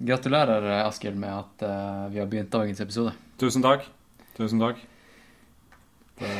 [0.00, 3.12] Gratulerer, Askild, med at uh, vi har begynt dagens episode.
[3.40, 3.84] Tusen takk.
[4.38, 4.80] Tusen takk.
[6.16, 6.30] Det...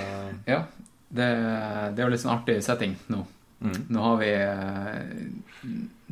[0.48, 0.62] Ja.
[1.10, 3.24] Det, det, er jo litt sånn artig setting nå.
[3.60, 3.78] Mm.
[3.92, 5.64] Nå har vi eh,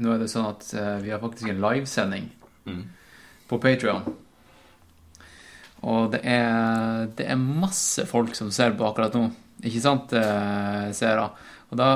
[0.03, 2.26] Nå er det sånn at eh, vi har faktisk en livesending
[2.66, 2.81] mm.
[3.49, 4.03] på Patrion.
[5.87, 9.28] Og det er, det er masse folk som ser på akkurat nå.
[9.62, 10.12] Ikke sant,
[10.99, 11.28] seere?
[11.71, 11.88] Og da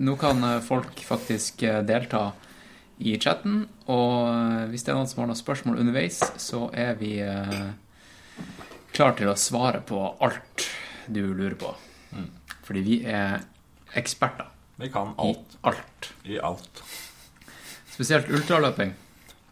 [0.00, 2.30] Nå kan folk faktisk delta
[2.98, 3.64] i chatten.
[3.90, 7.70] Og eh, hvis det er noen som har noen spørsmål underveis, så er vi eh,
[8.94, 10.68] klar til å svare på alt
[11.06, 11.74] du lurer på.
[12.14, 12.28] Mm.
[12.64, 13.42] Fordi vi er
[13.98, 14.50] eksperter.
[14.80, 15.56] Vi kan alt.
[15.58, 16.12] I alt.
[16.24, 16.84] I alt.
[17.94, 18.94] Spesielt ultraløping.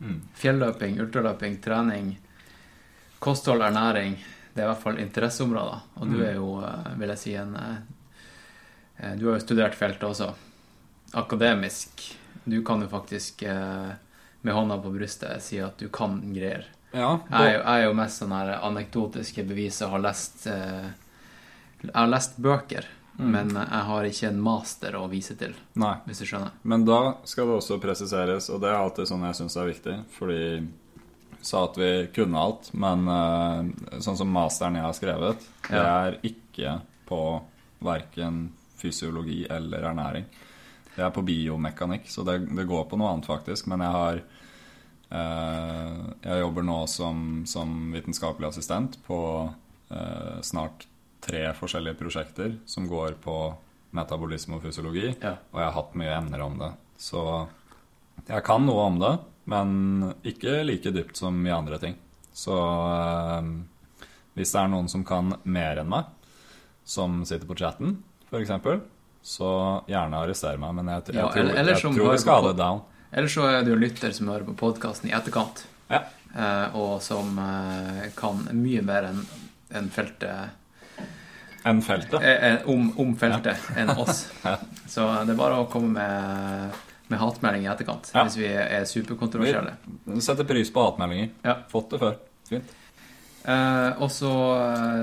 [0.03, 0.21] Mm.
[0.35, 2.15] Fjelløping, ultraløping, trening,
[3.23, 4.17] kosthold, ernæring.
[4.53, 5.85] Det er i hvert fall interesseområder.
[6.01, 6.25] Og du mm.
[6.27, 7.59] er jo, eh, vil jeg si, en
[9.19, 10.29] Du har jo studert feltet også.
[11.19, 12.05] Akademisk
[12.45, 13.93] du kan jo faktisk eh,
[14.43, 16.67] med hånda på brystet si at du kan greier.
[16.93, 19.89] Ja, jo, jeg, er jo, mest sånn her anekdotiske beviser.
[19.93, 20.91] Har lest, eh,
[21.81, 23.31] jeg har lest bøker, mm.
[23.33, 25.55] men jeg har ikke en master å vise til.
[25.81, 25.95] Nei.
[26.09, 26.53] Hvis du skjønner.
[26.69, 29.99] Men da skal det også presiseres, og det er alltid sånn jeg syns er viktig,
[30.19, 30.43] fordi
[31.43, 36.19] sa at vi kunne alt, men uh, sånn som masteren jeg har skrevet, det er
[36.23, 36.77] ikke
[37.09, 37.23] på
[37.83, 38.45] verken
[38.79, 40.29] fysiologi eller ernæring.
[40.93, 43.69] Jeg er på biomekanikk, så det, det, går på noe annet, faktisk.
[43.73, 44.21] Men jeg har
[45.17, 49.19] eh, Jeg jobber nå som, som vitenskapelig assistent på
[49.89, 50.87] eh, snart
[51.23, 53.37] tre forskjellige prosjekter som går på
[53.97, 55.09] metabolisme og fysiologi.
[55.23, 55.37] Ja.
[55.53, 56.73] Og jeg har hatt mye emner om det.
[57.01, 57.25] Så
[58.29, 59.13] jeg kan noe om det,
[59.51, 61.97] men ikke like dypt som i andre ting.
[62.37, 63.53] Så eh,
[64.37, 66.09] hvis det er noen som kan mer enn meg,
[66.85, 68.53] som sitter på chatten, f.eks.,
[69.23, 69.51] så
[69.87, 72.57] gjerne arrester meg, men jeg, jeg, ja, tror, eller, jeg, tror jeg skal ha det
[72.59, 72.83] down.
[73.13, 75.63] Eller så er det jo lytter som hører på podkasten i etterkant,
[75.93, 76.03] ja.
[76.35, 79.23] eh, og som eh, kan mye mer enn
[79.73, 80.59] en feltet
[81.63, 82.19] Enn feltet?
[82.27, 83.75] Eh, om, om, feltet ja.
[83.85, 84.25] enn oss.
[84.93, 89.77] Så det er bare å komme med, med hatmelding i etterkant hvis vi er superkontroversielle.
[90.11, 91.31] Vi setter pris på hatmeldinger.
[91.47, 91.61] Ja.
[91.71, 92.17] Fått det før.
[92.51, 92.75] Fint.
[93.47, 94.33] Eh, og så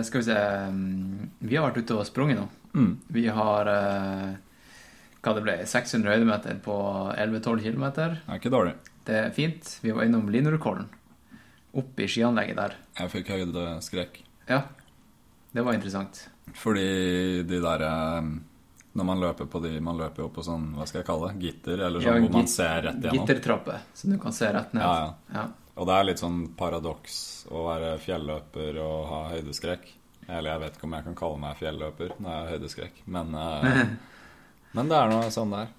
[0.07, 0.35] skal vi se
[0.71, 2.49] mm, Vi har vært ute og sprunget nå.
[2.75, 2.91] Mm.
[3.07, 4.31] Vi har eh,
[5.19, 6.75] hva det ble, 600 høydemeter på
[7.15, 7.85] 11-12 km.
[7.95, 8.75] Det er ikke dårlig.
[9.07, 9.71] Det er fint.
[9.83, 10.87] Vi var innom Linerkollen.
[11.79, 12.75] Oppe i skianlegget der.
[12.99, 14.21] Jeg fikk høydeskrekk.
[14.49, 14.63] Ja.
[15.51, 16.23] Det var interessant.
[16.57, 18.29] Fordi de der eh,
[18.97, 21.45] Når man løper på de Man løper jo på sånn, hva skal jeg kalle det?
[21.45, 21.83] Gitter?
[21.85, 23.19] Eller sånn ja, hvor man ser rett igjennom.
[23.19, 24.85] Gittertrappe, så du kan se rett ned.
[24.85, 25.35] Ja, ja.
[25.35, 25.73] ja.
[25.79, 27.19] Og det er litt sånn paradoks
[27.55, 29.93] å være fjelløper og ha høydeskrekk.
[30.29, 33.01] Eller jeg vet ikke om jeg kan kalle meg fjelløper når jeg har høydeskrekk.
[33.15, 33.79] Men, uh,
[34.77, 35.71] men det er noe sånn der.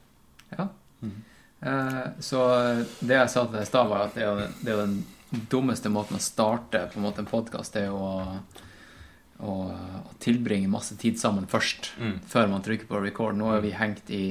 [0.57, 0.67] Ja.
[1.05, 1.19] Mm.
[1.61, 2.43] Uh, så
[2.99, 5.93] det jeg sa til deg i stad, var at det er, det er, den dummeste
[5.93, 8.41] måten å starte på en måte en podkast, det er å,
[9.39, 11.93] å, å, tilbringe masse tid sammen først.
[12.01, 12.19] Mm.
[12.33, 13.39] Før man trykker på record.
[13.39, 14.27] Nå er vi hengt i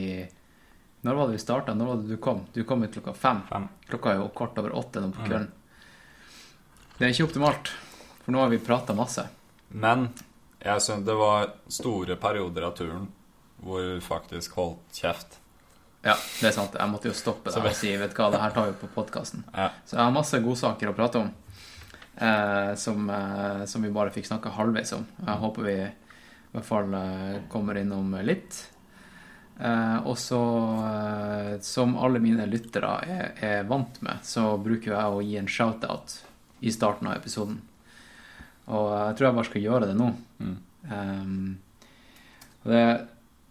[1.07, 1.77] Når var det vi starta?
[1.77, 2.43] Når var det du kom?
[2.51, 3.39] Du kom ut klokka fem.
[3.47, 3.69] fem.
[3.87, 5.27] Klokka er jo kvart over åtte nå på mm.
[5.29, 5.47] kvelden.
[5.47, 5.55] Mm.
[6.99, 7.69] Det er ikke optimalt,
[8.25, 9.23] for nå har vi prata masse.
[9.69, 10.09] Men
[10.59, 13.07] jeg synes det var store perioder av turen
[13.59, 15.39] hvor faktisk holdt kjeft.
[16.01, 16.77] Ja, det er sant.
[16.79, 18.87] Jeg måtte jo stoppe deg og si vet du hva, det her tar vi på
[18.93, 19.43] podkasten.
[19.51, 19.67] Ja.
[19.83, 21.31] Så jeg har masse godsaker å prate om
[22.15, 25.03] eh, som, eh, som, vi bare fikk snakka halvveis om.
[25.25, 28.61] Jeg håper vi i hvert fall eh, kommer innom litt.
[29.59, 30.41] Eh, og så,
[30.87, 35.51] eh, som alle mine lyttere er, er, vant med, så bruker jeg å gi en
[35.51, 36.15] shout-out
[36.63, 37.59] i starten av episoden.
[38.69, 40.09] Og jeg tror jeg bare skal gjøre det nå.
[40.39, 40.57] Mm.
[40.89, 41.57] Um,
[42.69, 42.83] det,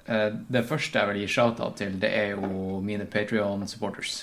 [0.07, 4.21] eh, det, første jeg vil gi shout-out til, det er jo mine Patrion-supporters.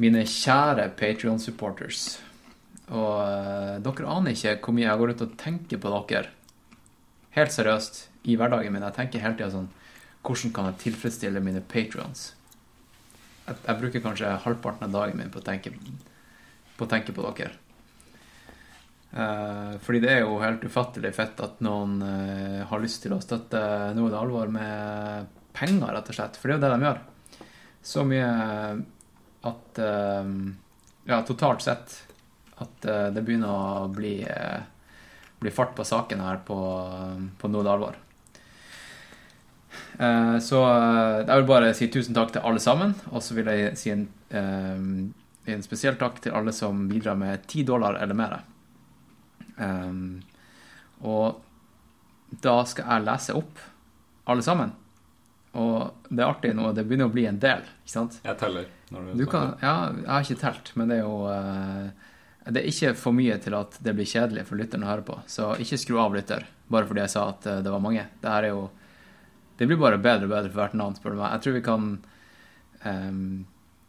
[0.00, 2.06] Mine kjære Patrion-supporters.
[2.88, 6.32] Og uh, dere aner ikke hvor mye jeg går ut og tenker på dere.
[7.36, 8.86] Helt seriøst i hverdagen min.
[8.86, 9.68] Jeg tenker hele tida sånn
[10.24, 12.32] Hvordan kan jeg tilfredsstille mine patrions?
[13.46, 17.24] Jeg, jeg, bruker kanskje halvparten av dagen min på å tenke på, å tenke på
[17.36, 17.54] dere.
[19.08, 23.22] Uh, fordi det er jo helt ufattelig fett at noen uh, har lyst til å
[23.24, 23.60] støtte
[23.96, 26.36] noe det alvor med penger, rett og slett.
[26.36, 26.98] For det er jo det de gjør.
[27.88, 28.32] Så mye
[29.48, 30.34] at uh,
[31.08, 32.02] Ja, totalt sett
[32.58, 32.82] at
[33.14, 34.16] det begynner å bli,
[35.38, 36.56] bli fart på saken her på,
[37.38, 37.94] på noe det alvor.
[40.42, 43.94] så jeg vil bare si tusen takk til alle sammen, og så vil jeg si
[43.94, 44.02] en,
[44.34, 48.40] en spesiell takk til alle som bidrar med ti dollar eller mer.
[49.58, 50.20] Um,
[51.04, 51.42] og
[52.44, 53.62] da skal jeg lese opp
[54.28, 54.74] alle sammen.
[55.58, 58.18] Og det er artig nå, det begynner å bli en del, ikke sant?
[58.24, 58.68] Jeg teller.
[58.92, 61.88] Når du, du kan, ja, jeg har ikke telt, men det er jo uh,
[62.46, 65.18] Det er ikke for mye til at det blir kjedelig for lytteren å høre på.
[65.28, 68.04] Så ikke skru av lytter, bare fordi jeg sa at uh, det var mange.
[68.22, 68.68] Det her er jo
[69.58, 71.32] Det blir bare bedre og bedre for hvert navn, spør du meg.
[71.34, 71.90] Jeg tror vi kan
[72.84, 73.26] um,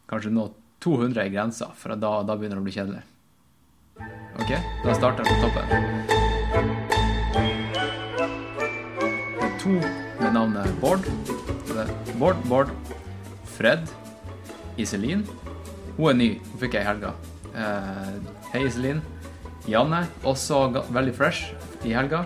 [0.10, 0.50] kanskje nå
[0.84, 3.04] 200 i grensa, for da, da begynner det å bli kjedelig.
[4.40, 4.52] OK,
[4.86, 5.68] da starter jeg på toppen.
[9.36, 9.74] Det er to
[10.22, 11.04] med navnet Bård.
[12.20, 12.72] Bård, Bård,
[13.58, 13.84] Fred,
[14.80, 15.26] Iselin.
[15.98, 17.12] Hun er ny, hun fikk jeg i helga.
[17.52, 18.14] Eh,
[18.54, 19.02] hei, Iselin.
[19.68, 21.52] Janne, også veldig fresh
[21.84, 22.24] i helga.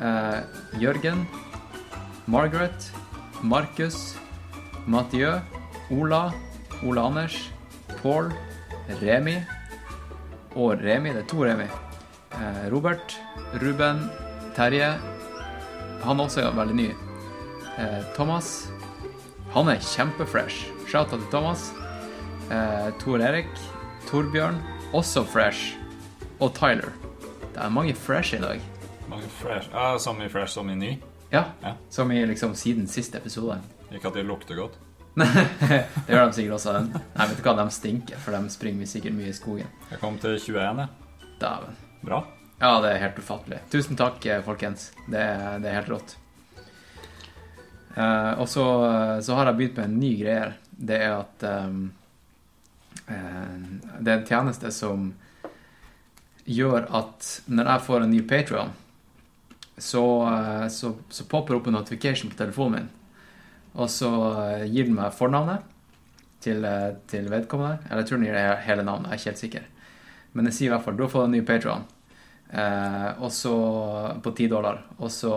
[0.00, 0.40] Eh,
[0.82, 1.26] Jørgen.
[2.26, 2.90] Margaret.
[3.42, 4.16] Markus.
[4.86, 5.38] Mathieu.
[5.94, 6.32] Ola.
[6.82, 7.38] Ola Anders.
[8.02, 8.32] Paul.
[9.02, 9.38] Remi.
[10.56, 11.12] Og Remi.
[11.14, 11.66] Det er to Remi.
[12.34, 13.16] Eh, Robert.
[13.62, 14.08] Ruben.
[14.56, 14.90] Terje.
[16.02, 16.88] Han også er veldig ny.
[17.78, 18.68] Eh, Thomas.
[19.54, 20.70] Han er kjempefresh.
[20.88, 21.70] Shout out til Thomas.
[22.50, 23.50] Eh, Tor Erik.
[24.10, 24.58] Torbjørn.
[24.92, 25.76] Også fresh.
[26.40, 26.92] Og Tyler.
[27.54, 28.60] Det er mange fresh i dag.
[29.10, 29.68] Mange fresh?
[29.74, 30.96] Ja, Så mye fresh som i ny?
[31.32, 31.44] Ja.
[31.62, 31.74] ja.
[31.90, 33.60] Som i liksom siden siste episode.
[33.92, 34.78] Ikke at det lukter godt?
[35.20, 36.76] det gjør de sikkert også.
[36.86, 39.70] Nei, vet du hva, de stinker, for de springer sikkert mye i skogen.
[39.90, 41.28] Jeg kom til 21, jeg.
[41.40, 41.78] Dæven.
[42.00, 42.22] Bra.
[42.60, 43.62] Ja, det er helt ufattelig.
[43.72, 44.90] Tusen takk, eh, folkens.
[45.06, 45.22] Det,
[45.62, 46.16] det er helt rått.
[47.96, 48.64] Uh, og så,
[49.22, 50.52] så, har jeg begynt med en ny greie.
[50.70, 51.80] Det er at um,
[53.08, 53.56] uh,
[53.98, 55.10] Det er en tjeneste som
[56.46, 58.70] gjør at når jeg får en ny Patrion,
[59.76, 62.88] så, uh, så, så, popper opp en notification på telefonen min.
[63.74, 64.10] Og så
[64.66, 65.66] gir den meg fornavnet
[66.42, 66.64] til,
[67.10, 67.84] til vedkommende.
[67.86, 69.68] Eller jeg tror den gir det hele navnet, jeg er ikke helt sikker.
[70.32, 71.86] Men den sier i hvert fall 'du har fått en ny Patron',
[73.18, 73.54] og så
[74.22, 74.82] på 10 dollar.
[74.98, 75.34] Og så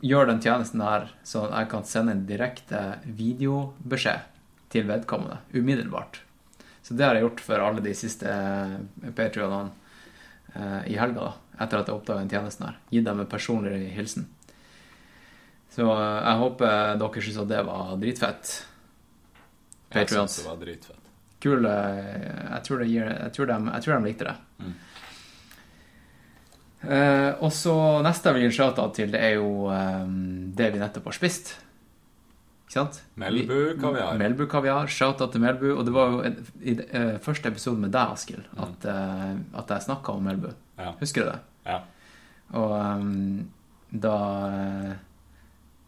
[0.00, 4.26] gjør den tjenesten her så jeg kan sende en direkte videobeskjed
[4.70, 6.22] til vedkommende umiddelbart.
[6.82, 8.30] Så det har jeg gjort for alle de siste
[9.16, 9.70] Patrionene
[10.54, 12.78] eh, i helga, da, etter at jeg oppdaga den tjenesten her.
[12.90, 14.28] Gitt dem en personlig hilsen.
[15.70, 18.52] Så eh, jeg håper dere syns at det var dritfett.
[19.90, 20.12] Patrions.
[20.12, 21.10] Jeg syns det var dritfett.
[21.40, 21.66] Kul.
[21.66, 24.36] Eh, jeg tror, gir, jeg, tror de, jeg tror, de, likte det.
[24.60, 24.78] Mm.
[26.80, 30.80] Uh, og så neste jeg vil gi shout-out til, det er jo um, det vi
[30.80, 31.50] nettopp har spist.
[32.64, 33.00] Ikke sant?
[33.20, 34.14] Melbu kaviar.
[34.16, 34.88] Melbu kaviar.
[34.88, 35.74] Shout-out til Melbu.
[35.74, 38.62] Og det var jo en, i uh, første episode med deg, Askild, mm.
[38.64, 40.54] at, uh, at, jeg snakka om Melbu.
[40.80, 40.94] Ja.
[41.02, 41.40] Husker du det?
[41.68, 41.80] Ja.
[42.56, 43.50] Og um,
[43.90, 44.16] da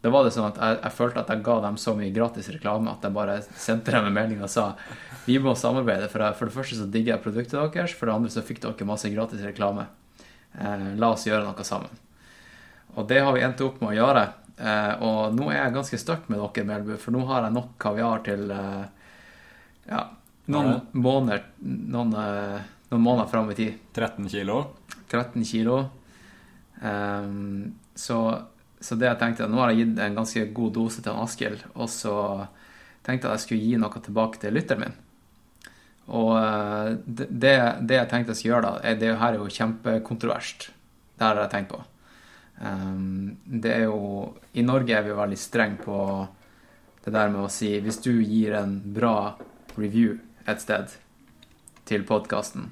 [0.02, 2.48] da var det sånn at jeg, jeg, følte at jeg ga dem så mye gratis
[2.50, 4.72] reklame at jeg bare sendte dem en melding og sa
[5.28, 6.08] vi må samarbeide.
[6.10, 8.62] For, jeg, for det første så digger jeg produktet deres, for det andre så fikk
[8.64, 9.86] dere masse gratis reklame.
[10.58, 12.00] Eh, la oss gjøre noe sammen.
[12.96, 14.24] Og det har vi endt opp med å gjøre.
[14.58, 17.72] Eh, og nå er jeg ganske stuck med dere, Melbu, for nå har jeg nok
[17.86, 18.82] kaviar til eh,
[19.86, 20.02] ja,
[20.50, 20.80] noen ja.
[21.06, 22.12] måneder noen,
[22.90, 23.78] noen måneder fram i tid.
[23.94, 24.64] 13 kilo?
[25.12, 25.84] 13 kilo.
[26.82, 28.18] Um, så,
[28.82, 31.88] så, det jeg tenkte Nå har jeg gitt en ganske god dose til Askild, og
[31.92, 32.16] så
[33.06, 35.00] tenkte jeg at jeg skulle gi noe tilbake til lytteren min.
[36.12, 39.54] Og eh, det, det, jeg tenkte jeg skulle gjøre, da er, Det her er jo
[39.56, 40.68] kjempekontroverst.
[41.18, 41.82] Det har jeg tenkt på.
[42.62, 45.96] Um, det er jo I Norge er vi veldig strenge på
[47.02, 49.32] det der med å si Hvis du gir en bra
[49.74, 50.92] review et sted
[51.88, 52.68] til podkasten,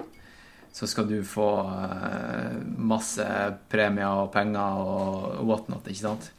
[0.72, 3.26] så skal du få uh, masse
[3.68, 6.30] premier og penger og whatnot, ikke sant?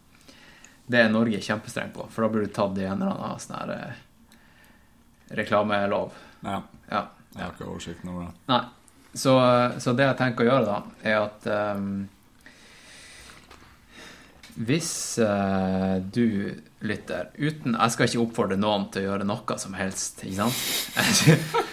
[0.92, 3.58] Det er Norge kjempestreng på, for da blir du tatt i en eller annen sånn
[3.60, 4.06] her uh,
[5.38, 6.16] reklamelov.
[6.44, 6.62] Ja.
[6.92, 7.04] ja.
[7.36, 8.34] Jeg har ikke oversikt over det.
[8.52, 8.64] Nei.
[9.14, 9.36] Så,
[9.84, 11.88] så, det jeg tenker å gjøre, da, er at um,
[14.56, 19.76] Hvis uh, du lytter uten Jeg skal ikke oppfordre noen til å gjøre noe som
[19.76, 21.68] helst, ikke sant?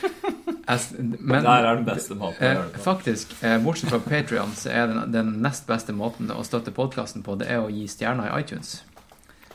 [0.68, 2.84] Men der er den beste måten å gjøre det på.
[2.84, 7.24] Faktisk, eh, bortsett fra Patrion, så er den, den, nest beste måten å støtte podkasten
[7.24, 8.82] på, det er å gi stjerner i iTunes.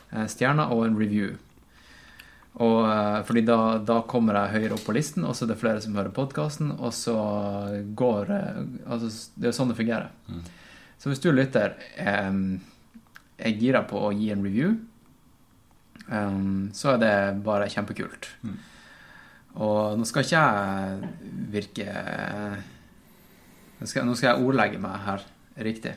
[0.09, 1.35] Eh, stjerner og en review.
[2.53, 5.61] Og, eh, fordi da, da, kommer jeg høyere opp på listen, og så er det
[5.61, 7.15] flere som hører podkasten, og så
[7.97, 10.11] går eh, altså, Det er sånn det fungerer.
[10.29, 10.43] Mm.
[11.01, 12.61] Så hvis du lytter um,
[13.35, 14.77] er gira på å gi en review,
[16.07, 18.29] um, så er det bare kjempekult.
[18.45, 18.61] Mm.
[19.61, 21.09] Og nå skal ikke jeg
[21.53, 21.85] virke
[23.77, 25.23] nå skal, nå skal, jeg ordlegge meg her
[25.65, 25.93] riktig.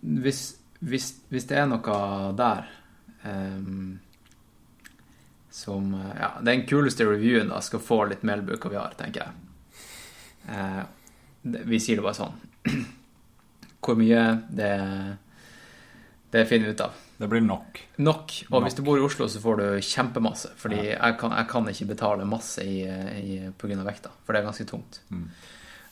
[0.00, 0.42] Hvis,
[0.80, 1.96] hvis, hvis det er noe
[2.38, 2.68] der
[3.26, 3.96] um,
[5.56, 9.32] som Ja, den kuleste reviewen da skal få litt meldbuker vi har, tenker jeg.
[10.46, 10.84] Uh,
[11.42, 12.38] vi sier det bare sånn.
[13.82, 14.72] Hvor mye, det,
[16.34, 17.05] det finner vi ut av.
[17.16, 17.80] Det blir nok.
[17.96, 18.32] Nok.
[18.50, 18.66] Og nok.
[18.66, 20.52] hvis du bor i Oslo, så får du kjempemasse.
[20.60, 20.96] Fordi ja.
[20.98, 24.42] jeg, kan, jeg, kan, ikke betale masse i, i, på grunn av vekta, for det
[24.42, 25.00] er ganske tungt.
[25.08, 25.28] Mm.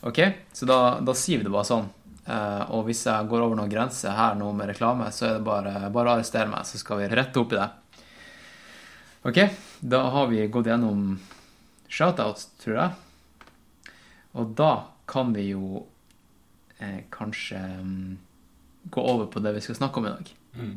[0.05, 0.19] Ok,
[0.53, 1.87] så da, da, sier vi det bare sånn.
[2.25, 5.45] Uh, og hvis jeg går over noen grenser her nå med reklame, så er det
[5.45, 7.69] bare, bare å arrestere meg, så skal vi rette opp i det.
[9.25, 9.41] Ok,
[9.81, 11.15] da har vi gått gjennom
[11.89, 13.93] shoutouts, tror jeg.
[14.37, 14.71] Og da
[15.09, 15.85] kan vi jo
[16.77, 18.17] eh, kanskje um,
[18.93, 20.31] gå over på det vi skal snakke om i dag.
[20.59, 20.75] Mm.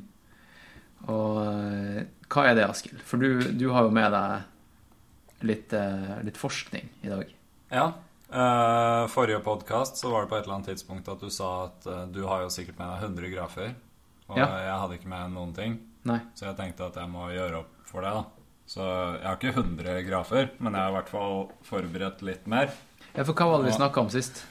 [1.07, 3.01] Og eh, hva er det, Askild?
[3.07, 7.35] For du, du, har jo med deg litt, eh, litt forskning i dag.
[7.73, 7.89] Ja.
[8.29, 11.87] Uh, forrige podkast så var det på et eller annet tidspunkt at du sa at
[12.13, 13.71] du har jo sikkert med deg 100 grafer.
[14.29, 14.49] Og ja.
[14.67, 15.79] jeg hadde ikke med noen ting.
[16.09, 16.19] Nei.
[16.37, 18.13] Så jeg tenkte at jeg må gjøre opp for det.
[18.13, 22.47] da Så jeg har ikke 100 grafer, men jeg har i hvert fall forberedt litt
[22.51, 22.73] mer.
[23.15, 24.45] Ja, For hva var det vi snakka om sist?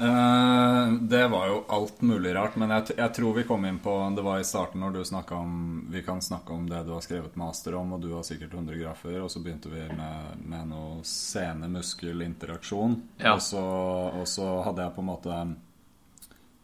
[0.00, 3.92] Uh, det var jo alt mulig rart, men jeg, jeg, tror vi kom inn på
[4.16, 7.02] Det var i starten når du snakka om Vi kan snakke om det du har
[7.04, 10.70] skrevet master om, og du har sikkert 100 grafer, og så begynte vi med, med
[10.70, 12.96] noe scene-muskel-interaksjon.
[13.20, 13.34] Ja.
[13.36, 15.36] Og, og, så hadde jeg på en måte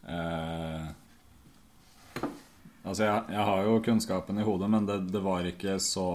[0.09, 0.89] eh,
[2.87, 6.09] Altså, jeg, jeg, har jo kunnskapen i hodet, men det, det var ikke så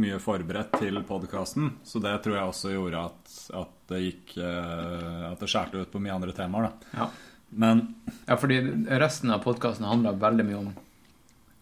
[0.00, 1.72] mye forberedt til podkasten.
[1.86, 5.92] Så det tror jeg også gjorde at, at det gikk eh, At det skjærte ut
[5.92, 6.68] på mye andre temaer.
[6.68, 7.00] Da.
[7.00, 7.08] Ja.
[7.48, 7.82] Men
[8.26, 8.60] Ja, fordi
[9.00, 10.70] resten av podkasten handla veldig mye om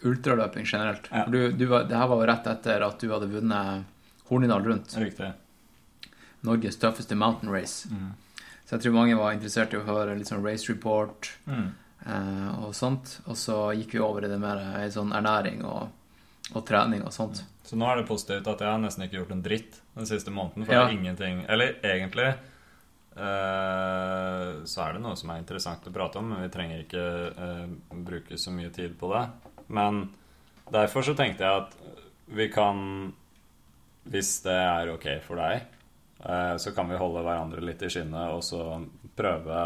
[0.07, 1.09] ultraløping generelt.
[1.11, 1.25] Ja.
[1.31, 3.85] Du, du det her var jo rett etter at du hadde vunnet
[4.27, 4.97] Hornindal rundt.
[4.99, 5.33] Riktig.
[6.47, 7.89] Norges tøffeste mountain race.
[7.91, 8.15] Mm.
[8.67, 11.69] Så jeg tror mange var interessert i å høre litt sånn race report mm.
[12.11, 13.21] eh, og sånt.
[13.31, 15.95] Og så gikk vi over i det mer i sånn ernæring og,
[16.55, 17.45] og trening og sånt.
[17.67, 20.31] Så nå er det positivt at jeg har nesten ikke gjort en dritt den siste
[20.31, 20.67] måneden.
[20.69, 20.91] For ja.
[20.93, 22.35] ingenting Eller egentlig eh,
[24.65, 27.05] så er det noe som er interessant å prate om, men vi trenger ikke
[27.47, 27.67] eh,
[28.07, 29.25] bruke så mye tid på det.
[29.67, 29.93] Men
[30.71, 31.73] derfor så tenkte jeg at
[32.27, 32.79] vi kan
[34.07, 35.65] Hvis det er ok for deg,
[36.23, 38.63] eh, så kan vi holde hverandre litt i skinnet og så
[39.19, 39.57] prøve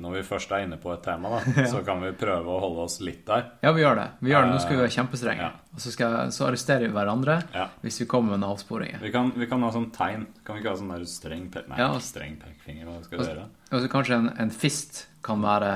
[0.00, 1.66] når vi først er inne på et tema, da, ja.
[1.68, 3.44] så kan vi prøve å holde oss litt der.
[3.60, 4.06] Ja, vi gjør det.
[4.24, 4.54] Vi gjør det.
[4.54, 5.48] Nå skal vi være kjempestrenge.
[5.50, 5.74] Ja.
[5.74, 7.66] Og så, skal, så, arresterer vi hverandre ja.
[7.84, 8.96] hvis vi kommer med en avsporing.
[9.02, 10.24] Vi kan, vi kan ha sånn tegn.
[10.46, 12.88] Kan vi ikke ha sånn der streng pe Nei, ja, streng pekefinger.
[12.88, 13.46] Hva skal vi gjøre?
[13.70, 15.70] Og så kanskje en, en, fist kan være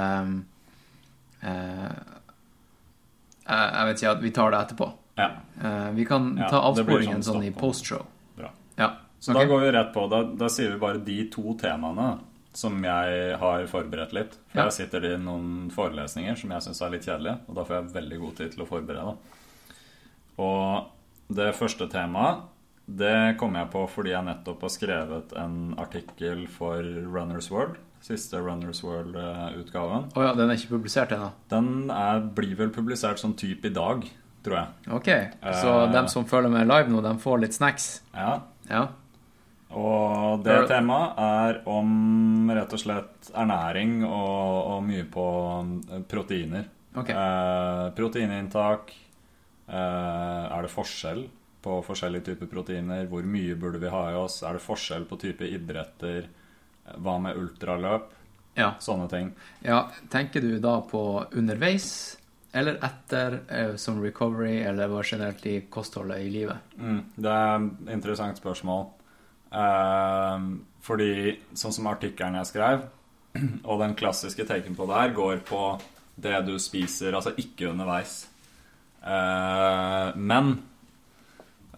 [1.44, 1.94] eh,
[3.52, 4.92] Jeg vet ikke, vi tar det etterpå.
[5.20, 8.06] Eh, vi kan ta avsporingen sånn, sånn i postshow.
[8.38, 8.54] Bra.
[9.24, 9.44] Så okay.
[9.44, 10.02] da går vi rett på.
[10.12, 12.10] Da, da sier vi bare de to temaene
[12.54, 14.36] som jeg har forberedt litt.
[14.52, 14.68] For ja.
[14.68, 17.94] jeg sitter i noen forelesninger som jeg syns er litt kjedelige, og da får jeg
[17.98, 19.14] veldig god tid til å forberede.
[20.44, 22.50] Og det første temaet
[22.84, 27.78] det kom jeg på fordi jeg nettopp har skrevet en artikkel for Runners World.
[28.04, 30.10] Siste Runners World-utgaven.
[30.12, 31.30] Oh ja, Den er ikke publisert ennå?
[31.48, 34.04] Den er, blir vel publisert sånn type i dag,
[34.44, 34.92] tror jeg.
[34.92, 35.08] Ok,
[35.62, 37.88] Så eh, dem som følger med live nå, de får litt snacks?
[38.12, 38.42] Ja.
[38.68, 38.84] ja.
[39.74, 45.26] Og det temaet er om rett og slett ernæring og, og mye på
[45.90, 46.68] eh, proteiner.
[46.94, 47.14] Okay.
[47.14, 48.94] Eh, proteininntak.
[49.66, 51.24] Eh, er det forskjell
[51.64, 53.06] på forskjellige typer proteiner?
[53.10, 54.42] Hvor mye burde vi ha i oss?
[54.44, 56.28] Er det forskjell på type idretter?
[57.00, 58.12] Hva med ultraløp?
[58.54, 58.74] Ja.
[58.78, 59.32] Sånne ting.
[59.64, 62.20] Ja, Tenker du da på underveis
[62.54, 66.76] eller etter eh, som recovery, eller hva generelt i kostholdet i livet?
[66.78, 68.84] Mm, det er et interessant spørsmål.
[69.54, 72.86] Uh, fordi sånn som artikkelen jeg skrev,
[73.70, 75.64] og den klassiske taken på det her, går på
[76.14, 78.24] det du spiser, altså ikke underveis.
[79.04, 80.56] Uh, men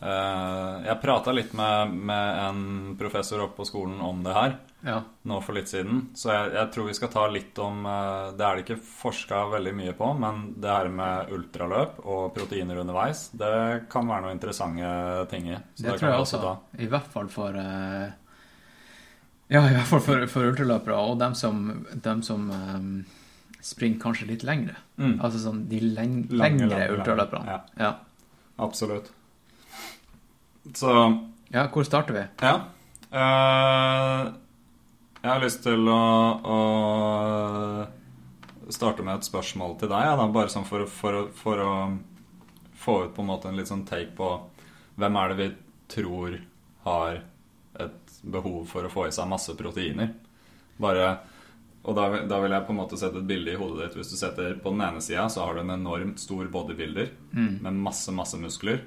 [0.00, 4.56] uh, jeg prata litt med, med, en professor oppe på skolen om det her
[4.86, 5.00] ja.
[5.26, 6.04] nå for litt siden.
[6.14, 9.40] Så jeg, jeg, tror vi skal ta litt om uh, Det er det ikke forska
[9.50, 14.38] veldig mye på, men det her med ultraløp og proteiner underveis, det kan være noen
[14.38, 14.92] interessante
[15.32, 15.58] ting i.
[15.58, 16.42] Det, det, tror jeg også.
[16.44, 16.54] Ta.
[16.78, 18.06] I hvert fall for uh,
[19.50, 21.66] Ja, i hvert fall for, for ultraløpere og dem som,
[22.06, 22.88] dem som um,
[23.66, 24.78] springer kanskje litt lengre.
[25.02, 25.18] Mm.
[25.18, 27.58] Altså sånn de leng lange, lengre ultraløperne.
[27.58, 27.60] Ja.
[27.82, 27.92] ja.
[28.62, 29.10] Absolutt.
[30.74, 30.94] Så
[31.50, 32.26] Ja, hvor starter vi?
[32.42, 32.56] Ja.
[33.10, 34.34] Uh,
[35.26, 36.02] jeg har lyst til å,
[36.38, 36.58] å
[38.70, 40.06] starte med et spørsmål til deg.
[40.20, 40.26] Da.
[40.30, 41.72] bare sånn for, for, for, å
[42.78, 44.28] få ut på en måte en litt sånn take på
[44.96, 45.48] hvem er det vi
[45.90, 46.30] tror
[46.86, 47.12] har
[47.82, 50.08] et behov for å få i seg masse proteiner.
[50.78, 51.06] Bare,
[51.82, 53.96] og da, da, vil jeg på en måte sette et bilde i hodet ditt.
[53.98, 57.54] Hvis du setter På den ene sida så har du en enormt stor bodybuilder mm.
[57.66, 58.78] med masse, masse muskler.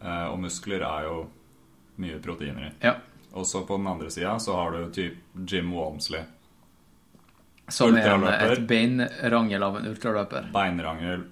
[0.00, 1.16] Eh, og muskler er jo
[2.00, 2.72] mye proteiner i.
[2.88, 2.94] Ja.
[3.34, 5.14] Og så på den andre sida så har du typ
[5.50, 6.22] Jim Walmsley.
[7.68, 10.50] Som er en, et beinrangel av en ultraløper.
[10.54, 11.24] Beinrangel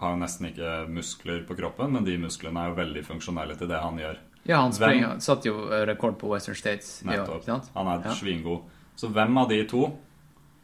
[0.00, 3.70] har jo nesten ikke muskler på kroppen, men de musklene er jo veldig funksjonelle til
[3.70, 4.18] det han gjør.
[4.46, 5.54] Ja, han springer, satt jo
[5.88, 7.00] rekord på Western States.
[7.06, 7.46] Nettopp.
[7.48, 8.14] Ja, han er ja.
[8.14, 8.66] svingod.
[8.96, 9.88] Så hvem av de to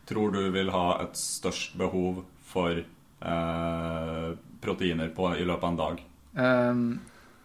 [0.09, 4.29] tror du vil ha et størst behov for eh,
[4.63, 6.05] proteiner på, i løpet av en dag?
[6.33, 6.85] Um,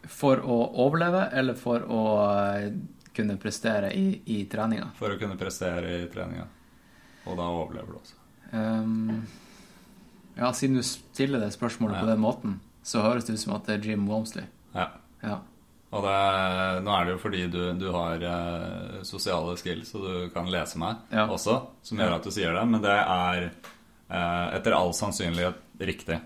[0.03, 2.67] for å overleve, eller for å uh,
[3.17, 4.91] kunne prestere i, i treninga?
[4.99, 6.45] For å kunne prestere i treninga.
[7.27, 8.15] Og da overlever du også.
[8.51, 9.25] Um,
[10.37, 12.05] ja, siden du stiller det spørsmålet ja.
[12.05, 14.45] på den måten, så høres det ut som at det er Jim Womsley.
[14.75, 14.91] Ja.
[15.25, 15.41] ja.
[15.87, 16.15] Og det,
[16.83, 20.79] nå er det jo fordi du, du har eh, sosiale skills, og du kan lese
[20.79, 21.25] meg ja.
[21.25, 22.63] også, som gjør at du sier det.
[22.69, 26.19] Men det er eh, etter all sannsynlighet riktig.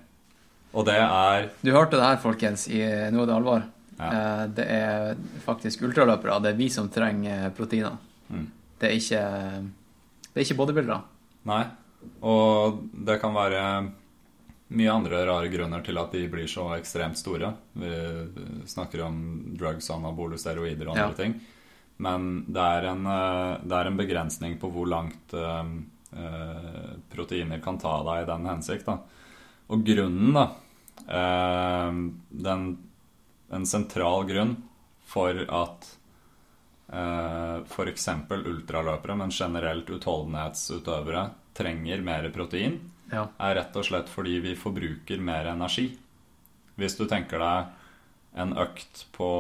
[0.72, 3.63] Og det er Du hørte det her, folkens, i Nå er det alvor.
[4.01, 4.10] Ja.
[4.12, 6.40] Eh, det er faktisk ultraløpere.
[6.42, 7.98] Det er vi som trenger proteiner.
[8.32, 8.48] Mm.
[8.80, 9.24] Det er ikke
[10.32, 11.01] Det er ikke bodybuildere.
[11.51, 11.63] Nei.
[12.25, 13.63] Og det kan være
[14.72, 17.51] mye andre rare grunner til at de blir så ekstremt store.
[17.74, 17.92] Vi
[18.72, 19.18] snakker om
[19.60, 21.18] drugs, anabole steroider og andre ja.
[21.20, 21.36] ting.
[22.01, 25.68] Men det er, en, eh, det er, en, begrensning på hvor langt uh,
[27.12, 28.88] proteiner kan ta deg i den hensikt.
[28.88, 28.98] Da.
[29.70, 30.48] Og grunnen, da
[31.12, 32.62] den,
[33.51, 34.53] En sentral grunn
[35.12, 35.88] for at
[36.94, 38.08] uh, f.eks.
[38.30, 41.25] ultraløpere, men generelt utholdenhetsutøvere,
[41.58, 42.77] trenger mer protein,
[43.12, 43.25] ja.
[43.38, 45.89] er rett og slett fordi vi forbruker mer energi.
[46.80, 49.32] Hvis du tenker deg en økt på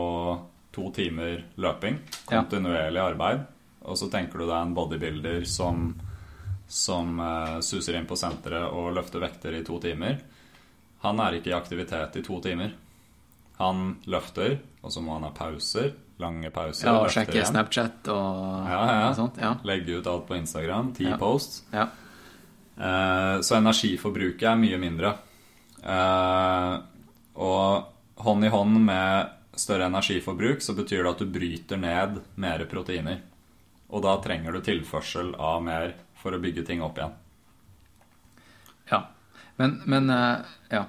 [0.75, 3.45] to timer løping, kontinuerlig arbeid,
[3.87, 5.87] og så tenker du deg en bodybuilder som,
[6.67, 10.19] som uh, suser inn på senteret og løfter vekter i to timer.
[11.01, 12.75] Han er ikke i aktivitet i to timer.
[13.61, 15.93] Han løfter, og så må han ha pauser.
[16.21, 16.87] Lange pauser.
[16.87, 19.01] Ja, og sjekke Snapchat og, ja, ja.
[19.09, 19.39] og sånt.
[19.41, 19.55] Ja.
[19.65, 20.91] Legge ut alt på Instagram.
[20.97, 21.63] Ti posts.
[21.73, 21.87] Ja.
[22.77, 25.15] Eh, så energiforbruket er mye mindre.
[25.81, 26.75] Eh,
[27.41, 32.65] og hånd i hånd med større energiforbruk så betyr det at du bryter ned mer
[32.69, 33.21] proteiner.
[33.91, 37.17] Og da trenger du tilførsel av mer for å bygge ting opp igjen.
[39.59, 40.85] Men, men eh, ja.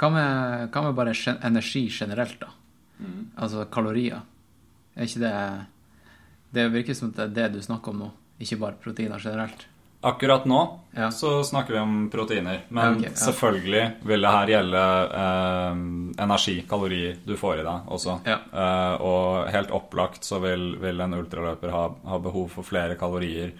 [0.00, 2.52] Hva med, hva med, bare energi generelt, da?
[3.00, 3.26] Mm.
[3.36, 4.22] Altså kalorier.
[4.94, 5.34] Er ikke det
[6.50, 8.08] Det virker som det er det du snakker om nå,
[8.42, 9.68] ikke bare proteiner generelt.
[10.02, 11.10] Akkurat nå ja.
[11.10, 12.62] så snakker vi om proteiner.
[12.68, 13.16] Men okay, ja.
[13.16, 14.84] selvfølgelig vil det her gjelde
[15.22, 15.82] eh,
[16.24, 18.14] energi, kalorier, du får i deg også.
[18.24, 18.38] Ja.
[18.48, 21.82] Eh, og helt opplagt så vil, vil en ultraløper ha,
[22.14, 23.52] ha, behov for flere kalorier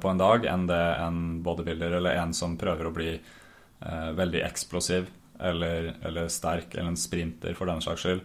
[0.00, 4.42] på en dag enn det en bodybuilder eller en som prøver å bli eh, veldig
[4.46, 5.08] eksplosiv
[5.40, 8.22] eller, eller, sterk, eller en sprinter for den saks skyld.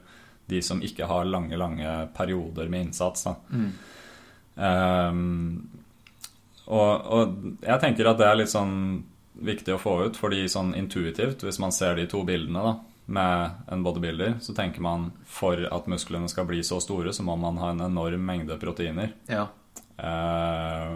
[0.51, 3.25] De som ikke har lange, lange perioder med innsats.
[3.27, 3.35] Da.
[3.49, 3.71] Mm.
[4.55, 5.81] Um,
[6.67, 8.75] og, og, jeg tenker at det er litt sånn
[9.41, 12.73] viktig å få ut, fordi sånn intuitivt, hvis man ser de to bildene da,
[13.11, 17.35] med en bodybuilder, så tenker man for at musklene skal bli så store, så må
[17.39, 19.15] man ha en enorm mengde proteiner.
[19.31, 19.47] Ja.
[19.97, 20.93] Eh,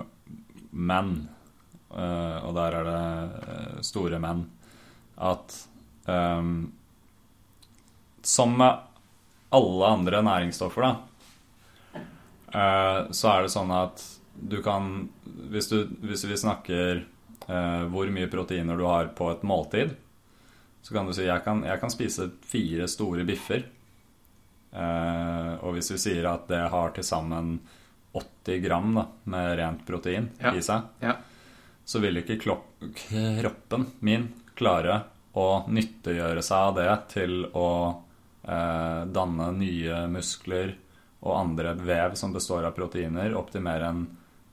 [0.75, 1.29] men,
[1.95, 3.03] eh, og der er det
[3.47, 4.43] eh, store menn,
[5.15, 5.55] at
[6.11, 6.73] um,
[8.25, 8.83] som med
[9.55, 12.01] alle andre næringsstoffer, da,
[12.51, 14.03] eh, så er det sånn at
[14.35, 17.05] du kan Hvis, du, hvis vi snakker
[17.47, 19.93] uh, hvor mye proteiner du har på et måltid,
[20.83, 23.63] så kan du si jeg kan, jeg kan spise fire store biffer.
[24.75, 27.59] Uh, og hvis vi sier at det har til sammen
[28.15, 30.53] 80 gram da, med rent protein ja.
[30.55, 31.17] i seg, ja.
[31.85, 35.01] så vil ikke kroppen min klare
[35.35, 37.69] å nyttiggjøre seg av det til å
[38.47, 40.75] eh, danne nye muskler
[41.25, 44.05] og andre vev som består av proteiner, opp til mer enn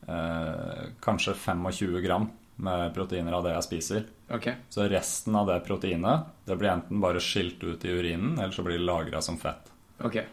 [0.09, 2.31] eh, kanskje 25 gram
[2.63, 4.07] med proteiner av det jeg spiser.
[4.33, 4.55] Okay.
[4.73, 8.65] Så resten av det proteinet det blir enten bare skilt ut i urinen, eller så
[8.65, 9.71] blir det lagra som fett.
[10.03, 10.25] Okay.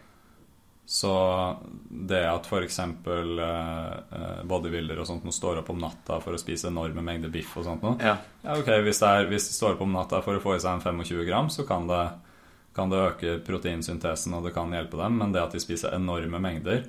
[0.90, 1.12] Så
[1.90, 2.80] det at f.eks.
[2.80, 2.86] Eh,
[4.20, 7.52] eh, bodybuilder og sånt nå står opp om natta for å spise enorme mengder biff
[7.62, 8.16] og sånt noe ja.
[8.42, 8.56] ja.
[8.56, 10.80] ok, hvis, det er, hvis de står opp om natta for å få i seg
[10.80, 12.00] en 25 gram, så kan det,
[12.74, 16.42] kan det øke proteinsyntesen, og det kan hjelpe dem, men det at de spiser enorme
[16.42, 16.88] mengder,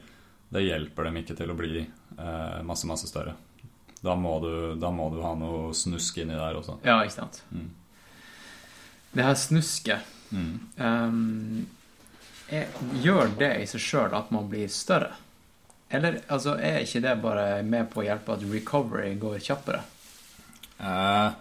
[0.49, 3.35] det hjelper dem ikke til å bli eh, masse, masse større.
[4.01, 6.79] Da må, du, da må, du, ha noe snusk inni der også.
[6.89, 7.43] Ja, ikke sant.
[7.53, 7.69] Mm.
[9.13, 10.55] Det her snusket mm.
[10.81, 11.69] um,
[12.51, 12.71] er,
[13.03, 15.15] Gjør det i seg sjøl at man blir større?
[15.91, 19.81] Eller altså, er ikke det bare med på å hjelpe at recovery går kjappere?
[20.79, 21.39] Eh,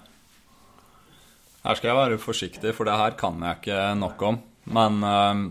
[1.65, 4.41] her skal jeg være forsiktig, for det her kan jeg ikke nok om.
[4.73, 5.47] Men eh,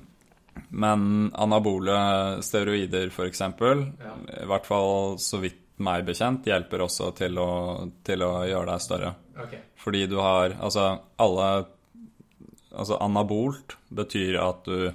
[0.69, 4.15] men anabole steroider, f.eks., ja.
[4.43, 7.51] i hvert fall så vidt meg bekjent, hjelper også til å,
[8.05, 9.13] til å gjøre deg større.
[9.39, 9.61] Okay.
[9.79, 10.91] Fordi du har Altså,
[11.23, 11.49] alle
[12.69, 14.91] Altså, anabolt betyr at du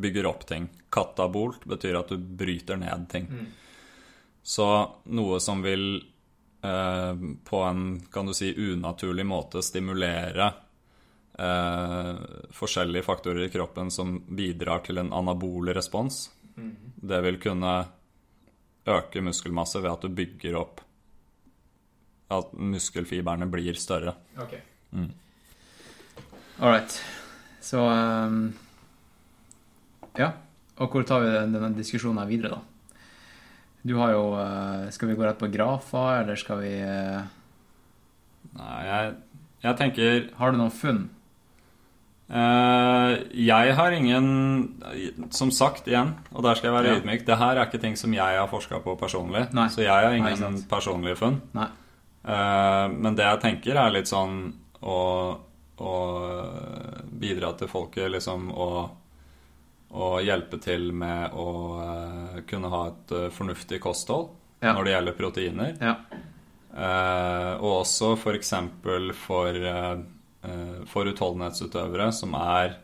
[0.00, 0.68] bygger opp ting.
[0.92, 3.28] Katabolt betyr at du bryter ned ting.
[3.30, 3.46] Mm.
[4.42, 4.66] Så
[5.12, 6.00] noe som vil
[6.64, 10.48] eh, på en, kan du si, unaturlig måte stimulere
[11.38, 12.14] eh,
[12.56, 16.72] forskjellige faktorer i kroppen som bidrar til en anabol respons, Mm.
[16.96, 17.70] det vil kunne
[18.90, 20.80] øke muskelmasse ved at du bygger opp
[22.30, 24.12] At muskelfibrene blir større.
[24.38, 24.52] Ok.
[24.92, 25.08] Mm.
[26.60, 27.00] All right.
[27.60, 28.52] Så ehm,
[30.20, 30.32] Ja.
[30.80, 32.62] Og hvor tar vi denne diskusjonen her videre, da?
[33.82, 37.22] Du har jo eh, Skal vi gå rett på grafer, eller skal vi eh,
[38.58, 39.14] Nei, jeg,
[39.64, 41.06] jeg tenker Har du noen funn?
[42.30, 44.26] Uh, jeg har ingen
[45.34, 46.98] Som sagt, igjen, og der skal jeg være Ja.
[47.00, 49.48] ydmyk Det her er ikke ting som jeg har forska på personlig.
[49.56, 49.66] Nei.
[49.72, 51.40] Så jeg har ingen Nei, personlige funn.
[51.58, 54.52] Eh, men det jeg tenker, er litt sånn
[54.84, 54.98] å,
[55.80, 55.94] å
[57.20, 58.90] bidra til folket, liksom, og,
[59.90, 61.46] og hjelpe til med å
[61.82, 64.28] eh, kunne ha et eh, fornuftig kosthold
[64.62, 64.74] Ja.
[64.76, 65.72] når det gjelder proteiner.
[65.80, 65.94] Ja.
[66.70, 68.52] Eh, og også f.eks.
[68.84, 69.98] For, for, eh,
[70.46, 72.76] eh, for utholdenhetsutøvere som er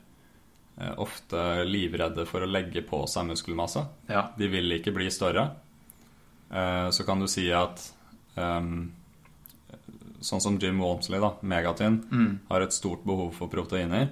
[0.80, 3.84] eh, ofte livredde for å legge på seg muskelmasse.
[4.10, 4.26] Ja.
[4.38, 5.50] De vil ikke bli større.
[6.94, 7.80] Så kan du si at
[8.38, 8.92] ehm,
[10.22, 12.38] Sånn som Jim Walmsley, da, Megatyn, Mm.
[12.48, 14.08] har et stort behov for proteiner.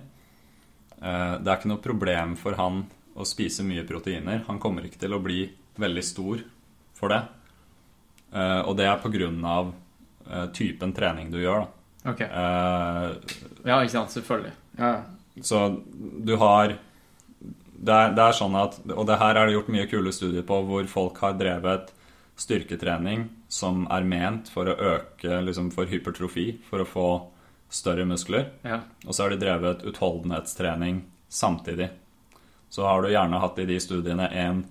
[1.04, 4.42] Eh, det er ikke noe problem for han å spise mye proteiner.
[4.48, 5.44] Han kommer ikke til å bli
[5.80, 6.42] veldig stor
[6.96, 7.20] for det.
[8.32, 9.72] Eh, og det er av
[10.30, 11.70] eh, typen trening du gjør, da.
[12.04, 12.28] Okay.
[12.28, 13.14] Uh,
[13.64, 14.12] Ja, ikke sant.
[14.12, 14.52] Selvfølgelig.
[14.76, 14.90] Ja.
[14.92, 15.42] ja.
[15.42, 16.76] så du har
[17.84, 20.44] det er, det er sånn at Og det her er det gjort mye kule studier
[20.46, 21.90] på hvor folk har drevet
[22.40, 27.08] styrketrening som er ment for å øke liksom for hypertrofi, for å få
[27.70, 28.50] større muskler.
[28.62, 28.80] ja.
[29.06, 31.90] Og så har de drevet utholdenhetstrening samtidig.
[32.68, 34.64] Så har du gjerne hatt i de studiene en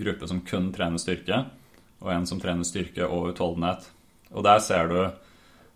[0.00, 1.44] gruppe som kun trener styrke,
[2.00, 3.90] og en som trener styrke og utholdenhet.
[4.30, 5.00] Og der ser du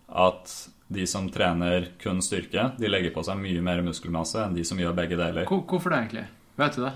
[0.07, 0.55] at
[0.87, 4.79] de som trener kun styrke, de legger på seg mye mer muskelmasse enn de som
[4.79, 5.49] gjør begge deler.
[5.49, 6.25] Hvorfor det, egentlig?
[6.55, 6.93] Vet du det?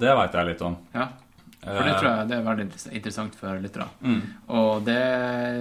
[0.00, 0.76] Det veit jeg litt om.
[0.92, 1.08] Ja.
[1.60, 2.66] For det tror jeg det er veldig
[2.96, 3.86] interessant for lyttere.
[4.00, 4.20] Mm.
[4.56, 5.00] Og det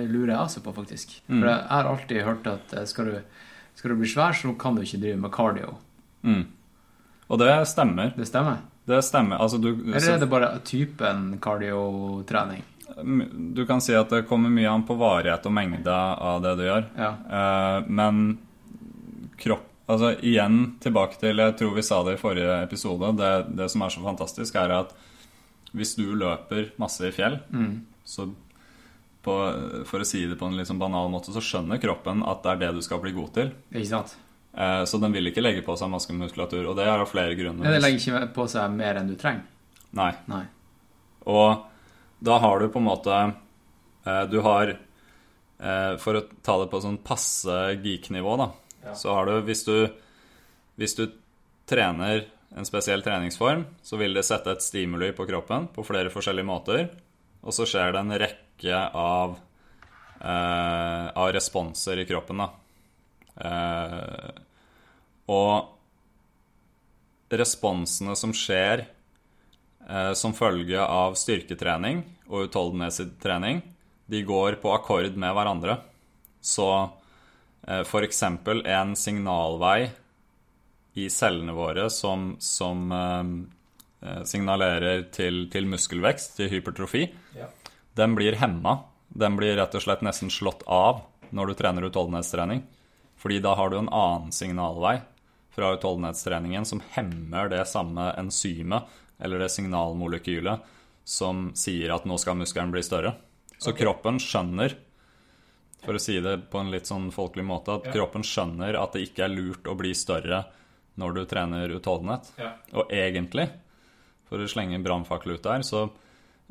[0.07, 1.15] lurer jeg også på, faktisk.
[1.27, 1.39] Mm.
[1.39, 3.15] For jeg har alltid hørt at eh, skal du,
[3.79, 5.77] skal du bli svær, så kan du ikke drive med cardio.
[6.27, 6.41] Mm.
[7.29, 8.11] Og det stemmer.
[8.17, 8.59] Det stemmer?
[8.89, 9.37] Det stemmer.
[9.39, 12.65] Altså, du, Eller er det bare typen kardiotrening?
[13.53, 16.63] du kan si at det kommer mye an på varighet og mengde av det du
[16.65, 16.87] gjør.
[16.97, 17.11] Ja.
[17.29, 18.37] Eh, men
[19.39, 23.07] kropp Altså igjen tilbake til Jeg tror vi sa det i forrige episode.
[23.17, 24.91] Det, det som er så fantastisk, er at
[25.73, 27.79] hvis du løper masse i fjell, Mm.
[28.05, 28.27] så
[29.25, 29.33] på,
[29.85, 32.61] For å si det på en sånn banal måte, så skjønner kroppen at det er
[32.63, 33.51] det du skal bli god til.
[33.73, 34.15] Ikke sant?
[34.55, 37.67] Eh, så den vil ikke legge på seg maskemuskulatur, og det er av flere grunner.
[37.67, 39.43] Ja, det legger ikke på seg mer enn du trenger?
[39.97, 40.11] Nei.
[40.31, 40.43] Nei.
[41.29, 41.65] Og
[42.23, 43.13] da har du på en måte
[44.05, 48.49] eh, Du har eh, For å ta det på sånn passe geek-nivå, da,
[48.85, 48.93] Ja.
[48.95, 49.89] så har du hvis, du
[50.79, 51.05] hvis du
[51.67, 56.47] trener en spesiell treningsform, så vil det sette et stimuli på kroppen på flere forskjellige
[56.47, 56.87] måter.
[57.43, 59.37] Og så skjer det en rekke av,
[60.21, 62.41] eh, av responser i kroppen.
[63.35, 64.29] Eh,
[65.29, 65.67] og
[67.29, 68.85] responsene som skjer
[69.89, 73.61] eh, som følge av styrketrening og utholdenhetstrening,
[74.09, 75.77] de går på akkord med hverandre.
[76.41, 76.67] Så
[77.67, 78.23] eh, f.eks.
[78.23, 79.89] en signalvei
[80.99, 83.23] i cellene våre som, som eh,
[84.09, 87.47] eh, signalerer til, til muskelvekst, til hypertrofi, Ja.
[87.99, 88.79] Den blir hemma.
[89.09, 91.01] Den blir rett og slett nesten slått av
[91.35, 92.63] når du trener utholdenhetstrening.
[93.19, 94.99] Fordi da har du en annen signalvei
[95.51, 98.87] fra utholdenhetstreningen som hemmer det samme enzymet
[99.19, 100.61] eller det signalmolekylet
[101.09, 103.15] som sier at nå skal muskelen bli større.
[103.59, 104.75] Så kroppen skjønner,
[105.83, 107.91] for å si det på en litt sånn folkelig måte, at Ja.
[107.97, 110.45] kroppen skjønner at det ikke er lurt å bli større
[110.97, 112.29] når du trener utholdenhet.
[112.37, 112.53] Ja.
[112.73, 113.49] Og egentlig,
[114.29, 115.89] for å slenge en brannfakkel ut der, så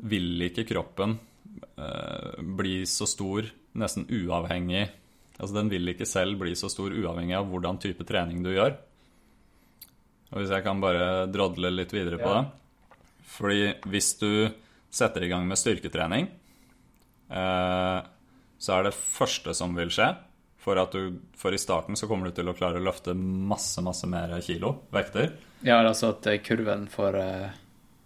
[0.03, 1.17] vil ikke kroppen
[2.59, 3.45] bli så stor
[3.79, 4.89] nesten uavhengig
[5.39, 8.73] Altså den vil ikke selv bli så stor uavhengig av hvordan type trening du gjør.
[10.33, 12.41] Og hvis jeg kan bare drodle litt videre på Ja.
[12.41, 12.51] det
[13.29, 14.51] Fordi hvis du
[14.91, 16.27] setter i gang med styrketrening,
[17.31, 18.01] eh,
[18.59, 20.17] så er det første som vil skje
[20.57, 23.79] for, at du, for i starten så kommer du til å klare å løfte masse,
[23.81, 25.37] masse mer kilo, vekter.
[25.63, 27.49] Ja, altså at eh, kurven for eh,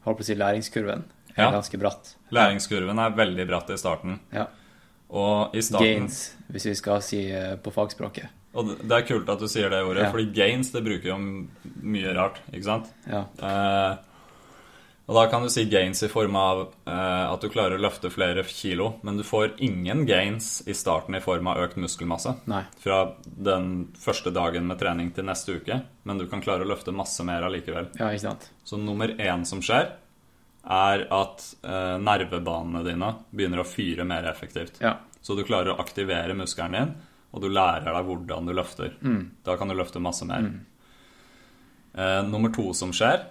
[0.03, 1.05] Holdt på å si læringskurven
[1.37, 1.51] er Ja.
[1.51, 2.15] ganske bratt.
[2.31, 4.19] Læringskurven er veldig bratt i starten.
[4.33, 4.47] Ja.
[5.09, 8.27] Og i starten Gains, hvis vi skal si eh, på fagspråket.
[8.55, 10.11] Og det det er kult at du sier det ordet, Ja.
[10.11, 11.17] fordi gains det bruker jo
[11.81, 12.89] mye rart, ikke sant?
[13.09, 13.25] Ja.
[13.41, 13.97] Eh,
[15.09, 18.09] og da kan du si gains i form av eh, at du klarer å løfte
[18.09, 22.35] flere kilo, men du får ingen gains i starten i form av økt muskelmasse.
[22.47, 22.63] Nei.
[22.79, 26.93] Fra den første dagen med trening til neste uke, men du kan klare å løfte
[26.95, 27.89] masse mer allikevel.
[27.99, 28.49] Ja, ikke sant.
[28.63, 29.91] Så nummer én som skjer,
[30.63, 34.79] er at eh, nervebanene dine begynner å fyre mer effektivt.
[34.83, 34.97] Ja.
[35.23, 36.93] Så du klarer å aktivere muskelen din,
[37.33, 38.95] og du lærer deg hvordan du løfter.
[39.43, 40.49] Da kan du løfte masse mer.
[41.93, 43.25] Eh, nummer to som skjer,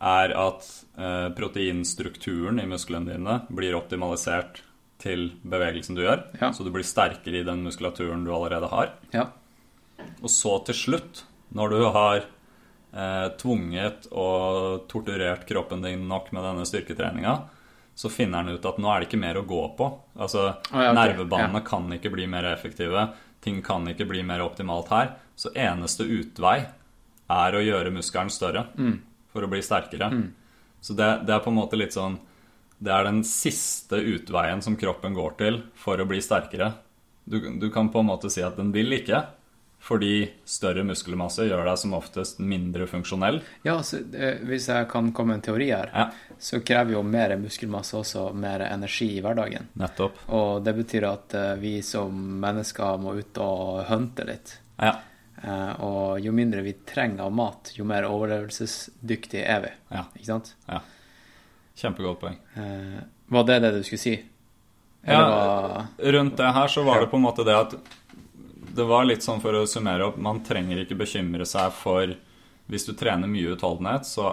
[0.00, 4.62] er at eh, proteinstrukturen i musklene dine blir optimalisert
[5.00, 6.24] til bevegelsen du gjør.
[6.40, 6.52] Ja.
[6.56, 8.94] Så du blir sterkere i den muskulaturen du allerede har.
[9.14, 9.30] Ja.
[10.20, 11.24] Og så til slutt,
[11.56, 12.28] når du har
[13.38, 17.36] tvunget og torturert kroppen din nok med denne styrketreninga,
[17.94, 19.86] så finner han ut at nå er det ikke mer å gå på.
[20.18, 20.96] Altså, oh, ja, okay.
[20.96, 23.08] Nervebanene kan ikke bli mer effektive.
[23.44, 25.12] Ting kan ikke bli mer optimalt her.
[25.36, 26.58] Så eneste utvei
[27.30, 28.98] er å gjøre muskelen større Mm.
[29.32, 30.08] for å bli sterkere.
[30.80, 32.18] Så det, det er på en måte litt sånn
[32.80, 36.70] Det er den siste utveien som kroppen går til for å bli sterkere.
[37.28, 39.20] Du, du kan på en måte si at den vil ikke,
[39.80, 43.40] fordi større muskelmasse gjør deg som oftest mindre funksjonell.
[43.64, 46.10] Ja, så, eh, Hvis jeg kan komme med en teori her, Ja.
[46.38, 49.68] så krever jo mer muskelmasse også mer energi i hverdagen.
[49.76, 50.18] Nettopp.
[50.28, 54.58] Og det betyr at eh, vi som mennesker må ut og hunte litt.
[54.78, 54.98] Ja.
[55.42, 59.70] Eh, og jo mindre vi trenger av mat, jo mer overlevelsesdyktig er vi.
[59.90, 60.04] Ja.
[60.16, 60.54] Ikke sant?
[60.68, 60.80] ja.
[61.80, 62.36] Kjempegodt poeng.
[62.56, 63.00] Eh,
[63.32, 64.22] var det det du skulle si?
[65.06, 67.74] Ja, var rundt det her så var det på en måte det at
[68.74, 72.14] Det var litt sånn for å summere opp Man trenger ikke bekymre seg for
[72.70, 74.30] Hvis du trener mye utholdenhet, så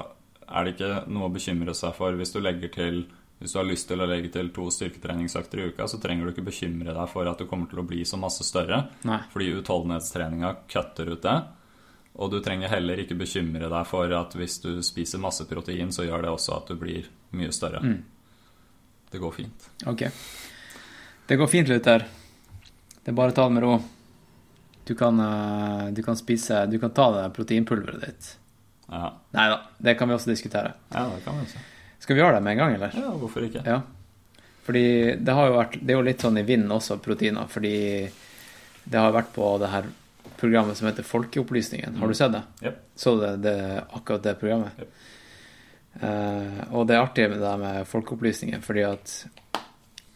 [0.47, 3.01] er det ikke noe å bekymre seg for hvis du legger til
[3.41, 6.31] Hvis du har lyst til å legge til to styrketreningsøkter i uka, så trenger du
[6.33, 8.79] ikke bekymre deg for at du kommer til å bli så masse større.
[9.05, 9.19] Nei.
[9.29, 11.35] Fordi utholdenhetstreninga kutter ut det.
[12.17, 16.07] Og du trenger heller ikke bekymre deg for at hvis du spiser masse protein, så
[16.07, 17.05] gjør det også at du blir
[17.37, 17.83] mye større.
[19.11, 19.69] Det går fint.
[19.85, 20.07] Ok.
[21.29, 22.07] Det går fint, Luther.
[23.03, 23.77] Det er bare å ta det med ro.
[24.87, 28.29] Du kan, eh, du kan spise Du kan ta det proteinpulveret ditt.
[28.87, 30.73] Ja, Nei da, det kan vi også diskutere.
[30.93, 31.63] ja det kan vi også.
[31.99, 32.93] Skal vi gjøre det med en gang, eller?
[32.95, 33.63] Ja, hvorfor ikke?
[33.65, 33.81] Ja.
[34.63, 37.49] Fordi det har jo vært Det er jo litt sånn i vinden også, proteiner.
[37.51, 37.73] Fordi
[38.87, 39.89] det har vært på det her
[40.37, 41.97] programmet som heter Folkeopplysningen.
[41.99, 42.43] Har du sett det?
[42.61, 42.79] Yep.
[42.95, 44.79] Så du det, det, akkurat det programmet?
[44.79, 45.03] Yep.
[45.97, 49.15] Uh, og det er artig med det med Folkeopplysningen, fordi at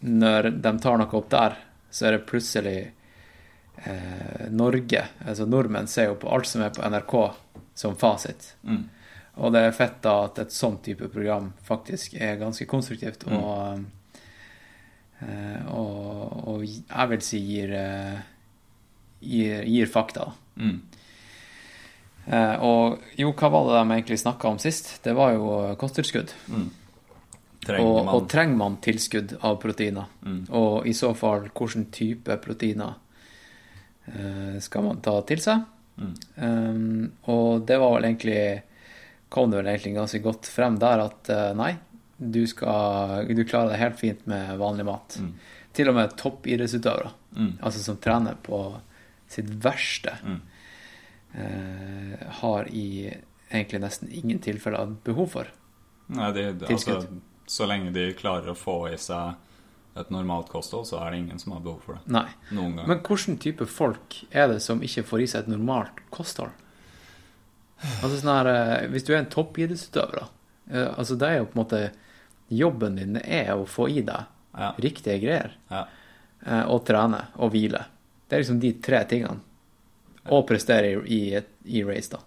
[0.06, 1.58] når de tar noe opp der,
[1.92, 2.78] så er det plutselig
[3.76, 7.16] eh, Norge, altså nordmenn, ser jo på alt som er på NRK,
[7.78, 8.54] som fasit.
[8.64, 8.84] Mm.
[9.42, 13.86] Og det er fett da at et sånn type program faktisk er ganske konstruktivt og,
[15.24, 18.20] eh, og, og jeg vil si gir, eh,
[19.24, 20.34] gir, gir fakta.
[20.60, 20.82] Mm.
[22.26, 24.98] Eh, og jo, hva var det de egentlig snakka om sist?
[25.04, 26.36] Det var jo kosttilskudd.
[27.62, 30.12] Trenger Og, man og trenger man tilskudd av proteiner?
[30.26, 30.44] Mm.
[30.58, 32.98] Og i så fall, hvilken type proteiner
[34.64, 35.64] skal man ta til seg?
[36.02, 36.14] Mm.
[36.36, 38.44] Um, og det var vel egentlig
[39.32, 41.70] kom det vel egentlig ganske godt frem der at eh, nei,
[42.18, 45.16] du, skal, du klarer det helt fint med vanlig mat.
[45.24, 45.30] Mm.
[45.72, 47.54] Til og med toppidrettsutøvere, Mm.
[47.64, 48.58] altså som trener på
[49.32, 50.12] sitt verste,
[51.34, 53.14] eh, har i
[53.48, 55.48] egentlig nesten ingen tilfeller behov for.
[56.12, 56.98] Nei, de, altså,
[57.48, 59.40] så lenge de klarer å få i seg
[59.98, 62.02] et normalt kosthold, så er det ingen som har behov for det.
[62.16, 62.28] Nei.
[62.56, 62.88] Noen gang.
[62.88, 66.52] Men hvilken type folk er det som ikke får i seg et normalt kosthold?
[68.04, 70.28] Altså sånn her, eh, Hvis du er en toppidrettsutøver, da.
[70.72, 71.92] eh, Altså det er jo på en måte
[72.52, 74.26] Jobben din er å få i deg
[74.58, 74.74] Ja.
[74.78, 75.52] riktige greier.
[75.72, 75.86] Ja.
[76.46, 77.86] eh, Og trene og hvile.
[78.30, 79.40] Det er liksom de tre tingene.
[80.30, 82.20] Og prestere i, i, i race, da.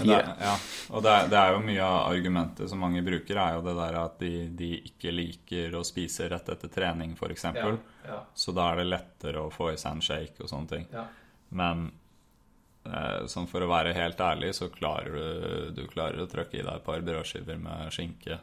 [0.00, 0.56] Men det, ja,
[0.90, 3.76] og det er, det er jo mye av argumentet som mange bruker, er jo det
[3.78, 7.48] der at de, de ikke liker å spise rett etter trening, f.eks.
[8.08, 10.86] ja, Så da er det lettere å få i seg en shake og sånne ting.
[10.94, 11.06] ja.
[11.50, 11.88] Men
[12.86, 16.62] eh, sånn for å være helt ærlig, så klarer du, du klarer å trykke i
[16.62, 18.38] deg et par brødskiver med skinke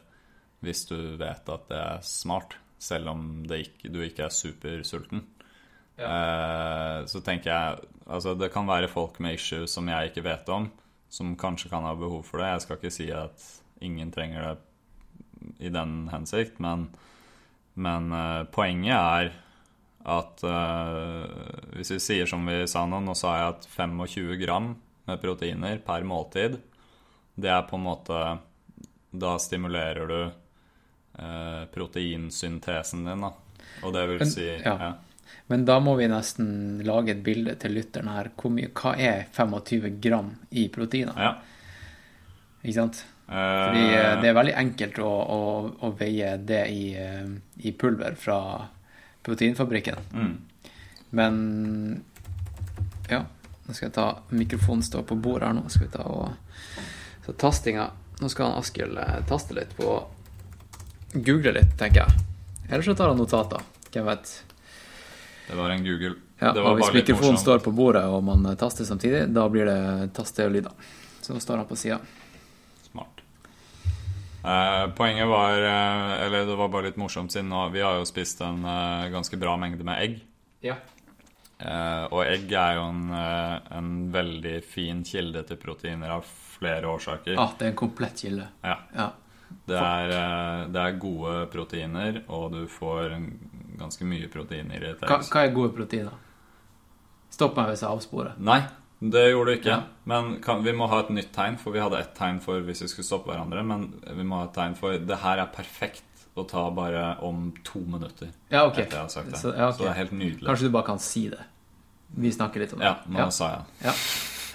[0.64, 5.22] hvis du vet at det er smart, selv om det ikke, du ikke er supersulten.
[5.98, 10.46] Eh, så tenker jeg Altså, det kan være folk med issues som jeg ikke vet
[10.54, 10.70] om,
[11.08, 12.52] som kanskje kan ha behov for det.
[12.52, 13.44] Jeg skal ikke si at
[13.84, 14.56] ingen trenger det
[15.58, 16.88] i den hensikt, men,
[17.78, 19.30] men uh, poenget er
[20.08, 21.24] at uh,
[21.76, 24.72] hvis vi sier som vi sa nå, nå sa jeg at 25 gram
[25.08, 26.58] med proteiner per måltid,
[27.38, 28.20] det er på en måte
[29.08, 33.30] Da stimulerer du uh, proteinsyntesen din, da.
[33.86, 34.74] Og det vil si ja.
[34.74, 34.90] ja.
[35.48, 38.32] Men da må vi nesten lage et bilde til lytteren her.
[38.36, 41.16] Hva er 25 gram i proteiner?
[41.16, 41.32] Ja.
[42.62, 43.04] Ikke sant?
[43.28, 45.40] Fordi eh, det er veldig enkelt å, å,
[45.84, 47.26] å veie det i, eh,
[47.60, 48.38] i, pulver fra
[49.26, 50.00] proteinfabrikken.
[50.16, 50.32] Mm.
[51.10, 51.34] Men
[53.08, 53.22] ja,
[53.66, 55.66] nå skal jeg ta Mikrofonen står på bordet her nå.
[55.68, 59.92] Skal vi ta og Så tastinga Nå skal Askild eh, taste litt på
[61.12, 62.24] Google litt, tenker jeg.
[62.68, 63.62] Eller så tar han notater.
[63.92, 64.32] Hvem vet.
[65.48, 66.14] Det var en Google.
[66.38, 70.74] Ja, og hvis mikrofonen står på bordet og man taster samtidig, da blir det tastelyder.
[71.24, 71.98] Så nå står han på sida.
[72.90, 73.24] Smart.
[74.44, 78.40] Eh, poenget var eh, Eller det var bare litt morsomt, siden vi har jo spist
[78.46, 80.20] en eh, ganske bra mengde med egg.
[80.64, 80.78] Ja.
[81.58, 86.86] Eh, og egg er jo en, eh, en, veldig fin kilde til proteiner av flere
[86.86, 87.34] årsaker.
[87.34, 88.46] Ja, ah, det er en komplett kilde.
[88.62, 88.78] Ja.
[88.94, 89.08] ja.
[89.68, 90.10] Det er,
[90.68, 93.14] det er, gode proteiner, og du får
[93.78, 94.96] ganske mye proteiner i.
[95.00, 96.18] Hva, hva, er gode proteiner?
[97.32, 98.36] Stopp meg hvis jeg avsporer.
[98.42, 98.60] Nei,
[98.98, 99.76] det gjorde du ikke.
[99.76, 99.80] Ja.
[100.10, 102.82] Men kan, vi må ha et nytt tegn, for vi hadde ett tegn for hvis
[102.82, 103.62] vi skulle stoppe hverandre.
[103.66, 106.04] Men vi må ha et tegn for det her er perfekt
[106.38, 108.32] å ta bare om to minutter.
[108.50, 108.78] Ja, ok.
[108.84, 109.40] Etter jeg har sagt det.
[109.40, 109.78] Så, ja, okay.
[109.78, 110.46] Så det er helt nydelig.
[110.46, 111.44] Kanskje du bare kan si det.
[112.18, 112.88] Vi snakker litt om det.
[112.88, 113.30] Ja, nå ja.
[113.34, 113.94] sa jeg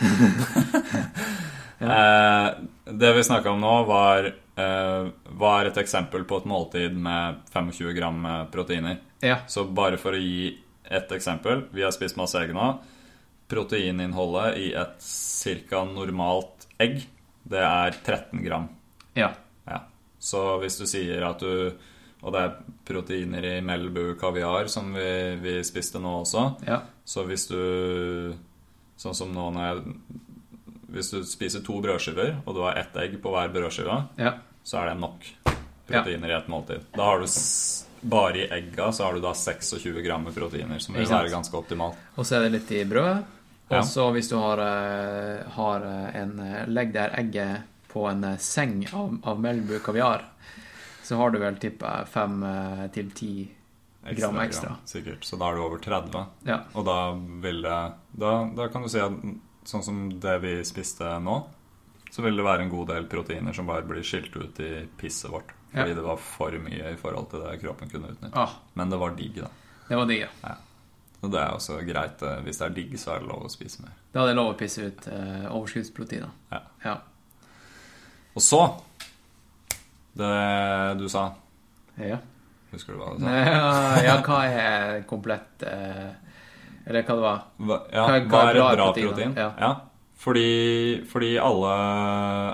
[1.84, 1.90] ja.
[1.94, 2.48] eh,
[2.92, 7.94] det vi snakka om nå, var eh, var et eksempel på et måltid med 25
[7.96, 8.98] gram proteiner.
[9.24, 9.40] Ja.
[9.48, 10.52] Så bare for å gi
[10.84, 12.68] et eksempel Vi har spist masse egg nå.
[13.48, 15.08] Proteininnholdet i et
[15.70, 15.84] ca.
[15.88, 17.04] normalt egg,
[17.48, 18.68] det er 13 gram.
[19.16, 19.32] Ja.
[19.70, 19.80] ja.
[20.20, 21.72] Så hvis du sier at du
[22.24, 22.58] Og det er
[22.88, 26.46] proteiner i Melbu kaviar, som vi, vi spiste nå også.
[26.68, 26.82] Ja.
[27.06, 28.36] Så hvis du
[29.00, 29.96] Sånn som nå når jeg
[30.94, 34.36] hvis du spiser to brødskiver, og du har ett egg på hver brødskive, ja.
[34.62, 35.26] så er det nok
[35.90, 36.86] proteiner i et måltid.
[36.94, 37.26] Da har du
[38.04, 41.58] bare i egga så har du da 26 gram med proteiner, som vil være ganske
[41.58, 42.00] optimalt.
[42.16, 43.24] Og så er det litt i brødet.
[43.74, 48.26] Og så hvis du har, eh, har eh, en eh, Legg der egget på en
[48.40, 50.26] seng av, av Melbu kaviar,
[51.04, 52.40] så har du vel tippa fem
[52.96, 53.34] til ti
[54.18, 54.78] gram ekstra.
[54.86, 55.26] Sikkert.
[55.28, 56.24] Så da er du over 30.
[56.48, 56.62] Ja.
[56.74, 56.98] Og da
[57.44, 57.80] vil det
[58.12, 59.18] da, da kan du si at
[59.68, 61.36] sånn som det vi spiste nå,
[62.10, 65.32] så vil det være en god del proteiner som bare blir skilt ut i pisset
[65.34, 65.54] vårt.
[65.74, 65.98] Fordi ja.
[65.98, 68.38] det var for mye i forhold til det kroppen kunne utnytte.
[68.38, 68.60] Ah.
[68.78, 69.50] Men det var digg, da.
[69.88, 70.30] Det var digg, ja.
[70.46, 70.56] ja.
[71.24, 72.22] Og det er også greit.
[72.22, 73.96] Eh, hvis det er digg, så er det lov å spise mer.
[74.14, 76.34] Da er det lov å pisse ut eh, overskuddsproteiner.
[76.54, 76.62] Ja.
[76.86, 76.98] ja.
[78.34, 78.62] Og så
[80.14, 80.34] Det
[81.00, 81.32] du sa.
[81.98, 82.20] Ja.
[82.74, 83.38] Husker du hva du sa?
[84.06, 86.12] Ja, hva er komplett eh,
[86.86, 87.42] eller hva det var.
[87.58, 89.10] Hva, ja, hva, hva er et bra protein?
[89.10, 89.36] protein?
[89.40, 89.50] Ja.
[89.58, 89.72] ja.
[90.24, 91.72] Fordi, fordi alle,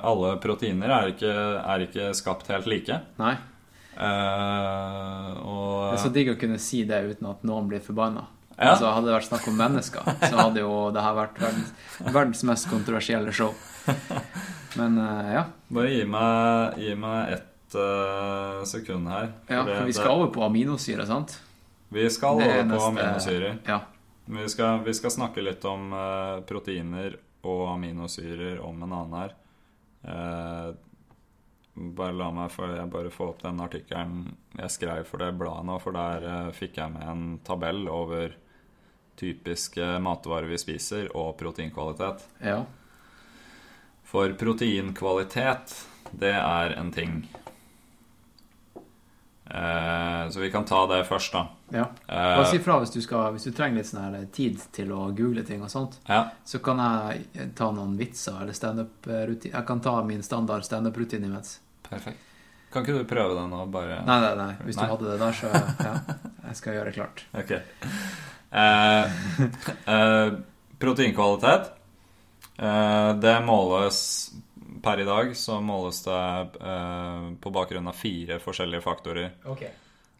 [0.01, 2.95] alle, proteiner er ikke, er ikke, skapt helt like.
[3.21, 3.35] Nei.
[3.99, 8.25] Uh, og, det er så digg å kunne si det uten at noen blir forbanna.
[8.55, 8.71] Ja.
[8.71, 11.69] Altså, hadde det vært snakk om mennesker, så hadde jo det her vært verdens,
[12.07, 13.53] verdens mest kontroversielle show.
[14.79, 15.45] Men uh, ja.
[15.69, 19.31] Bare gi meg, gi meg ett uh, sekund her.
[19.45, 21.37] For ja, for vi skal det, over på aminosyre, sant?
[21.93, 23.61] Vi skal over på aminosyrer.
[23.69, 23.83] Ja.
[24.25, 25.89] Vi skal, vi skal, snakke litt om
[26.49, 27.15] proteiner
[27.47, 29.35] og aminosyrer om en annen her.
[30.03, 30.69] Eh,
[31.79, 35.77] bare la meg få, bare få opp den artikkelen jeg skrev for det bladet nå,
[35.79, 38.35] for der eh, fikk jeg med en tabell over
[39.19, 42.23] typiske matvarer vi spiser, og proteinkvalitet.
[42.39, 42.63] Ja.
[44.07, 45.75] For proteinkvalitet,
[46.11, 47.21] det er en ting.
[49.49, 51.47] Eh, så vi kan ta det først, da.
[51.73, 51.85] Ja.
[52.07, 55.43] Bare si fra hvis du, skal, hvis du trenger litt sånn tid til å google
[55.45, 55.99] ting og sånt.
[56.09, 56.27] Ja.
[56.45, 59.55] Så kan jeg ta noen vitser eller standup-rutine.
[59.55, 61.57] Jeg kan ta min standard standup-rutine imens.
[61.89, 62.25] Perfekt.
[62.69, 64.51] Kan ikke du prøve den nå, bare Nei, nei, nei.
[64.67, 64.85] Hvis nei.
[64.85, 66.17] du hadde det der, så ja.
[66.49, 67.25] Jeg skal gjøre det klart.
[67.41, 67.55] Ok.
[68.49, 69.17] Eh,
[69.93, 70.29] eh,
[70.81, 71.71] proteinkvalitet.
[72.57, 73.99] Eh, det måles
[74.83, 76.23] per i dag så måles det
[76.61, 79.33] eh, på bakgrunn av fire forskjellige faktorer.
[79.49, 79.71] Okay.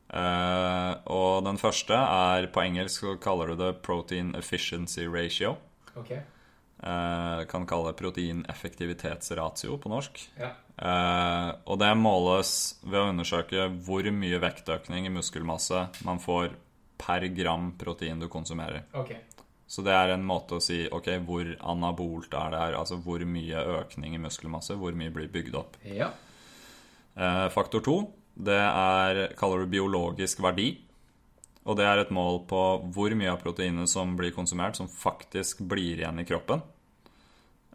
[0.10, 5.56] Eh, og den første er På engelsk så kaller du det protein efficiency ratio.
[5.96, 6.24] Okay.
[6.80, 10.22] Eh, kan kalle det proteineffektivitetsratio på norsk.
[10.40, 10.54] Ja.
[10.80, 12.54] Eh, og det måles
[12.86, 16.56] ved å undersøke hvor mye vektøkning i muskelmasse man får
[17.00, 18.86] per gram protein du konsumerer.
[18.94, 19.20] Okay.
[19.70, 22.78] Så det er en måte å si ok, hvor anabolt er det her?
[22.80, 25.78] Altså hvor mye økning i muskelmasse, hvor mye blir bygd opp?
[25.86, 26.10] Ja.
[27.14, 27.98] Eh, faktor to,
[28.34, 30.72] det er, kaller du biologisk verdi.
[31.70, 32.64] Og det er et mål på
[32.96, 36.66] hvor mye av proteinet som blir konsumert, som faktisk blir igjen i kroppen.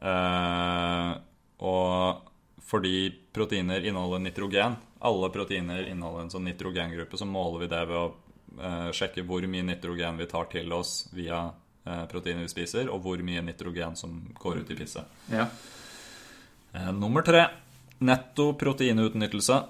[0.03, 1.11] Eh,
[1.63, 2.31] og
[2.65, 4.75] fordi proteiner inneholder nitrogen
[5.05, 8.07] Alle proteiner inneholder en sånn nitrogengruppe, så måler vi det ved å
[8.59, 11.45] eh, sjekke hvor mye nitrogen vi tar til oss via
[11.87, 15.05] eh, proteinet vi spiser, og hvor mye nitrogen som går ut i pisset.
[15.33, 15.47] Ja.
[16.75, 17.47] Eh, nummer tre
[18.05, 19.63] netto proteinutnyttelse.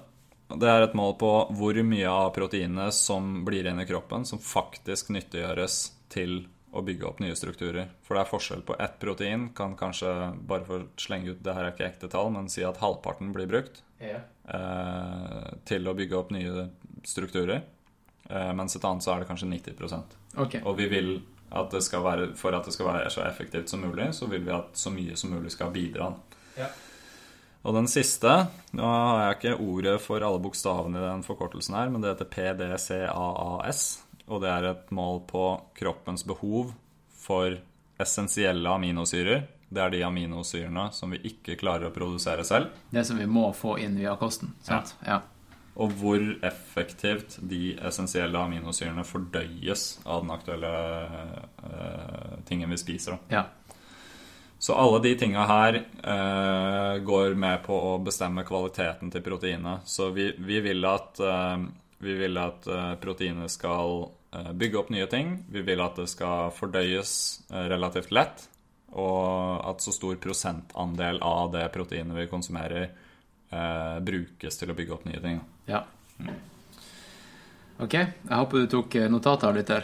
[0.55, 4.41] Det er et mål på hvor mye av proteinet som blir igjen i kroppen, som
[4.41, 5.79] faktisk nyttiggjøres
[6.13, 6.43] til
[6.75, 7.87] å bygge opp nye strukturer.
[8.03, 9.47] For det er forskjell på ett protein.
[9.55, 10.11] Kan kanskje,
[10.47, 13.47] bare for slenge ut, det her er ikke ekte tall, men si at halvparten blir
[13.49, 14.19] brukt Ja.
[14.51, 16.67] eh, til å bygge opp nye
[17.03, 17.63] strukturer.
[18.29, 20.03] Eh, mens et annet så er det kanskje 90
[20.37, 20.61] okay.
[20.65, 21.21] Og vi vil
[21.55, 24.43] at det skal være, for at det skal være så effektivt som mulig, så vil
[24.45, 26.11] vi at så mye som mulig skal bidra.
[26.59, 26.69] Ja.
[27.65, 28.31] Og den siste
[28.77, 32.29] Nå har jeg ikke ordet for alle bokstavene i den forkortelsen her, men det heter
[32.33, 33.85] PDCAAS.
[34.27, 35.45] Og det er et mål på
[35.77, 36.73] kroppens behov
[37.25, 37.57] for
[38.01, 39.45] essensielle aminosyrer.
[39.69, 42.73] Det er de aminosyrene som vi ikke klarer å produsere selv.
[42.93, 44.53] Det som vi må få inn via kosten.
[44.65, 44.93] Sant?
[45.05, 45.21] Ja.
[45.75, 50.71] Og hvor effektivt de essensielle aminosyrene fordøyes av den aktuelle
[51.59, 53.17] uh, tingen vi spiser.
[53.17, 53.41] Da.
[53.41, 53.81] ja.
[54.57, 59.83] Så alle de tinga her uh, går med på å bestemme kvaliteten til proteinet.
[59.83, 61.59] Så vi, vi vil at, uh,
[61.99, 62.69] vi vil at
[63.01, 64.07] proteinet skal
[64.55, 65.37] bygge opp nye ting.
[65.51, 67.11] Vi vil at det skal fordøyes
[67.51, 68.45] relativt lett.
[68.95, 72.89] Og at så stor prosentandel av det proteinet vi konsumerer,
[74.03, 75.39] brukes til å bygge opp nye ting.
[75.67, 75.83] Ja.
[77.79, 79.83] Ok, jeg håper du tok eh, notater, lytter.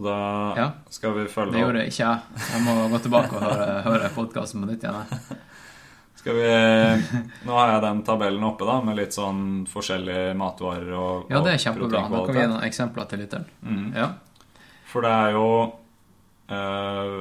[0.00, 0.66] Da Ja.
[0.88, 2.18] skal vi følge opp Det gjorde ikke jeg.
[2.54, 5.38] Jeg må gå tilbake og høre, høre podkasten på nytt igjen.
[6.20, 6.48] Skal vi,
[7.48, 11.54] nå har jeg den tabellen oppe da, med litt sånn forskjellige matvarer og Ja, det
[11.54, 12.02] er kjempebra.
[12.08, 13.46] Da kan vi gi noen eksempler til lytteren.
[13.64, 13.86] Mm.
[13.96, 14.08] Ja.
[14.90, 15.46] For det er jo
[16.50, 17.16] uh,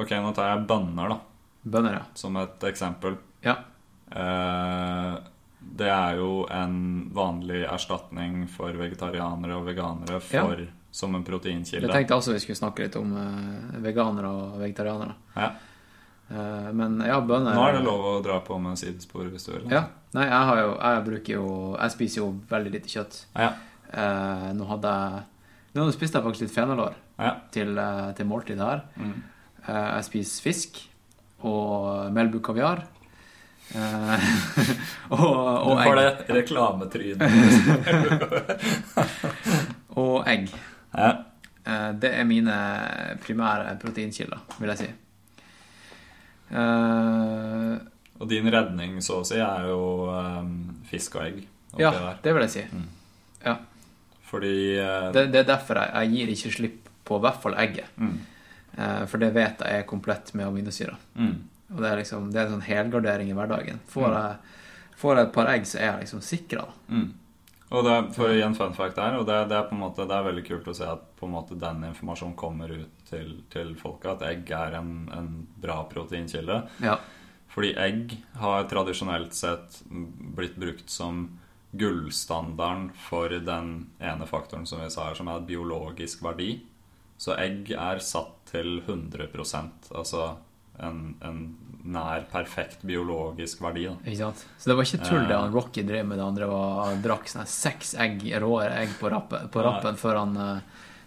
[0.00, 1.18] Ok, nå tar jeg bønner da,
[1.64, 2.02] Bønner, ja.
[2.18, 3.16] som et eksempel.
[3.44, 3.58] Ja.
[4.10, 5.14] Eh,
[5.74, 6.74] det er jo en
[7.14, 10.60] vanlig erstatning for vegetarianere og veganere for,
[10.94, 11.86] som en proteinkilde.
[11.88, 15.16] Jeg tenkte også vi skulle snakke litt om eh, veganere og vegetarianere.
[15.34, 15.48] Ja.
[16.30, 19.54] Eh, men ja, bønner Nå er det lov å dra på med sidespor hvis du
[19.56, 19.66] vil.
[19.72, 19.86] Ja.
[20.14, 23.18] Nei, jeg har jo Jeg bruker jo Jeg spiser jo veldig lite kjøtt.
[23.34, 23.50] Ja.
[23.90, 25.24] Eh, nå hadde jeg
[25.74, 27.32] Nå spiste jeg faktisk litt fenalår Ja.
[27.50, 27.74] til,
[28.14, 28.84] til måltid her.
[28.96, 29.14] Mm.
[29.66, 30.80] Eh, jeg spiser fisk
[31.44, 32.38] og Melbu
[33.74, 34.24] Eh,
[35.16, 36.18] og, og Var egg.
[36.28, 37.24] det reklametrynet.
[39.96, 40.50] Og egg.
[40.94, 41.10] ja.
[41.64, 42.52] Eh, det er mine
[43.24, 44.88] primære proteinkilder, vil jeg si.
[46.54, 47.74] Uh,
[48.20, 49.78] Og din redning, så å si, er jo
[50.12, 50.50] um,
[50.86, 51.38] fisk og egg
[51.80, 52.18] ja, der.
[52.22, 52.62] det vil jeg si.
[52.70, 52.84] Mm.
[53.46, 53.54] Ja.
[54.28, 57.54] Fordi uh, Det, det er derfor jeg, jeg gir ikke slipp på i hvert fall
[57.64, 57.88] egget.
[58.00, 58.14] mm,
[58.74, 60.96] Uh, for det vet jeg er komplett med aminosyrer.
[61.14, 61.34] mm,
[61.72, 63.80] Og det er liksom Det er en sånn helgardering i hverdagen.
[63.88, 64.14] Får Mm.
[64.14, 64.36] jeg,
[64.96, 66.66] får jeg et par egg, så er jeg liksom sikra.
[66.88, 67.12] mm.
[67.74, 69.74] Og det er, for å gi en fun fact der, og det, det er på
[69.74, 72.68] en måte Det er veldig kult å se at på en måte den informasjonen kommer
[72.70, 74.12] ut til, til folket.
[74.12, 76.68] At egg er en, en bra proteinkilde.
[76.84, 76.98] Ja.
[77.48, 81.38] Fordi egg har tradisjonelt sett blitt brukt som
[81.72, 86.60] gullstandarden for den ene faktoren som vi sa her, som er biologisk verdi.
[87.18, 89.28] Så egg er satt til 100
[89.94, 90.36] altså
[90.82, 93.84] en, en nær perfekt biologisk verdi.
[93.86, 93.94] Da.
[94.08, 94.44] Ikke sant?
[94.58, 95.40] Så det var ikke tull det Eh.
[95.40, 96.20] han Rocky drev med.
[96.24, 100.36] Andre var han drakk sånne seks egg, rå egg på, rappen, på rappen før han
[100.36, 100.60] uh,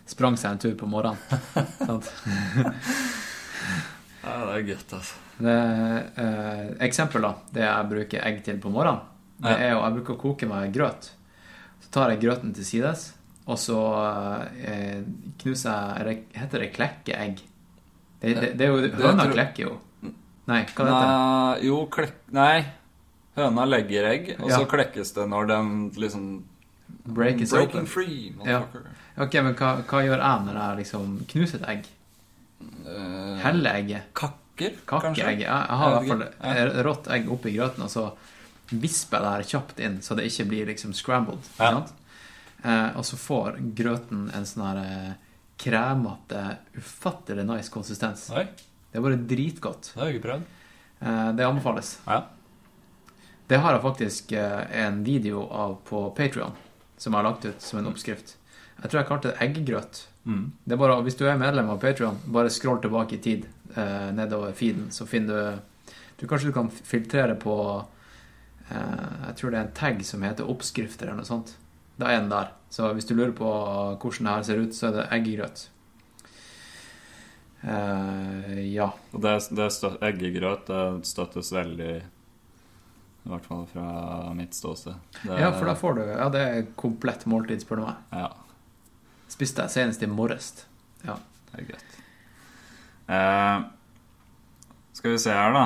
[0.06, 1.18] sprang seg en tur på morgenen.
[1.88, 2.12] sant?
[4.24, 5.16] Ja, det er godt, altså.
[5.38, 5.58] Det,
[6.18, 7.34] uh, eksempel, da.
[7.54, 9.04] Det jeg bruker egg til på morgenen,
[9.38, 9.58] det Ja.
[9.68, 11.12] er jo Jeg bruker å koke meg grøt.
[11.84, 13.14] Så tar jeg grøten til sides,
[13.46, 15.04] og så uh,
[15.42, 17.42] knuser jeg Heter det klekkeegg?
[18.22, 19.76] Det, det, det er jo Høna klekker jo.
[20.48, 21.66] Nei, hva heter det?
[21.68, 22.14] Jo, klekk...
[22.34, 22.66] Nei.
[23.38, 24.58] Høna legger egg, og Ja.
[24.62, 26.24] så klekkes det når den liksom
[27.04, 27.88] Breakes Breaking open.
[27.88, 28.64] free, Ja.
[29.18, 31.86] Ok, men hva, hva gjør jeg når jeg liksom knuser et egg?
[32.88, 34.08] Uh, Heller egget.
[34.18, 35.24] Kakker, kanskje?
[35.26, 38.08] Jeg, jeg har i hvert fall rått egg oppi grøten, og så
[38.72, 41.46] visper jeg det her kjapt inn, så det ikke blir liksom scrambled.
[41.60, 41.84] Ja.
[42.64, 45.12] Eh, og så får grøten en sånn her eh,
[45.58, 48.30] kremete, ufattelig nice konsistens.
[48.32, 48.48] Oi,
[48.92, 49.92] Det er bare dritgodt.
[49.94, 50.44] det har jeg ikke prøvd.
[51.02, 52.00] Eh, det anbefales.
[52.08, 52.24] Ja.
[53.48, 56.52] Det har jeg faktisk eh, en video av på Patrion
[56.98, 58.36] som jeg har lagt ut som en oppskrift.
[58.82, 60.08] Jeg tror jeg kalte det eggegrøt.
[60.26, 60.52] Mm.
[60.66, 63.46] Det er bare, Hvis du er medlem av Patrion, bare scroll tilbake i tid
[63.76, 65.60] eh, nedover feeden, så finner du
[66.18, 67.54] du Kanskje du kan filtrere på
[68.70, 71.56] eh, Jeg tror det er en tag som heter 'oppskrifter' eller noe sånt.
[71.98, 72.50] Da er den der.
[72.70, 75.68] Så hvis du lurer på hvordan det her ser ut, så er det eggegrøt.
[77.64, 78.92] Uh, ja.
[79.12, 83.88] Og det, det støt, eggegrøt det støttes veldig I hvert fall fra
[84.38, 85.00] mitt ståsted.
[85.24, 88.04] Det, ja, for da får du Ja, det er komplett måltid, spør du meg.
[88.14, 88.30] Ja.
[89.32, 90.54] Spiste jeg senest i morges.
[91.04, 91.18] Ja.
[91.50, 91.98] Det er greit.
[93.08, 93.66] Uh,
[94.96, 95.66] skal vi se her, da.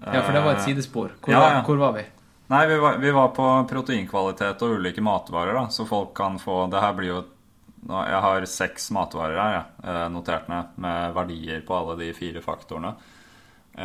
[0.00, 1.14] ja, for det var et eh, sidespor.
[1.20, 1.62] Hvor, ja, ja.
[1.66, 2.04] hvor var vi?
[2.50, 6.64] Nei, vi var, vi var, på proteinkvalitet og ulike matvarer, da, så folk kan få
[6.66, 7.20] Det her blir jo
[7.86, 12.42] Jeg har seks matvarer her, ja, eh, notert ned, med verdier på alle de fire
[12.42, 12.90] faktorene.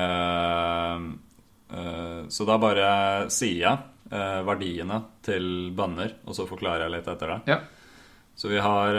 [0.02, 1.06] Eh,
[1.78, 2.90] eh, så da bare
[3.30, 3.78] sier jeg
[4.50, 5.48] verdiene til
[5.78, 7.40] bønner, og så forklarer jeg litt etter det.
[7.50, 7.62] Ja.
[8.38, 8.98] Så vi har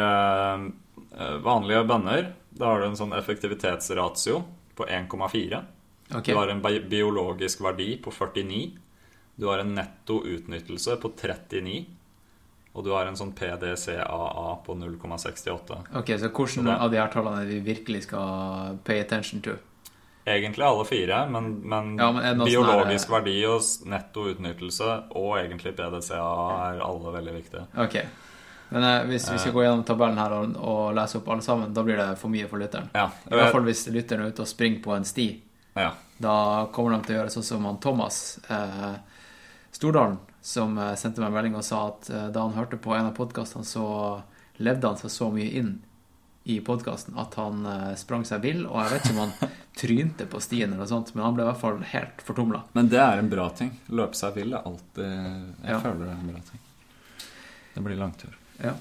[1.44, 2.32] vanlige bønner.
[2.50, 4.40] Da har du en sånn effektivitetsratio
[4.74, 5.62] på 1,4.
[6.10, 6.32] Okay.
[6.34, 8.85] Du har en biologisk verdi på 49.
[9.36, 11.84] Du har en netto utnyttelse på 39.
[12.76, 15.78] Og du har en sånn PDCAA på 0,68.
[15.96, 19.56] Ok, Så hvordan av de her tallene vi virkelig skal pay attention to?
[20.26, 23.12] Egentlig alle fire, men, men, ja, men biologisk er...
[23.14, 27.64] verdi og netto utnyttelse og egentlig PDCAA er alle veldig viktige.
[27.84, 27.96] Ok,
[28.74, 31.74] men eh, hvis vi skal gå gjennom tabellen her og, og, lese opp alle sammen,
[31.74, 32.90] da blir det for mye for lytteren.
[32.96, 35.28] Ja, I hvert fall hvis lytteren er ute og springer på en sti.
[35.76, 35.92] Ja.
[36.18, 36.36] Da
[36.74, 38.96] kommer de til å gjøre sånn som han Thomas eh,
[39.76, 42.94] Stordalen, som eh, sendte meg en melding og sa at eh, da han hørte på
[42.96, 43.84] en av podkastene, så
[44.56, 45.74] levde han seg så mye inn
[46.48, 48.62] i podkasten at han eh, sprang seg vill.
[48.70, 49.52] Og jeg vet ikke om han
[49.82, 52.62] trynte på stien eller noe sånt, men han ble i hvert fall helt fortumla.
[52.78, 53.74] Men det er en bra ting.
[53.92, 55.82] Løpe seg vill er alltid Jeg ja.
[55.84, 56.64] føler det er en bra ting.
[57.74, 58.40] Det blir langtur.
[58.64, 58.72] Ja.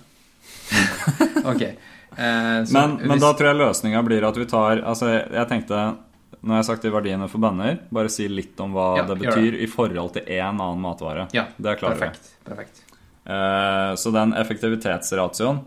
[1.52, 1.62] ok.
[1.66, 1.76] Eh,
[2.16, 3.26] men, men hvis...
[3.28, 5.82] da tror jeg løsninga blir at vi tar Altså, jeg tenkte
[6.46, 9.56] Jeg har sagt de verdiene for bønner, bare si litt om hva ja, det betyr
[9.56, 9.64] det.
[9.66, 11.26] i forhold til én annen matvare.
[11.34, 12.50] Ja, det klarer perfekt, vi.
[12.52, 12.84] Perfekt.
[13.26, 15.64] Eh, så den effektivitetsratioen,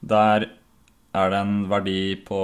[0.00, 0.48] der
[1.18, 2.38] er det en verdi på,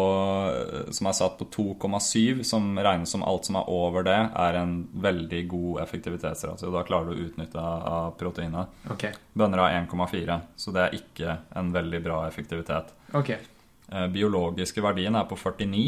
[0.94, 4.76] som er satt på 2,7, som regnes som alt som er over det, er en
[5.04, 6.70] veldig god effektivitetsratio.
[6.72, 8.72] Da klarer du å utnytte av proteinet.
[8.94, 9.12] Okay.
[9.36, 12.94] Bønner har 1,4, så det er ikke en veldig bra effektivitet.
[13.12, 13.42] Okay.
[13.90, 15.84] Eh, biologiske verdien er på 49.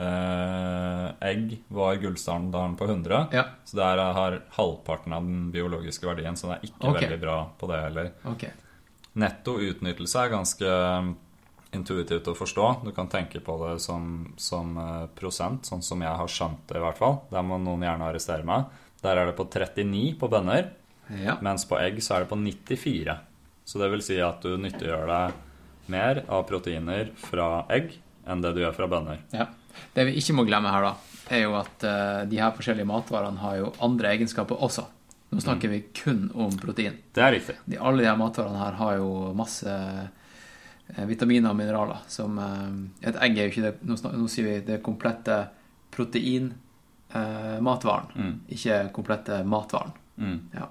[0.00, 3.44] Eh, egg var gullstandarden på 100, ja.
[3.64, 7.04] så der har halvparten av den biologiske verdien, så det er ikke okay.
[7.04, 8.08] veldig bra på det heller.
[9.20, 10.72] Netto utnyttelse er ganske
[11.76, 12.70] intuitivt å forstå.
[12.86, 16.80] Du kan tenke på det som, som uh, prosent, sånn som jeg har skjønt det
[16.80, 17.20] i hvert fall.
[17.30, 18.72] Der må noen gjerne arrestere meg.
[19.04, 20.72] Der er det på 39 på bønner,
[21.12, 21.36] ja.
[21.44, 23.20] mens på egg så er det på 94.
[23.68, 27.98] Så det vil si at du nyttiggjør deg mer av proteiner fra egg
[28.30, 29.24] enn det du gjør fra bønner.
[29.34, 29.50] Ja.
[29.94, 33.42] Det vi ikke må glemme her, da, er jo at uh, de her forskjellige matvarene
[33.42, 34.86] har jo andre egenskaper også.
[35.30, 35.74] Nå snakker mm.
[35.74, 36.96] vi kun om protein.
[37.14, 37.54] Det er riktig.
[37.66, 39.76] De, alle de her matvarene her har jo masse
[40.96, 41.96] Eh, vitaminer og mineraler.
[42.10, 45.48] Som eh, Et egg er jo ikke det Nå, nå sier vi det komplette
[45.90, 48.34] proteinmatvaren, eh, mm.
[48.56, 49.92] ikke komplette matvaren.
[50.20, 50.38] Mm.
[50.54, 50.66] Ja.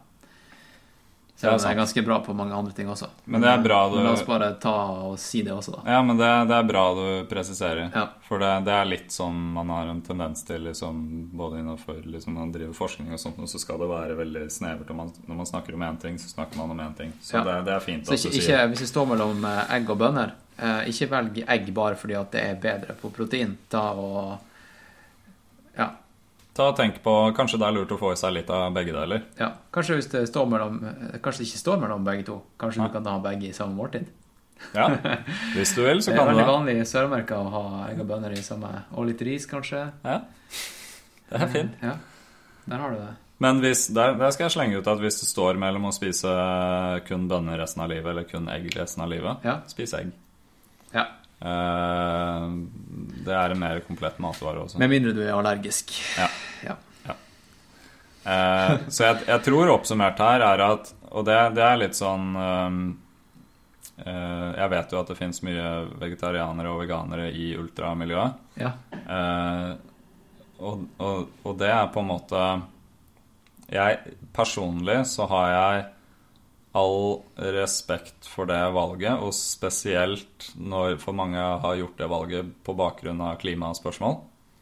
[1.40, 3.08] Så om jeg er ganske bra på mange andre ting også.
[3.24, 3.94] Men det er bra du...
[4.04, 4.74] La oss bare ta
[5.08, 5.84] og si det også, da.
[5.94, 7.86] Ja, men det, det er bra du presiserer.
[7.94, 8.04] Ja.
[8.26, 11.00] For det, det, er litt sånn man har en tendens til, liksom,
[11.40, 14.92] både innenfor liksom, man driver forskning og sånt, og så skal det være veldig snevert.
[15.00, 17.16] Man, når man snakker om én ting, så snakker man om én ting.
[17.24, 17.46] Så ja.
[17.48, 20.36] det, det, er fint så ikke, ikke, Hvis det står mellom eh, egg og bønner,
[20.60, 23.56] eh, ikke velg egg bare fordi at det er bedre på protein.
[23.72, 24.49] Ta og
[26.60, 28.92] Ta og tenk på, Kanskje det er lurt å få i seg litt av begge
[28.92, 29.22] deler.
[29.40, 30.82] Ja, Kanskje hvis det står mellom
[31.24, 32.42] Kanskje det ikke står mellom begge to.
[32.60, 32.90] Kanskje ja.
[32.90, 34.10] du kan ha begge i samme måltid.
[34.76, 34.90] Ja,
[35.56, 36.26] hvis du vil, så kan du det.
[36.26, 39.48] er veldig vanlig i Sør-Amerika å ha egg og bønner i samme Og litt ris,
[39.48, 39.86] kanskje.
[40.04, 40.18] Ja,
[41.30, 41.80] det er fint.
[41.86, 41.96] Ja,
[42.66, 43.14] der har du det.
[43.40, 46.34] Men hvis, der, der, skal jeg slenge ut at hvis det står mellom å spise
[47.08, 49.62] kun bønner resten av livet eller kun egg resten av livet, ja.
[49.72, 50.12] spis egg.
[50.92, 51.08] Ja.
[51.40, 52.48] Eh,
[53.26, 54.80] det er en mer komplett matvare også.
[54.82, 55.94] Med mindre du er allergisk.
[56.18, 56.28] Ja.
[56.66, 56.76] ja.
[57.08, 57.18] ja.
[58.32, 62.36] Eh, så jeg, jeg, tror oppsummert her er at Og det, det er litt sånn
[62.36, 62.74] uh,
[64.04, 65.70] Jeg vet jo at det fins mye
[66.00, 68.44] vegetarianere og veganere i ultramiljøet.
[68.60, 68.74] Ja.
[69.00, 69.72] Eh,
[70.60, 72.44] og, og, og, det er på en måte
[73.72, 75.88] Jeg personlig så har jeg
[76.72, 82.76] all respekt for det valget, og spesielt når for mange har gjort det valget på
[82.78, 84.20] bakgrunn av klimaspørsmål.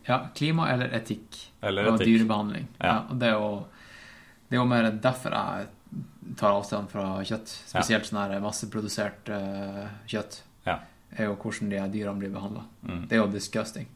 [0.07, 1.35] Ja, klima eller etikk.
[1.61, 2.13] Eller og etikk.
[2.13, 2.69] dyrebehandling.
[2.79, 2.87] Ja.
[2.87, 5.67] ja og det er, jo, det er jo mer derfor jeg
[6.39, 7.51] tar avstand fra kjøtt.
[7.67, 8.07] Spesielt ja.
[8.07, 10.41] sånn her masseprodusert uh, kjøtt.
[10.67, 10.79] Ja.
[11.15, 12.63] er jo hvordan de dyrene blir behandla.
[12.87, 13.05] Mm.
[13.07, 13.91] Det er jo disgusting.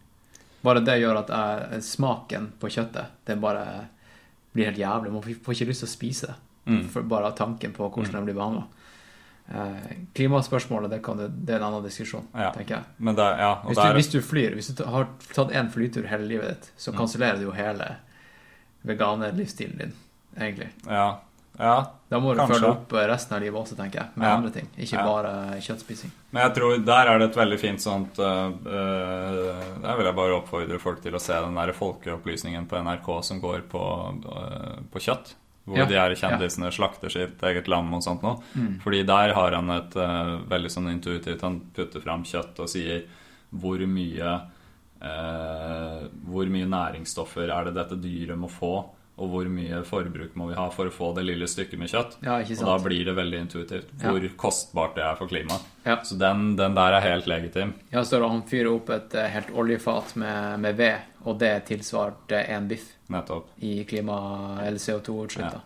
[0.62, 3.66] Bare det gjør at jeg, smaken på kjøttet det bare
[4.51, 5.14] blir helt jævlig.
[5.16, 6.39] Man får ikke lyst til å spise det.
[6.72, 6.86] Mm.
[6.93, 8.19] For bare tanken på hvordan mm.
[8.19, 8.67] de blir behandla.
[9.53, 12.53] Eh, klimaspørsmålet det, du, det, er en annen diskusjon, ja.
[12.55, 13.15] tenker jeg.
[13.17, 16.53] Der, ja, hvis, du, hvis, du, flyr, hvis du har tatt én flytur hele livet
[16.53, 17.01] ditt, så mm.
[17.01, 17.89] kansellerer du jo hele
[18.88, 19.91] veganerlivsstilen din.
[20.38, 20.69] egentlig.
[20.88, 21.19] Ja.
[21.59, 21.76] ja
[22.07, 22.61] da må du kanskje.
[22.61, 24.38] følge opp resten av livet også, tenker jeg, med Ja.
[24.38, 24.72] andre ting.
[24.78, 25.03] Ikke Ja.
[25.05, 26.15] bare kjøttspising.
[26.32, 30.15] Men jeg tror der er det et veldig fint sånt uh, uh, Der vil jeg
[30.15, 33.84] bare oppfordre folk til å se den der folkeopplysningen på NRK som går på,
[34.32, 35.36] uh, på kjøtt.
[35.66, 38.39] Hvor Ja, de her kjendisene slakter sitt eget lam og sånt noe.
[38.82, 43.03] Fordi der har han et uh, veldig sånn intuitivt Han putter fram kjøtt og sier
[43.51, 44.32] hvor mye
[45.03, 46.01] uh,
[46.32, 48.74] Hvor mye næringsstoffer er det dette dyret må få?
[49.20, 52.16] Og hvor mye forbruk må vi ha for å få det lille stykket med kjøtt?
[52.26, 54.09] Ja, Og da blir det veldig intuitivt Ja.
[54.09, 55.62] hvor kostbart det er for klimaet.
[55.86, 55.97] Ja.
[56.03, 57.74] Så den, den der er helt legitim.
[57.91, 62.39] Ja, så han fyrer opp et eh, helt oljefat med, med ved, og det tilsvarte
[62.49, 63.51] én biff Nettopp.
[63.59, 65.53] i klima- eller CO2-utslipp.
[65.53, 65.62] Ja.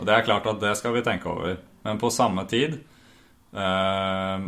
[0.00, 1.58] Og det er klart at det skal vi tenke over.
[1.84, 2.80] Men på samme tid
[3.54, 4.38] eh,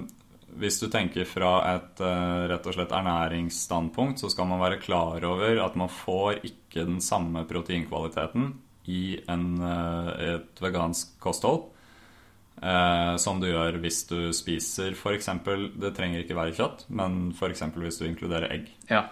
[0.57, 5.25] Hvis du tenker fra et eh, rett og slett ernæringsstandpunkt, så skal man være klar
[5.29, 8.55] over at man får ikke den samme proteinkvaliteten
[8.93, 11.67] i en, eh, et vegansk kosthold
[12.63, 15.31] eh, som du gjør hvis du spiser f.eks.
[15.77, 17.67] Det trenger ikke være kjøtt, men f.eks.
[17.77, 18.71] hvis du inkluderer egg.
[18.91, 19.07] Ja.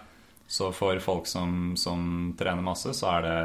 [0.47, 3.37] Så for folk som, som trener masse, så er det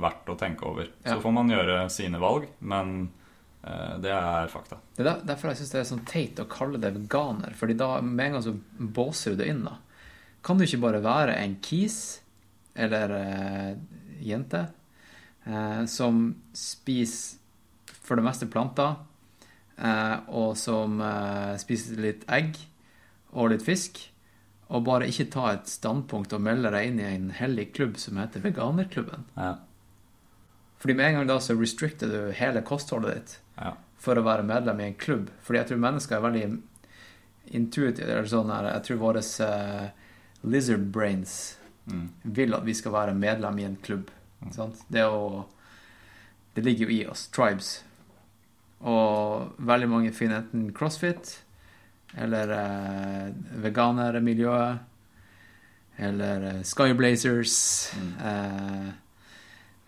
[0.00, 0.88] verdt å tenke over.
[1.04, 1.14] Ja.
[1.14, 3.10] Så får man gjøre sine valg, men
[3.60, 4.78] det er fakta.
[4.96, 7.90] Det er derfor jeg syns det er sånn teit å kalle det veganer, Fordi da
[8.00, 9.64] med en gang så båser du det inn.
[9.66, 9.74] da.
[10.40, 12.20] Kan du ikke bare være en kis
[12.74, 13.74] eller eh,
[14.24, 14.62] jente
[15.44, 16.22] eh, som
[16.56, 17.38] spiser
[18.10, 18.96] for det meste planter,
[19.78, 22.56] eh, og som eh, spiser litt egg
[23.30, 24.00] og litt fisk,
[24.70, 28.18] og bare ikke ta et standpunkt og melde deg inn i en hellig klubb som
[28.18, 29.26] heter Veganerklubben?
[29.36, 29.56] Ja.
[30.80, 33.74] Fordi med en gang da så restricter du hele kostholdet ditt Ja.
[34.00, 35.30] for å være medlem i en klubb.
[35.44, 36.44] Fordi jeg tror mennesker er veldig
[37.52, 38.06] intuitive.
[38.08, 39.22] Eller sånn her, jeg tror våre
[40.42, 41.56] lizard brains
[41.90, 42.08] Mm.
[42.22, 44.10] vil at vi skal være medlem i en klubb.
[44.54, 44.76] Sant?
[44.92, 45.46] Det, å,
[46.54, 47.24] det ligger jo i oss.
[47.34, 47.70] Tribes.
[48.86, 51.38] Og veldig mange finner enten crossfit
[52.16, 53.32] eller eh,
[53.64, 54.78] veganermiljøet.
[55.98, 57.56] Eller eh, Skyblazers.
[58.22, 58.90] Eh,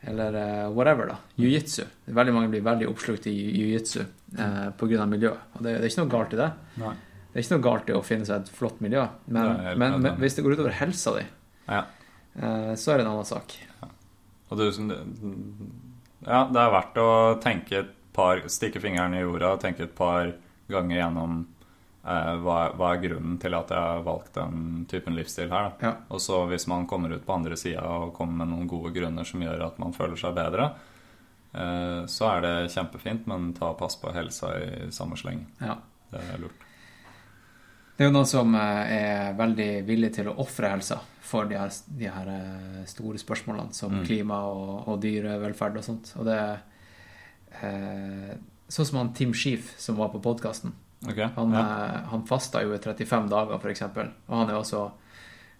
[0.08, 1.16] eller eh, whatever, da.
[1.38, 1.84] Jiu-jitsu.
[2.06, 5.06] Veldig mange blir veldig oppslukt i jiu-jitsu eh, pga.
[5.06, 5.38] miljøet.
[5.56, 6.50] Og det, det er ikke noe galt i det.
[6.82, 6.94] Nei.
[7.32, 9.04] Det er ikke noe galt i å finne seg et flott miljø.
[9.26, 11.22] Men, er men, men hvis det går utover helsa di,
[11.70, 11.84] Ja.
[12.36, 13.54] eh, så er det en annen sak.
[14.52, 14.90] Og du som
[16.26, 17.08] Ja, det er verdt å
[17.42, 20.34] tenke et par Stikke fingeren i jorda og tenke et par
[20.70, 21.46] ganger gjennom
[22.02, 25.68] hva, hva er grunnen til at jeg har valgt den typen livsstil her.
[25.82, 25.92] Ja.
[26.10, 29.24] Og så hvis man kommer ut på andre sida og kommer med noen gode grunner
[29.28, 30.72] som gjør at man føler seg bedre,
[31.54, 35.44] eh, så er det kjempefint, men ta pass på helsa i samme sleng.
[35.62, 35.78] Ja.
[36.10, 36.66] Det er lurt.
[37.96, 41.54] Det er jo noen som eh, er veldig villig til å ofre helsa for de
[41.60, 44.04] her, de her eh, store spørsmålene som Mm.
[44.08, 46.14] klima og, og dyrevelferd og sånt.
[46.18, 46.40] Og det
[47.62, 48.32] eh,
[48.72, 50.72] sånn som han Tim Sheef som var på podkasten.
[51.08, 51.18] Ok?
[51.36, 51.60] Han, ja.
[51.60, 54.12] eh, han fasta jo i 35 dager, eksempel.
[54.28, 54.90] Og han er også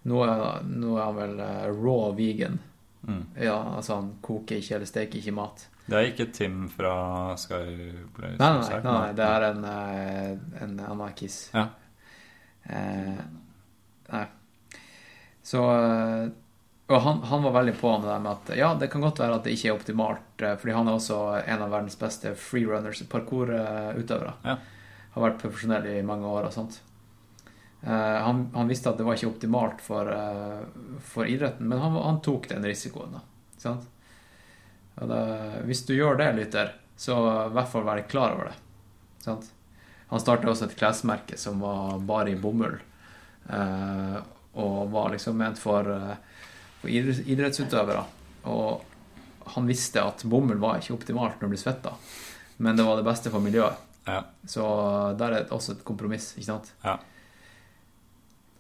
[0.03, 2.59] Nå er, nå er han vel eh, raw vegan.
[3.07, 3.23] Mm.
[3.39, 5.69] Ja, altså han koker ikke eller steker ikke mat.
[5.87, 6.95] Det er ikke Tim fra
[7.39, 8.37] Skyblaze?
[8.39, 11.39] Nei, nei, nei, nei, det er en, eh, en anarkis.
[11.55, 11.69] Ja.
[12.67, 13.23] Eh,
[14.13, 14.27] nei.
[15.43, 19.23] Så Og han, han var veldig på med det med at ja, det kan godt
[19.23, 23.01] være at det ikke er optimalt, fordi han er også en av verdens beste freerunners,
[23.09, 24.35] parkourutøvere.
[24.45, 24.59] Ja.
[25.13, 26.81] Har vært profesjonell i mange år og sånt.
[27.83, 31.97] Eh, han, han visste at det var ikke optimalt for, eh, for idretten, men han,
[31.99, 33.19] han tok den risikoen.
[33.63, 33.75] da,
[35.09, 35.23] da,
[35.67, 38.57] hvis du gjør det, lytter, så i hvert fall være klar over det.
[39.25, 39.51] Sant?
[40.13, 42.79] Han startet også et klesmerke som var bare i bomull.
[43.49, 44.19] eh,
[44.53, 46.17] og var liksom ment for, eh,
[46.81, 48.05] for idrettsutøvere.
[48.45, 48.83] Og
[49.55, 51.95] han visste at bomull var ikke optimalt når du svetta,
[52.59, 53.81] men det var det beste for miljøet.
[54.07, 54.23] Ja.
[54.47, 54.65] Så
[55.19, 56.73] der er det også et kompromiss, ikke sant?
[56.85, 56.97] Ja.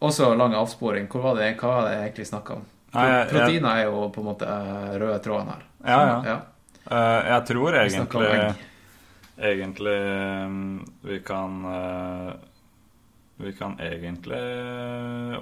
[0.02, 1.08] Også lang avsporing.
[1.10, 2.64] Hvor var det, hva var det jeg egentlig snakka om?
[2.92, 5.62] Jeg- jeg- Proteiner er jo på en måte eh, røde tråden her.
[5.84, 6.22] Ja, ja.
[6.24, 6.40] ja.
[6.82, 8.54] Uh, jeg tror Vi egentlig egg.
[9.38, 9.98] Egentlig
[10.50, 12.32] mm, vi kan uh,
[13.38, 14.40] Vi kan egentlig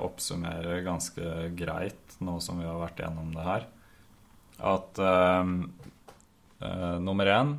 [0.00, 3.66] oppsummere ganske greit nå som vi har vært gjennom det her.
[4.60, 5.44] At uh,
[6.60, 7.56] eh, nummer én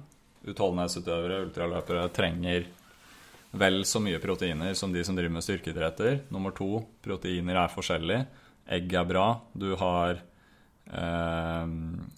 [0.47, 2.69] utholdenhetsutøvere, ultraløpere, trenger
[3.51, 6.21] vel så mye proteiner som de som driver med styrkeidretter.
[6.31, 8.25] Nummer to proteiner er forskjellige.
[8.71, 9.27] Egg er bra.
[9.53, 10.21] Du har
[10.87, 11.71] eh,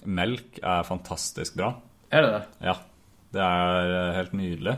[0.06, 1.74] Melk er fantastisk bra.
[2.14, 2.44] Er det det?
[2.70, 2.76] Ja,
[3.34, 4.76] det er eh, helt nydelig.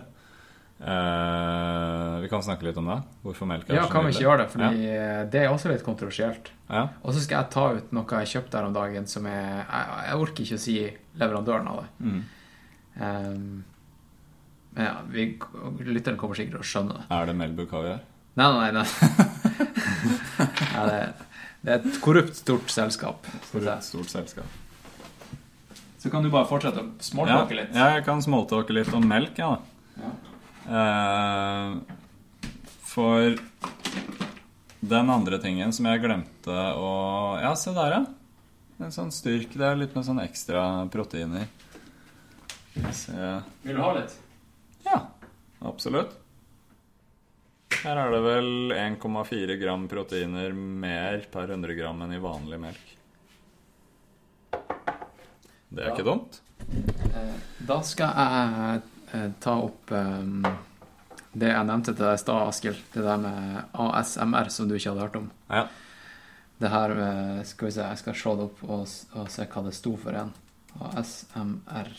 [0.75, 2.97] Eh, vi kan snakke litt om det.
[3.23, 4.47] Hvorfor melk er ja, så kan vi ikke gjøre det?
[4.53, 5.09] Fordi ja.
[5.31, 6.51] det er også litt kontroversielt.
[6.69, 6.87] Ja.
[7.03, 9.99] Og så skal jeg ta ut noe jeg kjøpte her om dagen som er Jeg,
[10.07, 10.77] jeg orker ikke å si
[11.19, 11.89] leverandøren av det.
[12.07, 12.23] Mm.
[12.95, 13.63] Um,
[14.75, 15.27] ja, vi,
[15.87, 17.05] lytteren kommer sikkert til å skjønne det.
[17.15, 18.03] Er det Melbu kaviar?
[18.35, 18.85] Nei, nei, nei.
[20.75, 20.99] ja, det,
[21.61, 23.27] det, er et korrupt, stort selskap.
[23.51, 24.61] Korrupt, stort selskap.
[26.03, 27.71] Så kan du bare fortsette å smalltalke ja, litt.
[27.73, 29.55] Ja, jeg kan smalltalke litt om melk, ja.
[30.01, 30.11] ja.
[30.65, 31.79] Uh,
[32.85, 33.39] for
[34.85, 36.91] den andre tingen som jeg glemte å
[37.41, 38.03] Ja, se der, ja.
[38.83, 39.55] En sånn styrk.
[39.55, 41.47] Det er litt med sånn ekstra proteiner.
[42.75, 44.15] Vil du ha litt?
[44.85, 44.99] Ja,
[45.65, 46.17] absolutt.
[47.85, 52.91] Her er det vel 1,4 gram proteiner mer per 100 gram enn i vanlig melk.
[54.55, 55.93] Det er ja.
[55.93, 56.41] ikke dumt.
[56.65, 58.83] Eh, da skal jeg
[59.15, 60.45] Eh, ta opp um,
[61.31, 62.81] det jeg nevnte til deg i stad, Askild.
[62.93, 65.29] Det der med ASMR som du ikke hadde hørt om.
[65.49, 65.65] Ja.
[66.55, 68.85] Det her eh, Skal vi se, jeg skal se det opp og,
[69.19, 70.31] og se hva det sto for en.
[70.89, 71.91] ASMR.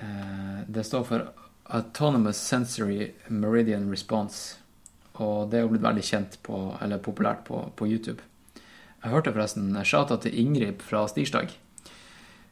[0.00, 1.28] Eh, det står for
[1.64, 4.56] Autonomous Sensory Meridian Response.
[5.14, 8.20] Og det er jo blitt veldig kjent på, eller populært på, på YouTube.
[9.02, 11.54] Jeg hørte forresten shata til Ingrid fra Stirsdag.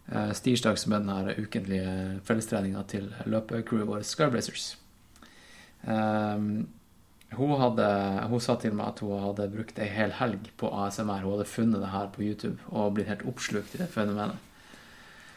[0.06, 4.74] Eh, stirsdag som er den ukentlige fellestreninga til løpecrewet vårt Skyblazers.
[5.84, 6.66] Um,
[7.36, 7.86] hun, hadde,
[8.30, 11.24] hun sa til meg at hun hadde brukt ei hel helg på ASMR.
[11.24, 14.40] Hun hadde funnet det her på YouTube og blitt helt oppslukt i det fenomenet.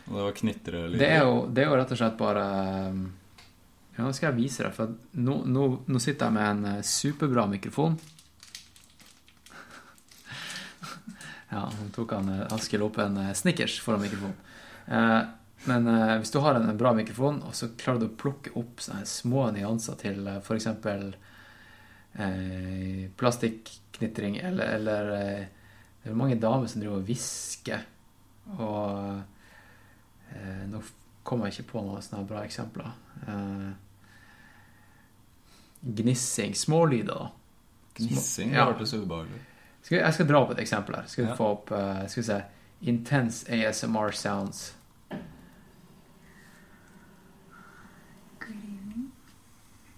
[0.08, 0.98] Det var knitrelyder?
[0.98, 2.44] Det, det er jo rett og slett bare
[3.98, 6.84] Ja, nå skal jeg vise deg, for nå, nå, nå sitter jeg med en eh,
[6.86, 7.98] superbra mikrofon.
[11.56, 14.38] ja, nå tok han Askild opp en Snickers foran mikrofonen.
[14.88, 15.22] Eh,
[15.68, 18.82] men eh, hvis du har en bra mikrofon, og så klarer du å plukke opp
[18.82, 20.68] små nyanser til uh, f.eks.
[22.18, 25.10] Eh, plastikknitring, eller, eller
[26.02, 27.84] Det er mange damer som driver og hvisker,
[28.58, 29.37] og
[30.36, 30.82] eh, Nå
[31.28, 32.92] kommer jeg ikke på noen sånne bra eksempler.
[33.28, 33.72] Eh,
[36.02, 36.56] gnissing.
[36.56, 37.30] Smålyder, da.
[37.98, 38.54] Gnissing?
[38.54, 39.42] Det hørtes ubehagelig
[39.90, 41.06] Jeg skal dra opp et eksempel her.
[41.08, 41.36] Skal vi ja.
[41.36, 41.70] få opp
[42.12, 42.42] Skal vi se
[42.82, 44.76] Intense ASMR sounds.
[45.10, 45.20] Good
[48.50, 49.12] evening.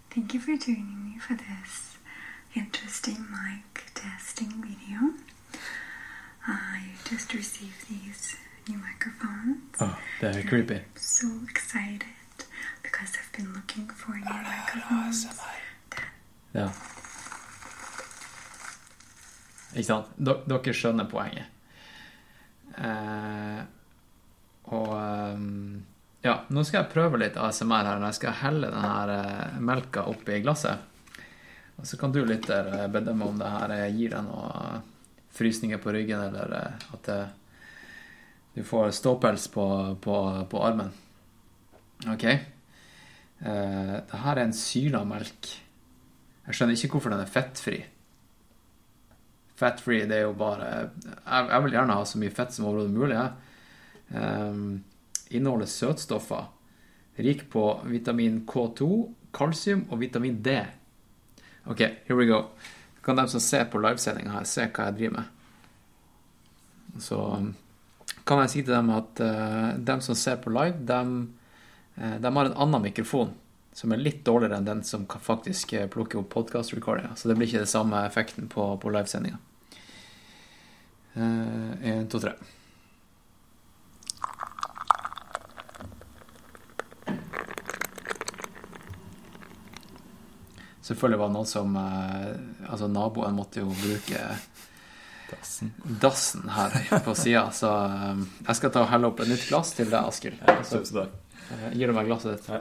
[0.10, 1.98] Thank you for joining me for this
[2.56, 5.14] interesting mic testing video.
[6.48, 8.38] I just received these
[8.70, 9.82] new microphones.
[9.82, 10.76] Oh, they're creepy.
[10.76, 12.06] I'm so excited
[12.84, 15.28] because I've been looking for new microphones.
[16.52, 16.70] Ja.
[19.74, 20.14] Ikke sant?
[20.18, 21.46] Dere skjønner poenget.
[22.78, 23.62] Eh,
[24.70, 25.82] og um,
[26.22, 30.42] ja, nå skal jeg prøve litt ASMR her jeg skal helle denne eh, melka oppi
[30.44, 30.86] glasset.
[31.80, 34.88] Og så kan du lytter eh, bedømme om det her eh, gir deg noen
[35.34, 37.20] frysninger på ryggen, eller at det,
[38.60, 39.66] du får ståpels på,
[40.02, 40.90] på, på armen.
[42.12, 42.26] OK.
[43.40, 45.48] Uh, det her er en syrna melk.
[46.44, 47.78] Jeg skjønner ikke hvorfor den er fettfri.
[49.56, 50.90] Fat-free, det er jo bare jeg,
[51.24, 53.22] jeg, vil gjerne ha så mye fett som overhodet mulig.
[54.12, 54.84] Um,
[55.32, 56.52] inneholder søtstoffer
[57.24, 58.90] rik på vitamin K2,
[59.40, 60.58] kalsium og vitamin D.
[61.72, 62.42] Ok, here we go.
[63.08, 65.36] Kan de som ser på livesendinga her, se hva jeg driver med.
[67.08, 67.24] Så
[68.28, 71.16] kan jeg si til dem at uh, dem som ser på live, dem,
[71.98, 73.34] uh, de har en annen mikrofon
[73.74, 77.16] som er litt dårligere enn den som faktisk uh, plukker opp podkast-recordinga.
[77.16, 79.42] Så det blir ikke det samme effekten på, på livesendinga.
[81.20, 82.38] Én, to, tre.
[90.90, 92.30] Selvfølgelig var det noen som eh,
[92.72, 94.24] Altså, naboen måtte jo bruke
[95.32, 95.72] dassen,
[96.02, 99.74] dassen her på sida, så eh, jeg skal ta og helle opp et nytt glass
[99.78, 100.42] til deg, Askild.
[100.42, 101.16] Ja, tusen takk.
[101.50, 102.50] Eh, gir du meg glasset ditt?
[102.50, 102.60] Ja.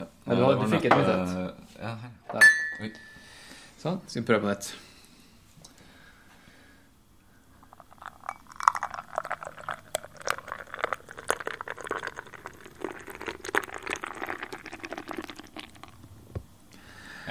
[0.00, 0.08] ja.
[0.24, 1.68] Du, du, fikk et nytt et.
[1.82, 1.96] Ja,
[2.32, 2.48] Der.
[3.82, 3.98] Sånn.
[4.06, 4.72] Skal vi prøve på nytt.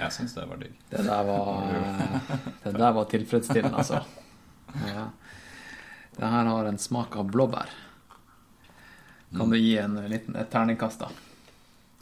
[0.02, 0.74] Jeg syns det var digg.
[0.90, 1.68] Det der var,
[2.64, 4.02] det der var tilfredsstillende, altså.
[4.88, 5.06] Ja.
[6.18, 7.72] Det her har en smak av blåbær.
[9.38, 11.10] Kan du gi en liten, et terningkast, da?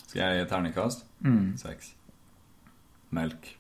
[0.08, 1.06] Skal jeg gi et terningkast?
[1.26, 1.58] Mm.
[1.62, 1.94] Seks.
[3.14, 3.52] Melk.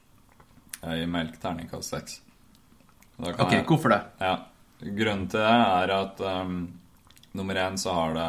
[0.79, 2.19] Jeg gir melk terningkast seks.
[3.19, 3.99] Ok, hvorfor det?
[4.23, 4.35] Ja.
[4.79, 6.59] Grunnen til det er at um,
[7.35, 8.27] nummer én så har det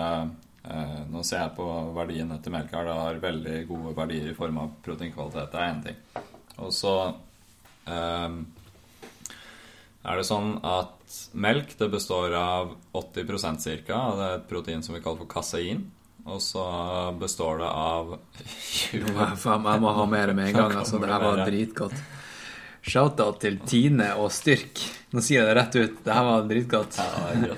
[0.66, 2.88] uh, Nå ser jeg på verdiene til melk her.
[2.88, 5.52] Det har veldig gode verdier i form av proteinkvalitet.
[5.52, 6.00] Det er én ting.
[6.60, 6.94] Og så
[7.88, 8.34] eh,
[10.04, 10.99] er det sånn at
[11.32, 13.94] melk det består av 80% ca.
[13.94, 15.88] av det er et protein som vi kaller for kasein.
[16.28, 16.62] Og så
[17.18, 18.10] består det av
[18.92, 20.74] jeg må ha mer med en gang.
[20.82, 21.96] Altså, det her var dritgodt.
[22.80, 24.80] Shout-out til Tine og Styrk.
[25.12, 25.98] Nå sier jeg det rett ut.
[26.04, 27.00] Det her var dritgodt.
[27.00, 27.54] Ja,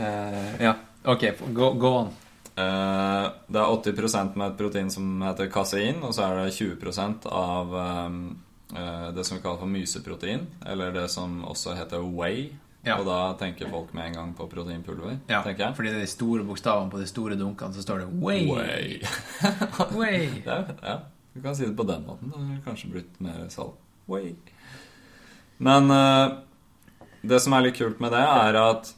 [0.00, 0.74] uh, ja.
[1.12, 2.12] ok, gå, gå an.
[2.60, 7.28] Uh, det er 80% med et protein som heter kasein, og så er det 20%
[7.32, 7.76] av
[8.08, 8.22] um,
[8.70, 12.50] det som vi kaller for myseprotein, eller det som også heter whey.
[12.80, 12.96] Ja.
[12.96, 15.18] Og da tenker folk med en gang på proteinpulver.
[15.28, 15.76] Ja, tenker jeg.
[15.76, 18.46] fordi det er de store bokstavene på de store dunkene, så står det whey.
[18.48, 19.00] Whey.
[19.92, 20.28] whey.
[20.46, 20.94] ja, ja,
[21.34, 22.32] du kan si det på den måten.
[22.32, 23.76] Det har kanskje blitt mer salt.
[24.08, 24.32] Whey.
[25.58, 26.40] Men uh,
[27.20, 28.94] det som er litt kult med det, er at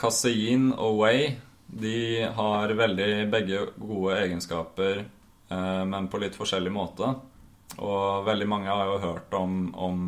[0.00, 1.30] kasein og whey
[1.70, 5.04] de har veldig begge gode egenskaper,
[5.52, 7.14] uh, men på litt forskjellig måte.
[7.78, 10.00] Og veldig mange har jo hørt om, om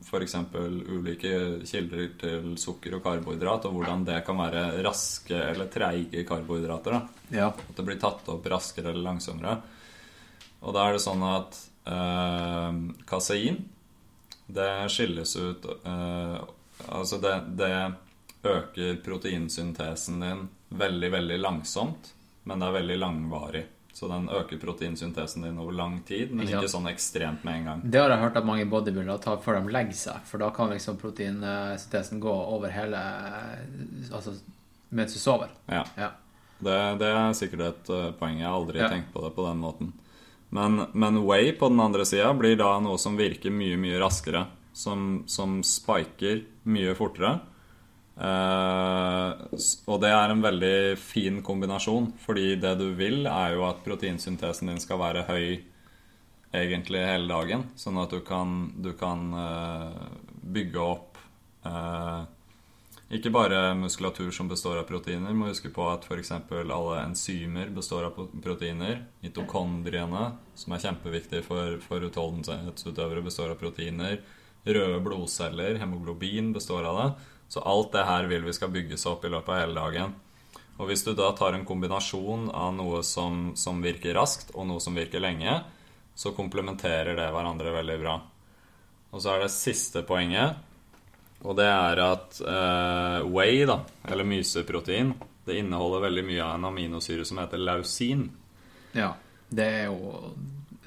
[0.00, 0.36] f.eks.
[0.54, 1.32] ulike
[1.68, 6.96] kilder til sukker og karbohydrat, og hvordan det kan være raske eller treige karbohydrater.
[7.34, 7.50] Ja.
[7.52, 9.58] At det blir tatt opp raskere eller langsommere.
[10.64, 13.60] Og da er det sånn at eh, kasein,
[14.50, 16.40] det skilles ut eh,
[16.90, 17.74] Altså det, det
[18.48, 22.14] øker proteinsyntesen din veldig, veldig langsomt,
[22.48, 23.62] men det er veldig langvarig.
[24.00, 27.80] Så den øker proteinsyntesen din over lang tid, men ikke sånn ekstremt med en gang.
[27.84, 30.72] Det har jeg hørt at mange bodybuildere tar før de legger seg, for da kan
[30.72, 33.02] liksom proteinsyntesen gå over hele
[34.08, 34.32] Altså
[34.88, 35.52] mens du sover.
[35.68, 35.84] Ja.
[36.00, 36.08] ja.
[36.64, 38.40] Det, det, er sikkert et uh, poeng.
[38.40, 38.88] Jeg har aldri ja.
[38.88, 39.92] tenkt på det på den måten.
[40.48, 44.46] Men, men Way på den andre sida blir da noe som virker mye, mye raskere.
[44.72, 46.40] Som, som spiker
[46.72, 47.36] mye fortere.
[48.16, 49.46] Uh,
[49.88, 54.72] og det er en veldig fin kombinasjon, fordi det du vil, er jo at proteinsyntesen
[54.72, 55.46] din skal være høy
[56.52, 57.68] egentlig hele dagen.
[57.78, 60.04] Sånn at du kan, du kan uh,
[60.42, 61.22] bygge opp
[61.64, 62.26] uh,
[63.10, 65.34] ikke bare muskulatur som består av proteiner.
[65.34, 66.30] Må huske på at f.eks.
[66.30, 69.00] alle enzymer består av proteiner.
[69.24, 74.20] Mitokondriene, som er kjempeviktige for, for utholdenhetsutøvere, består av proteiner.
[74.62, 77.08] Røde blodceller, hemoglobin, består av det.
[77.50, 80.14] Så alt det her vil vi skal bygges opp i løpet av hele dagen.
[80.80, 84.80] Og hvis du da tar en kombinasjon av noe som, som virker raskt, og noe
[84.80, 85.58] som virker lenge,
[86.14, 88.16] så komplementerer det hverandre veldig bra.
[89.10, 90.62] Og så er det siste poenget,
[91.40, 95.14] og det er at eh, whey, da, eller myseprotein,
[95.48, 98.28] det inneholder veldig mye av en aminosyre som heter lausin.
[98.96, 99.14] Ja.
[99.50, 100.34] Det er jo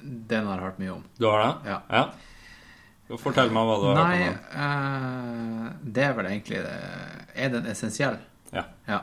[0.00, 1.02] Den har jeg hørt mye om.
[1.18, 1.70] Du har det?
[1.70, 1.78] Ja.
[1.90, 2.04] ja.
[3.22, 4.60] Fortell meg hva du har Nei, hørt om.
[4.60, 6.78] Uh, det er vel egentlig det.
[7.34, 8.16] Er den essensiell?
[8.54, 8.64] Ja.
[8.88, 9.02] ja.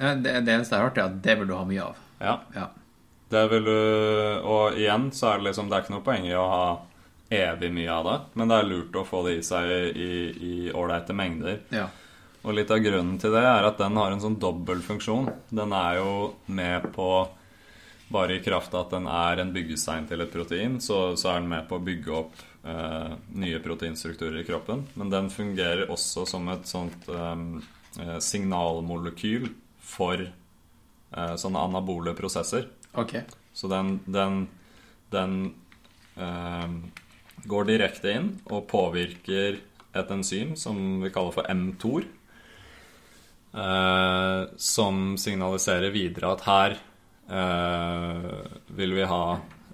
[0.00, 2.04] Eh, det, det, eneste jeg har hørt, er at det vil du ha mye av.
[2.20, 2.36] Ja.
[2.54, 2.68] ja.
[3.30, 3.80] Det vil du
[4.50, 6.64] Og igjen så er det liksom Det er ikke noe poeng i å ha
[7.30, 11.14] evig mye av det, men det er lurt å få det i seg i ålreite
[11.14, 11.60] mengder.
[11.70, 11.84] Ja.
[12.42, 15.28] Og litt av grunnen til det er at den har en sånn dobbel funksjon.
[15.54, 16.14] Den er jo
[16.50, 17.06] med på
[18.10, 21.44] bare i kraft av at den er en byggestein til et protein, så, så, er
[21.44, 24.84] den med på å bygge opp eh, nye proteinstrukturer i kroppen.
[24.94, 29.50] Men den fungerer også som et sånt eh, signalmolekyl
[29.80, 32.68] for eh, sånne anabole prosesser.
[32.92, 33.24] Okay.
[33.54, 34.44] Så den, den,
[35.10, 35.34] den
[37.50, 39.58] går direkte inn og påvirker
[39.96, 42.04] et enzym som vi kaller for mTOR.
[44.56, 46.76] som signaliserer videre at her
[47.30, 48.30] eh,
[48.66, 49.24] vil vi ha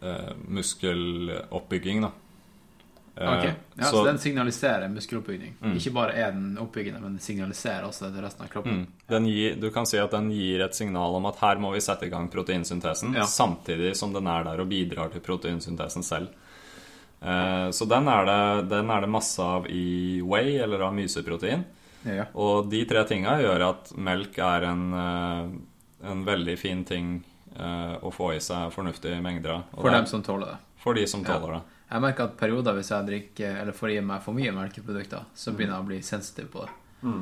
[0.03, 2.13] eh, muskeloppbygging, da.
[3.17, 3.45] Eh, ok,
[3.75, 5.55] ja, så, så, den signaliserer muskeloppbygging.
[5.63, 5.77] Mm.
[5.77, 8.83] Ikke bare er den oppbyggende, men den signaliserer også det til resten av kroppen.
[9.09, 9.29] Mm.
[9.29, 12.09] Gir, du kan si at den gir et signal om at her må vi sette
[12.09, 13.29] i gang proteinsyntesen, ja.
[13.31, 16.35] samtidig som den er der og bidrar til proteinsyntesen selv.
[17.21, 21.65] Eh, så den er, det, den er, det, masse av i whey, eller av myseprotein.
[22.07, 22.29] Ja.
[22.39, 27.17] Og de tre tinga gjør at melk er en, eh, en veldig fin ting
[27.59, 29.63] Eh, å få i seg fornuftige mengder av.
[29.81, 30.57] For dem som tåler det?
[30.83, 31.61] For de som tåler det.
[31.87, 35.55] Jeg merker at perioder hvis jeg drikker eller får i meg for mye melkeprodukter, så
[35.55, 36.73] begynner jeg å bli sensitiv på det.
[37.07, 37.21] Mm.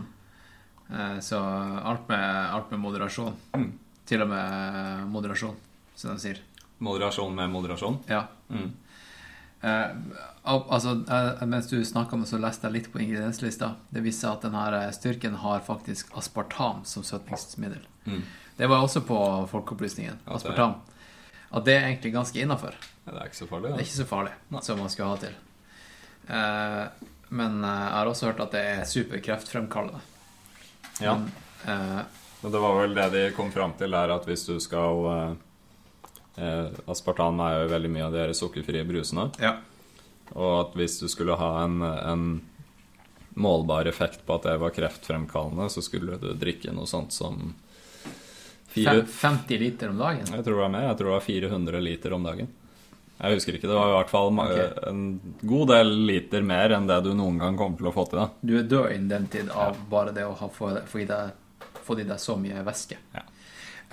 [0.89, 1.41] Eh, så
[1.85, 3.37] alt med, alt med moderasjon.
[3.57, 3.69] Mm.
[4.09, 5.59] Til og med moderasjon,
[5.97, 6.41] som de sier.
[6.85, 8.01] Moderasjon med moderasjon?
[8.09, 8.25] Ja.
[8.49, 8.73] Mm.
[9.65, 9.93] Eh,
[10.45, 13.75] altså, eh, mens du snakka med, så leste jeg litt på ingredienslista.
[13.93, 17.85] Det viser at denne styrken har faktisk aspartam som søtningsmiddel.
[18.05, 18.25] Mm.
[18.57, 19.19] Det var også på
[19.51, 20.21] Folkeopplysningen.
[20.25, 20.81] Aspartam.
[21.55, 22.75] At det er egentlig ganske innafor.
[23.05, 23.71] Det er ikke så farlig.
[23.71, 23.77] Ja.
[23.77, 24.63] Det er ikke så farlig Nei.
[24.67, 25.35] som man skal ha til.
[26.27, 30.01] Eh, men eh, jeg har også hørt at det er superkreftfremkallende.
[31.03, 31.15] Ja.
[31.19, 31.29] Men,
[31.67, 32.01] eh,
[32.45, 35.37] Og det var vel det de kom fram til, er at hvis du skal eh,
[36.43, 39.29] eh, Aspartam er jo veldig mye av de sukkerfrie brusene.
[39.43, 39.57] Ja.
[40.35, 42.25] Og at hvis du skulle ha en, en
[43.35, 47.53] målbar effekt på at det var kreftfremkallende, så skulle du drikke noe sånt som
[48.75, 50.27] fire, 50 liter om dagen?
[50.29, 50.87] Jeg tror det var mer.
[50.89, 52.51] Jeg tror det var 400 liter om dagen.
[53.15, 53.69] Jeg husker ikke.
[53.71, 54.67] Det var i hvert fall okay.
[54.91, 55.05] en
[55.47, 58.21] god del liter mer enn det du noen gang kommer til å få til.
[58.25, 58.27] Da.
[58.43, 59.87] Du er død innen den tid av ja.
[59.91, 62.99] bare det å ha fått i deg, så mye væske.
[63.15, 63.25] Ja.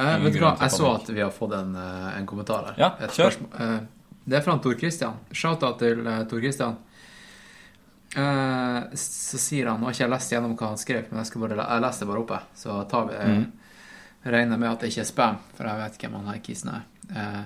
[0.02, 2.80] Eh, vet du hva, Jeg så at vi har fått en, eh, en kommentar her.
[2.82, 3.38] Ja, kjør.
[3.60, 3.80] Eh,
[4.24, 5.18] det er fra Tor Christian.
[5.32, 6.78] Shout-out til uh, Tor Christian.
[8.16, 11.30] Eh, så sier han Nå har ikke jeg lest gjennom hva han skrev, men jeg,
[11.30, 12.40] skal bare, jeg leste bare oppe.
[12.60, 13.46] Så tar vi mm.
[14.24, 16.84] Regner med at det ikke er spam, for jeg vet hvem han her kisen er.
[17.12, 17.46] Uh,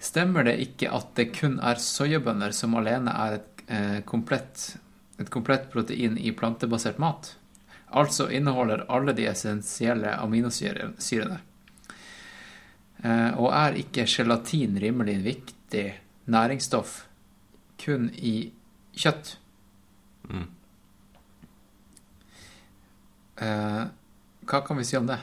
[0.00, 4.76] stemmer det ikke at det kun er soyabønner som alene er et, uh, komplett,
[5.20, 7.34] et komplett protein i plantebasert mat?
[7.90, 11.40] Altså inneholder alle de essensielle aminosyrene.
[13.00, 15.84] Og er ikke gelatin rimelig viktig
[16.30, 16.92] næringsstoff
[17.82, 18.52] kun i
[18.94, 19.32] kjøtt?
[20.30, 20.44] Mm.
[23.40, 23.84] Eh,
[24.44, 25.18] hva kan vi si om det?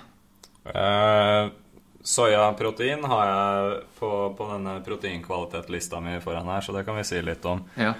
[0.73, 1.49] Eh,
[2.07, 7.21] soyaprotein har jeg på, på denne proteinkvalitetslista mi foran her, så det kan vi si
[7.21, 7.63] litt om.
[7.75, 7.93] Ja.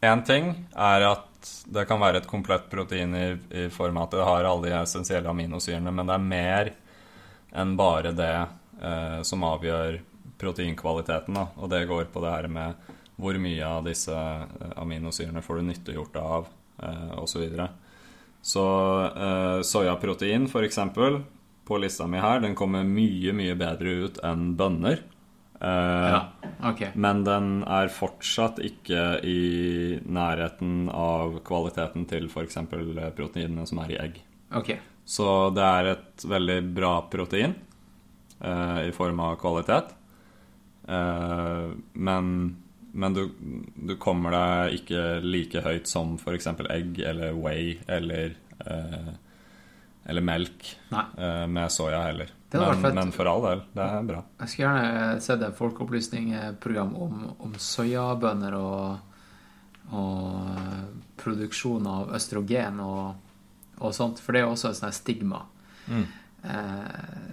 [0.00, 3.26] Én uh, ting er at det kan være et komplett protein i,
[3.64, 6.72] i form av at det har alle de essensielle aminosyrene, men det er mer
[7.50, 8.34] enn bare det
[8.84, 9.98] uh, som avgjør
[10.40, 11.36] proteinkvaliteten.
[11.36, 11.48] Da.
[11.56, 12.90] Og det går på det her med
[13.20, 16.46] hvor mye av disse eh, aminosyrene får du nyttiggjort av,
[16.82, 17.42] eh, osv.
[18.42, 18.64] Så,
[19.12, 20.80] uh, soyaprotein, f.eks.,
[21.70, 25.04] på lista mi her, den kommer mye, mye bedre ut enn bønner.
[25.60, 26.20] Uh, ja,
[26.70, 26.88] okay.
[26.98, 32.58] Men den er fortsatt ikke i nærheten av kvaliteten til f.eks.
[33.16, 34.18] proteinene som er i egg.
[34.56, 34.80] Okay.
[35.04, 37.54] Så det er et veldig bra protein
[38.40, 39.92] uh, i form av kvalitet.
[40.88, 42.34] Uh, men
[42.92, 43.24] men du,
[43.74, 46.48] du, kommer deg ikke like høyt som f.eks.
[46.70, 48.34] egg eller whey eller,
[48.66, 49.10] eh,
[50.10, 52.32] eller melk eh, med soya heller.
[52.50, 54.20] Men, men, for all del, det er bra.
[54.42, 59.20] Jeg skulle gjerne sett et folkeopplysningsprogram om, om soyabønner og,
[59.94, 63.20] og produksjon av østrogen og,
[63.78, 65.44] og, sånt, for det er også et sånt stigma.
[65.86, 66.08] Mm.
[66.42, 67.30] Eh,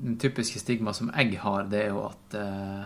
[0.00, 2.82] den typiske stigma som egg har, det er jo at eh,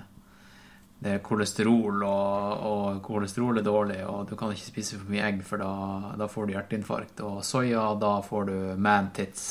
[1.05, 5.27] det er kolesterol, og, og, kolesterol er dårlig, og du kan ikke spise for mye
[5.27, 7.21] egg, for da, da får du hjerteinfarkt.
[7.29, 9.45] Og soya, da får du man-tits.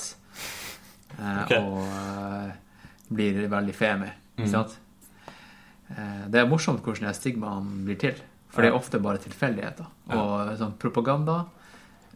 [1.19, 1.61] Eh, okay.
[1.61, 2.55] Og eh,
[3.13, 4.09] blir veldig femi.
[4.33, 4.53] Ikke mm.
[4.55, 4.79] sant?
[5.93, 8.17] Eh, det er morsomt hvordan stigmaen blir til.
[8.49, 9.93] For det er ofte bare tilfeldigheter.
[10.13, 11.43] Og sånn propaganda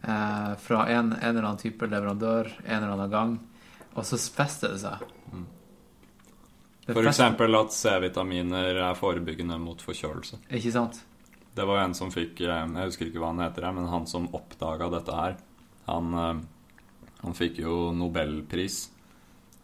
[0.02, 3.38] eh, fra en, en, eller annen type leverandør en eller annen gang,
[3.94, 5.06] og så fester det seg.
[5.30, 5.46] Mm.
[6.88, 7.20] F.eks.
[7.20, 10.40] at C-vitaminer er forebyggende mot forkjølelse.
[10.56, 11.02] Ikke sant?
[11.58, 14.28] Det var en som fikk eh, Jeg husker ikke hva han heter, men han som
[14.36, 15.34] oppdaga dette her,
[15.88, 16.38] han, eh,
[17.24, 18.78] han, fikk jo nobelpris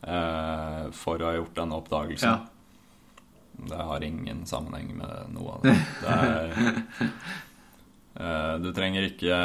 [0.02, 2.34] eh, for å ha gjort denne oppdagelsen.
[2.34, 2.50] Ja.
[3.54, 5.76] Det har ingen sammenheng med noe av det.
[6.02, 7.12] det er,
[8.18, 9.38] eh, du trenger ikke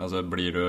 [0.00, 0.64] Altså, blir du,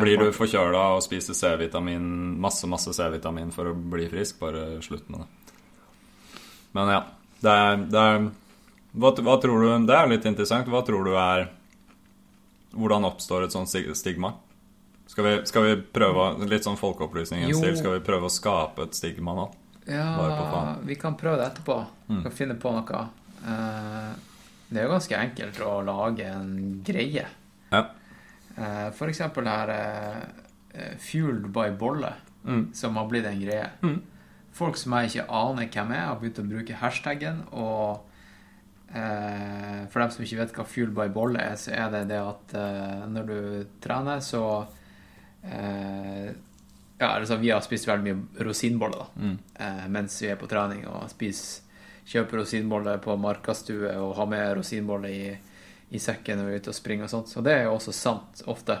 [0.00, 2.10] blir du forkjøla og spiser C-vitamin,
[2.42, 5.43] masse, masse C-vitamin for å bli frisk, bare slutt med det.
[6.74, 7.02] Men ja.
[7.44, 8.24] Det er, det er
[8.94, 10.70] hva, hva, tror du Det er litt interessant.
[10.70, 11.48] Hva tror du er
[12.74, 14.32] Hvordan oppstår et sånt stigma?
[15.06, 18.96] Skal vi, skal vi prøve litt sånn folkeopplysningens stil, skal vi prøve å skape et
[18.96, 19.44] stigma nå?
[19.84, 21.76] Ja, vi kan prøve det etterpå.
[22.06, 22.34] Vi kan mm.
[22.34, 23.02] finne på noe.
[23.44, 24.08] Eh,
[24.70, 26.56] det er jo ganske enkelt å lage en
[26.88, 27.26] greie.
[27.68, 27.82] Ja.
[28.56, 32.14] Eh, for eksempel her eh, Fueled by bolle,
[32.48, 32.64] mm.
[32.74, 33.68] som har blitt en greie.
[33.84, 34.00] Mm
[34.54, 37.42] folk som jeg ikke aner hvem er, har begynt å bruke hashtaggen.
[37.58, 42.06] Og eh, for dem som ikke vet hva fuel by bolle er, så er det
[42.12, 43.38] det at eh, når du
[43.84, 44.44] trener, så
[45.42, 46.32] eh,
[46.94, 49.36] Ja, altså vi har spist veldig mye rosinboller da, mm.
[49.66, 51.62] Eh, mens vi er på trening, og spiser
[52.04, 55.30] Kjøper rosinboller på markastue og har med rosinboller i,
[55.96, 57.30] i sekken når vi er ute og springer og sånt.
[57.32, 58.76] Så det er jo også sant ofte.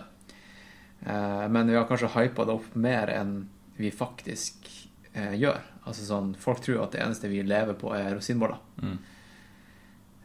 [1.00, 3.32] Eh, men vi har kanskje hypa det opp mer enn
[3.80, 4.68] vi faktisk
[5.14, 5.60] eh, gjør.
[5.84, 8.60] Altså sånn, Folk tror at det eneste vi lever på, er rosinboller.
[8.82, 8.98] Mm.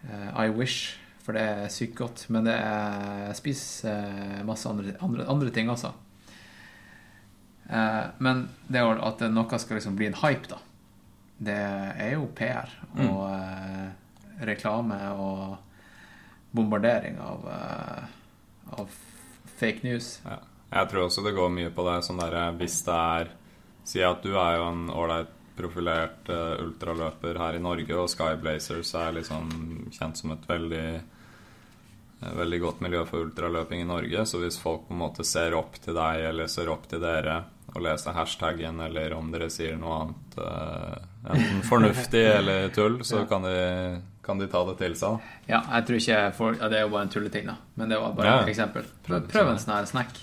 [0.10, 2.26] Eh, I wish, for det er sykt godt.
[2.34, 5.94] Men det er, jeg spiser eh, masse andre, andre, andre ting også.
[7.70, 10.62] Eh, men det at noe skal liksom bli en hype, da,
[11.40, 13.04] det er jo PR mm.
[13.06, 13.92] og mm.
[14.50, 15.58] reklame og
[16.52, 17.46] bombardering av,
[18.74, 18.96] av
[19.60, 20.18] fake news.
[20.26, 20.40] Ja.
[20.70, 23.30] Jeg tror også det går mye på det sånn derre hvis det er
[23.90, 28.36] Si at du er jo en ålreit profilert uh, ultraløper her i Norge, og Sky
[28.40, 29.50] Blazers er liksom
[29.92, 31.08] kjent som et veldig uh,
[32.20, 35.78] Veldig godt miljø for ultraløping i Norge, så hvis folk på en måte ser opp
[35.80, 37.38] til deg eller ser opp til dere
[37.70, 40.98] og leser hashtaggen, eller om dere sier noe annet uh,
[41.32, 43.56] enten fornuftig eller tull, så kan de
[44.30, 45.30] kan de ta det til seg?
[45.48, 47.56] Ja, jeg tror ikke folk, ja, Det er jo bare en tulleting, da.
[47.80, 48.42] Men det var bare ja.
[48.44, 48.86] et eksempel.
[49.08, 50.20] Prøv, prøv en sånn her snack.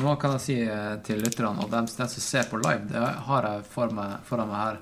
[0.00, 3.00] Nå kan jeg si eh, til lytterne og dem, dem, som ser på live, det
[3.26, 4.80] har jeg for meg, foran meg her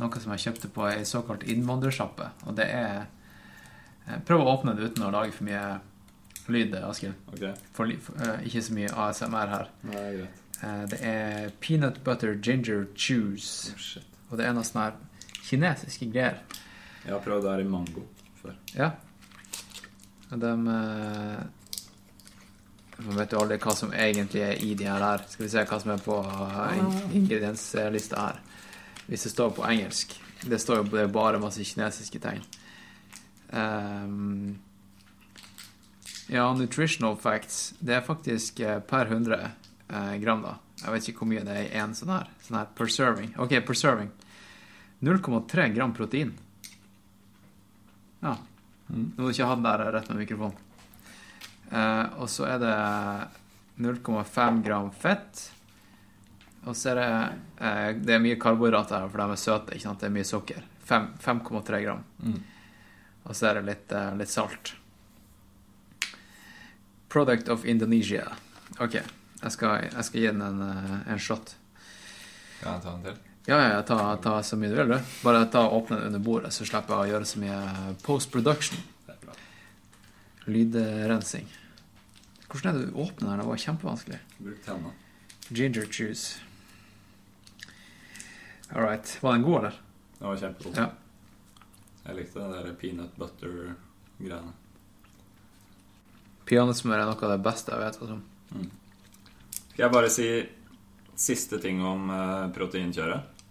[0.00, 2.30] noe som jeg kjøpte på ei såkalt innvandrersjappe.
[2.48, 5.66] Og det er eh, Prøv å åpne det uten å lage for mye
[6.52, 7.18] lyd, Askild.
[7.34, 7.52] Okay.
[7.76, 9.68] For, for, uh, ikke så mye ASMR her.
[9.86, 10.40] Nei, greit.
[10.90, 13.70] Det er peanut butter ginger juice.
[13.74, 14.92] Oh, og det er noe sånne
[15.42, 16.38] kinesiske greier.
[17.02, 18.04] Jeg har prøvd det her i mango
[18.38, 18.58] før.
[18.74, 18.92] Ja.
[20.30, 20.52] De
[23.06, 25.02] Man vet jo aldri hva som egentlig er i de her.
[25.02, 25.24] her.
[25.28, 26.82] Skal vi se hva som er på eh,
[27.18, 28.42] ingredienslista her.
[29.06, 30.18] Hvis det står på engelsk.
[30.42, 32.42] Det står jo bare masse kinesiske tegn.
[33.52, 34.58] Um,
[36.32, 37.74] ja, nutritional facts.
[37.78, 39.40] Det er faktisk eh, per 100
[39.88, 40.56] eh, gram, da.
[40.82, 42.30] Jeg vet ikke hvor mye det er i én sånn her.
[42.42, 43.34] Sånn her preserving.
[43.42, 44.10] Ok, preserving.
[45.02, 46.32] 0,3 gram protein.
[48.22, 48.36] Ja.
[48.88, 49.12] Mm.
[49.16, 50.58] Nå må du ikke ha den der rett med mikrofonen.
[51.72, 52.76] Eh, og så er det
[53.76, 55.52] 0,5 gram fett.
[56.64, 57.08] Og så er det
[57.64, 59.74] eh, Det er mye karbohydrater her, for de er søte.
[59.74, 60.00] ikke sant?
[60.00, 60.68] Det er mye sukker.
[60.86, 62.04] 5,3 gram.
[62.20, 62.38] Mm.
[63.22, 64.74] Og så er det litt, eh, litt, salt.
[67.08, 68.28] Product of Indonesia.
[68.78, 69.00] OK.
[69.42, 70.62] Jeg skal, jeg skal gi den en,
[71.08, 71.56] en shot.
[72.60, 73.20] Kan jeg ta den til?
[73.48, 75.14] Ja, ja, ta, ta, så mye du vil, du.
[75.24, 77.58] Bare ta og åpne den under bordet, så slipper jeg å gjøre så mye
[78.04, 78.78] post production.
[80.46, 81.50] Lydrensing.
[82.52, 83.38] Hvordan er det du åpner den?
[83.40, 84.18] Det var kjempevanskelig.
[84.38, 84.90] Bruk tenna.
[85.48, 86.40] Ginger juice.
[88.72, 89.18] All right.
[89.22, 89.80] Var den god, eller?
[90.18, 90.76] Den var kjempegod.
[90.76, 90.90] Ja.
[92.04, 94.52] Jeg likte den der peanut butter-greiene.
[96.48, 98.00] Peanøttsmør er noe av det beste jeg vet.
[98.04, 98.18] Altså.
[98.52, 98.70] Mm.
[99.72, 100.28] Skal jeg bare si
[101.22, 103.44] siste ting om uh, proteinkjøret?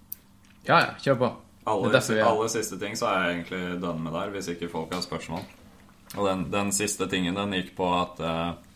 [0.67, 1.29] Ja, ja, kjør på.
[1.71, 5.01] Aller, aller, siste ting så er jeg egentlig done med der, hvis ikke folk har
[5.05, 5.45] spørsmål.
[6.17, 8.70] Og den, den siste tingen den gikk på at uh,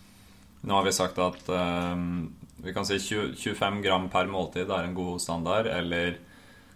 [0.66, 4.88] Nå har vi sagt at um, vi kan si 20, 25 gram per måltid er
[4.88, 6.18] en god standard, eller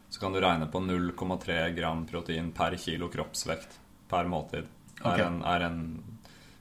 [0.09, 3.79] så kan du regne på 0,3 gram protein per kilo kroppsvekt
[4.09, 4.69] per måltid.
[5.01, 5.19] Okay.
[5.19, 5.79] Er, en, er en,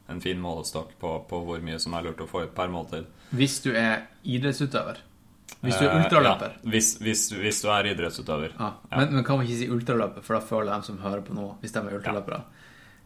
[0.07, 3.09] en, fin målestokk på, på, hvor mye som er lurt å få ut per måltid.
[3.37, 5.03] Hvis du er idrettsutøver?
[5.61, 6.57] Hvis du er eh, ultraløper?
[6.57, 8.57] Ja, hvis, hvis, hvis, du er idrettsutøver.
[8.57, 8.71] Ja.
[8.95, 11.51] Men, men, kan man ikke si ultraløper, for da føler de som hører på nå,
[11.61, 12.41] hvis de er ultraløpere.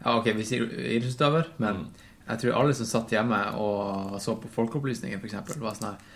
[0.02, 2.08] Ja, ok, vi sier idrettsutøver, men mm.
[2.28, 6.10] Jeg tror alle som satt hjemme og så på Folkeopplysningen, f.eks., var sånn her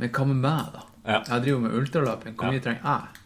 [0.00, 0.84] Men hva med meg, da?
[1.04, 1.18] Ja.
[1.28, 2.36] Jeg driver med ultraløping.
[2.38, 3.22] Hvor mye trenger jeg?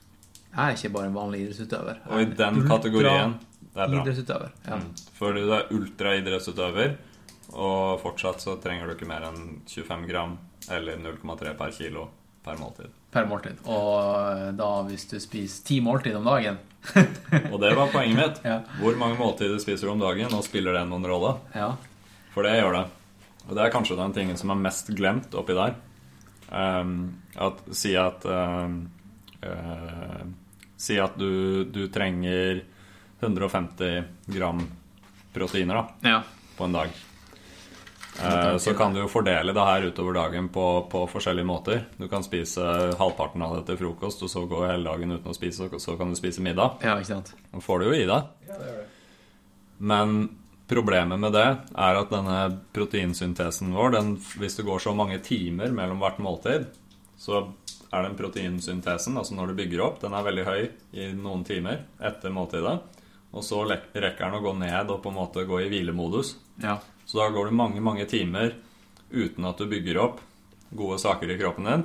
[0.57, 1.99] Jeg er ikke bare en vanlig idrettsutøver.
[2.11, 4.03] Og i den kategorien det er bra.
[4.03, 4.79] Idrettsutøver, ja.
[4.81, 4.91] Mm.
[5.19, 6.95] Fordi du er ultraidrettsutøver,
[7.57, 10.39] og fortsatt så trenger du ikke mer enn 25 gram
[10.73, 12.09] eller 0,3 per kilo
[12.47, 12.91] Per måltid.
[13.11, 13.59] Per måltid.
[13.67, 13.95] Og
[14.31, 16.61] eh, da hvis du spiser ti måltid om dagen
[17.53, 18.37] Og det var poenget mitt.
[18.47, 18.61] Ja.
[18.79, 21.33] Hvor mange måltider spiser du om dagen, og spiller det noen rolle?
[21.57, 21.73] Ja.
[22.37, 22.85] For det gjør det.
[23.47, 25.79] Og det er kanskje den tingen som er mest glemt oppi der.
[26.53, 28.83] Um, at, si at um,
[29.43, 30.21] uh,
[30.77, 32.61] Si at du, du, trenger
[33.21, 34.61] 150 gram
[35.33, 36.19] proteiner da, ja.
[36.57, 36.91] på en dag.
[38.23, 41.83] Eh, så kan du jo fordele det her utover dagen på, på, forskjellige måter.
[41.97, 42.61] Du kan spise
[43.01, 45.97] halvparten av det til frokost, og så gå hele dagen uten å spise, og så
[45.97, 46.77] kan du spise middag.
[46.85, 47.33] Ja, ikke sant?
[47.57, 48.31] Og får du jo i deg.
[48.49, 48.87] Ja, det gjør det.
[49.93, 50.17] Men
[50.69, 52.41] problemet med det er at denne
[52.75, 56.67] proteinsyntesen vår, den, hvis det går så mange timer mellom hvert måltid,
[57.17, 57.45] så
[57.93, 60.63] er den proteinsyntesen, altså når du bygger opp, den er veldig høy
[60.99, 62.81] i noen timer etter måltidet.
[63.37, 66.35] Og så rekker den å gå ned og på en måte gå i hvilemodus.
[66.63, 66.79] Ja.
[67.07, 68.55] Så da går det mange, mange timer
[69.11, 70.21] uten at du bygger opp
[70.75, 71.85] gode saker i kroppen din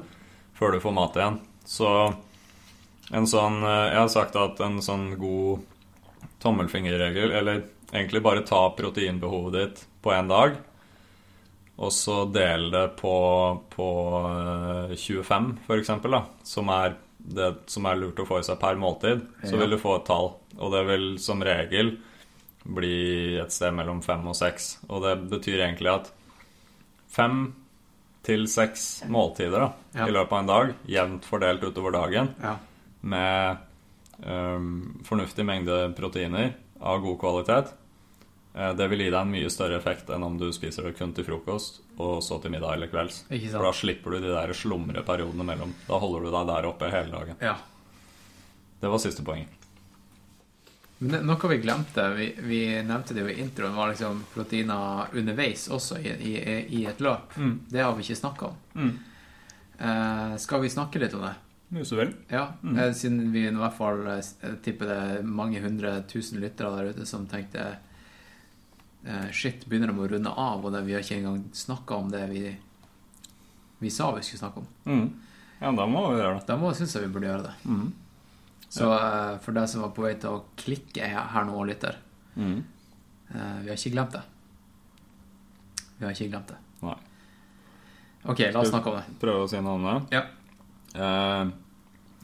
[0.58, 1.38] før du får mat igjen.
[1.66, 1.90] Så
[3.12, 5.68] en sånn Jeg har sagt at en sånn god
[6.42, 10.56] tommelfingerregel, eller egentlig bare ta proteinbehovet ditt på én dag,
[11.82, 13.16] og så dele det på,
[13.74, 13.88] på
[14.96, 15.92] 25, f.eks.,
[16.44, 19.80] som er det som er lurt å få i seg per måltid, så vil du
[19.82, 20.32] få et tall.
[20.58, 21.96] Og det vil som regel
[22.64, 24.76] bli et sted mellom fem og seks.
[24.90, 26.10] Og det betyr egentlig at
[27.12, 27.44] fem
[28.26, 30.08] til seks måltider da, ja.
[30.08, 32.56] i løpet av en dag, jevnt fordelt utover dagen, ja.
[33.02, 33.62] med
[34.26, 34.74] um,
[35.06, 37.81] fornuftig mengde proteiner av god kvalitet, Eh,
[38.52, 41.24] det vil gi deg en mye større effekt enn om du spiser det kun til
[41.24, 43.24] frokost og så til middag eller kvelds.
[43.30, 45.72] For da slipper du de der slumre periodene mellom.
[45.88, 47.40] Da holder du deg der oppe hele dagen.
[47.40, 47.56] Ja.
[48.82, 49.48] Det var siste poeng.
[51.02, 55.64] Men noe vi glemte, vi, vi, nevnte det jo i introen, var liksom proteiner underveis
[55.74, 56.34] også i, i,
[56.78, 57.34] i et løp.
[57.42, 57.56] Mm.
[57.72, 58.60] Det har vi ikke snakka om.
[58.76, 58.92] Mm.
[59.82, 61.34] Eh, skal vi snakke litt om det?
[61.74, 62.12] Jo, så vel.
[62.30, 62.78] Ja, mm.
[62.78, 66.94] eh, siden vi i hvert fall eh, tipper det er mange hundre tusen lyttere der
[66.94, 67.91] ute som tenkte eh,
[69.34, 72.44] Shit, begynner de å runde av, og vi har ikke engang snakka om det vi,
[73.82, 74.68] vi sa vi skulle snakke om.
[74.86, 75.08] Mm.
[75.62, 76.46] Ja, da må vi gjøre det.
[76.50, 77.54] Da syns jeg vi burde gjøre det.
[77.66, 77.88] Mm.
[78.72, 81.98] Så uh, for deg som var på vei til å klikke her nå, lytter
[82.38, 82.60] mm.
[83.34, 84.22] uh, Vi har ikke glemt det.
[85.98, 86.60] Vi har ikke glemt det.
[86.86, 86.96] Nei.
[88.22, 89.18] Ok, la oss snakke om det.
[89.22, 90.22] Prøve å si noe det?
[90.22, 90.24] Ja.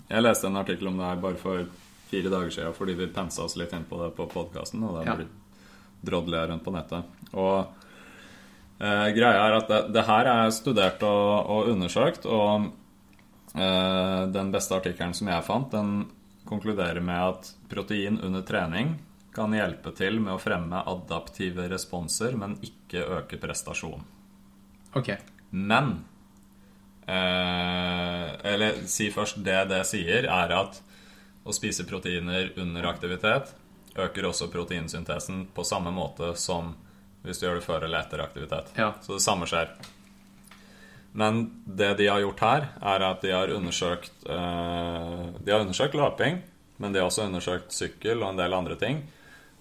[0.08, 1.66] Jeg leste en artikkel om det her bare for
[2.08, 5.04] fire dager siden fordi vi pensa oss litt inn på det på podkasten, og det
[5.04, 5.47] er blitt
[6.06, 7.16] droddelige rundt på nettet.
[7.34, 7.74] Og
[8.78, 12.70] greia er at det, det, her er studert og, og undersøkt, og
[13.58, 16.04] den beste artikkelen som jeg fant, den
[16.46, 18.96] konkluderer med at protein under trening
[19.38, 24.02] kan hjelpe til med å fremme adaptive responser, men ikke øke prestasjon.
[24.98, 25.12] Ok.
[25.52, 25.92] Men
[27.06, 30.82] eh, Eller si først det det sier, er at
[31.48, 33.54] å spise proteiner under aktivitet
[33.98, 36.76] øker også proteinsyntesen på samme måte som
[37.26, 38.72] hvis du gjør det før eller etter aktivitet.
[38.78, 38.94] Ja.
[39.02, 39.72] Så det samme skjer.
[41.18, 45.98] Men det de har gjort her, er at de har undersøkt eh, De har undersøkt
[45.98, 46.42] løping,
[46.78, 49.02] men de har også undersøkt sykkel og en del andre ting.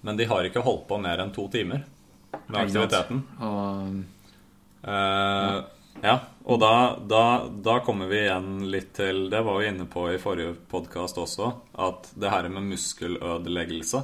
[0.05, 1.87] Men de har ikke holdt på mer enn to timer
[2.47, 3.25] med aktiviteten.
[3.41, 3.97] Og...
[4.87, 5.57] Eh,
[6.05, 6.75] ja, og da,
[7.09, 11.17] da, da, kommer vi igjen litt til Det var vi inne på i forrige podkast
[11.19, 14.03] også, at det her med muskelødeleggelse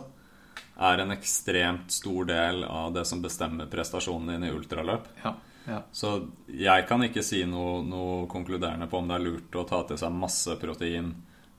[0.83, 5.09] er en ekstremt stor del av det som bestemmer prestasjonen din i ultraløp.
[5.23, 5.37] Ja.
[5.69, 5.83] Ja.
[5.95, 6.15] Så
[6.51, 10.01] jeg kan ikke si noe, noe, konkluderende på om det er lurt å ta til
[10.01, 11.13] seg masse protein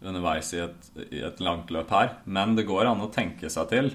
[0.04, 2.18] underveis i et, i et, langt løp her.
[2.26, 3.94] Men det går an å tenke seg til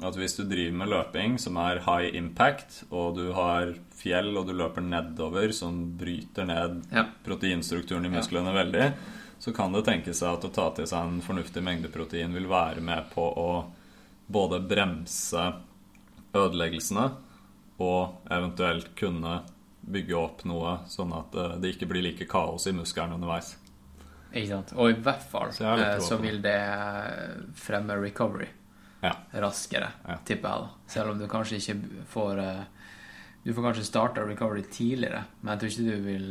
[0.00, 4.46] at hvis du driver med løping som er high impact, og du har fjell og
[4.48, 7.04] du løper nedover som bryter ned ja.
[7.26, 8.86] proteinstrukturen i musklene veldig,
[9.40, 12.48] så kan det tenke seg at å ta til seg en fornuftig mengde protein vil
[12.48, 13.50] være med på å
[14.30, 15.46] både bremse
[16.36, 17.06] ødeleggelsene
[17.80, 19.40] og eventuelt kunne
[19.80, 23.54] bygge opp noe, sånn at eh, det ikke blir like kaos i muskelen underveis.
[24.30, 24.74] Ikke sant.
[24.78, 26.58] Og i hvert fall så, eh, så vil det
[27.58, 28.46] fremme recovery
[29.00, 29.14] ja.
[29.42, 30.18] raskere, ja.
[30.24, 30.66] tipper jeg.
[30.68, 32.62] da Selv om du kanskje ikke får eh,
[33.42, 36.26] Du får kanskje starta recovery tidligere, men jeg tror ikke du vil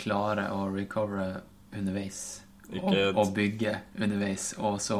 [0.00, 1.42] klare å recovere
[1.76, 2.22] underveis.
[2.72, 4.96] Og, og, bygge underveis, og så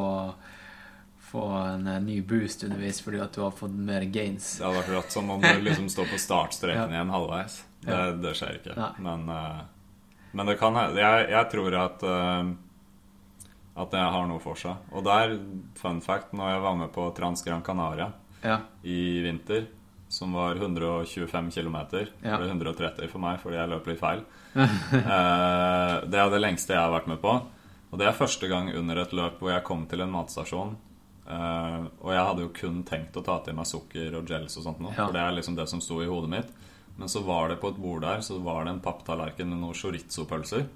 [1.32, 4.58] få en eh, ny boost underveis fordi at du har fått mer gains.
[4.58, 6.98] Det hadde vært rått som om du liksom står på startstreken ja.
[6.98, 7.62] igjen halvveis.
[7.80, 8.10] Det, ja.
[8.24, 8.76] det skjer ikke.
[8.76, 8.90] Nei.
[9.06, 9.62] Men, uh,
[10.36, 11.00] men det kan hende.
[11.00, 12.52] Jeg, jeg, tror at uh,
[13.72, 14.90] at det har noe for seg.
[14.92, 15.38] Og der,
[15.80, 18.10] fun fact, når jeg var med på Trans Gran Canaria
[18.44, 18.58] ja.
[18.84, 19.64] i vinter,
[20.12, 21.78] som var 125 km
[22.20, 22.34] ja.
[22.34, 24.20] Eller 130 for meg, fordi jeg løp litt feil.
[26.12, 27.32] det er det lengste jeg har vært med på.
[27.88, 30.76] Og det er første gang under et løp hvor jeg kom til en matstasjon
[31.22, 34.64] Uh, og jeg hadde jo kun tenkt å ta til meg sukker og gels og
[34.66, 35.04] sånt nå, ja.
[35.04, 36.54] for det er liksom det som sto i hodet mitt.
[36.98, 39.76] Men så var det på et bord der Så var det en papptallerken med noen
[39.76, 40.66] chorizo-pølser.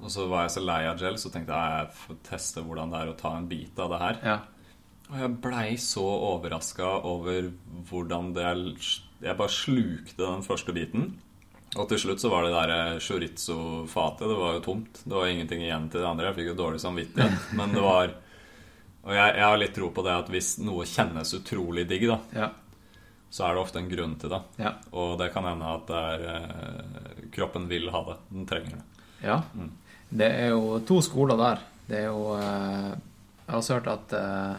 [0.00, 3.00] Og så var jeg så lei av gels og tenkte jeg får teste hvordan det
[3.00, 4.20] er å ta en bit av det her.
[4.24, 4.36] Ja.
[5.10, 7.50] Og jeg blei så overraska over
[7.90, 8.46] hvordan det
[9.20, 11.10] Jeg bare slukte den første biten.
[11.78, 15.02] Og til slutt så var det der chorizo-fatet Det var jo tomt.
[15.04, 16.30] Det var ingenting igjen til det andre.
[16.30, 17.50] Jeg fikk jo dårlig samvittighet.
[17.58, 18.14] Men det var
[19.02, 22.18] og jeg, jeg, har litt tro på det at hvis noe kjennes utrolig digg, da,
[22.36, 22.48] ja.
[23.32, 24.40] så er det ofte en grunn til det.
[24.60, 24.74] Ja.
[24.92, 28.16] Og det kan hende at er, eh, kroppen vil ha det.
[28.28, 29.06] Den trenger det.
[29.24, 29.38] Ja.
[29.56, 29.70] Mm.
[30.10, 31.64] Det er jo to skoler der.
[31.88, 34.58] Det er jo eh, Jeg har også hørt at eh,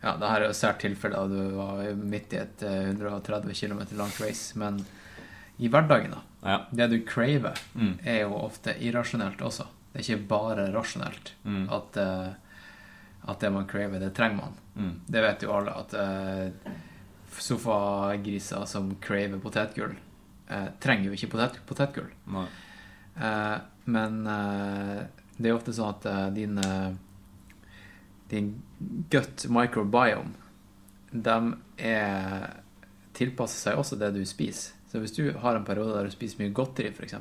[0.00, 3.82] Ja, det her er jo sært tilfelle da du var midt i et 130 km
[3.98, 4.80] langt race, men
[5.60, 6.22] i hverdagen, da.
[6.40, 6.60] Ja.
[6.72, 7.98] Det du craver, mm.
[8.08, 9.66] er jo ofte irrasjonelt også.
[9.92, 11.34] Det er ikke bare rasjonelt.
[11.44, 11.66] Mm.
[11.76, 11.98] At
[13.22, 14.54] at det man craver, det trenger man.
[14.74, 15.00] Mm.
[15.06, 16.72] Det vet jo alle, at uh,
[17.38, 19.94] sofagriser som craver potetgull,
[20.50, 22.10] uh, trenger jo ikke potet, potetgull.
[22.30, 23.58] Uh,
[23.90, 26.04] men det er jo ofte sånn at
[26.36, 26.60] din,
[28.30, 28.50] din
[29.10, 30.36] gut microbiome,
[31.10, 31.36] de
[31.82, 32.60] er
[33.18, 34.76] tilpasser seg også det du spiser.
[34.86, 37.16] Så hvis du har en periode der du spiser mye godteri, f.eks.,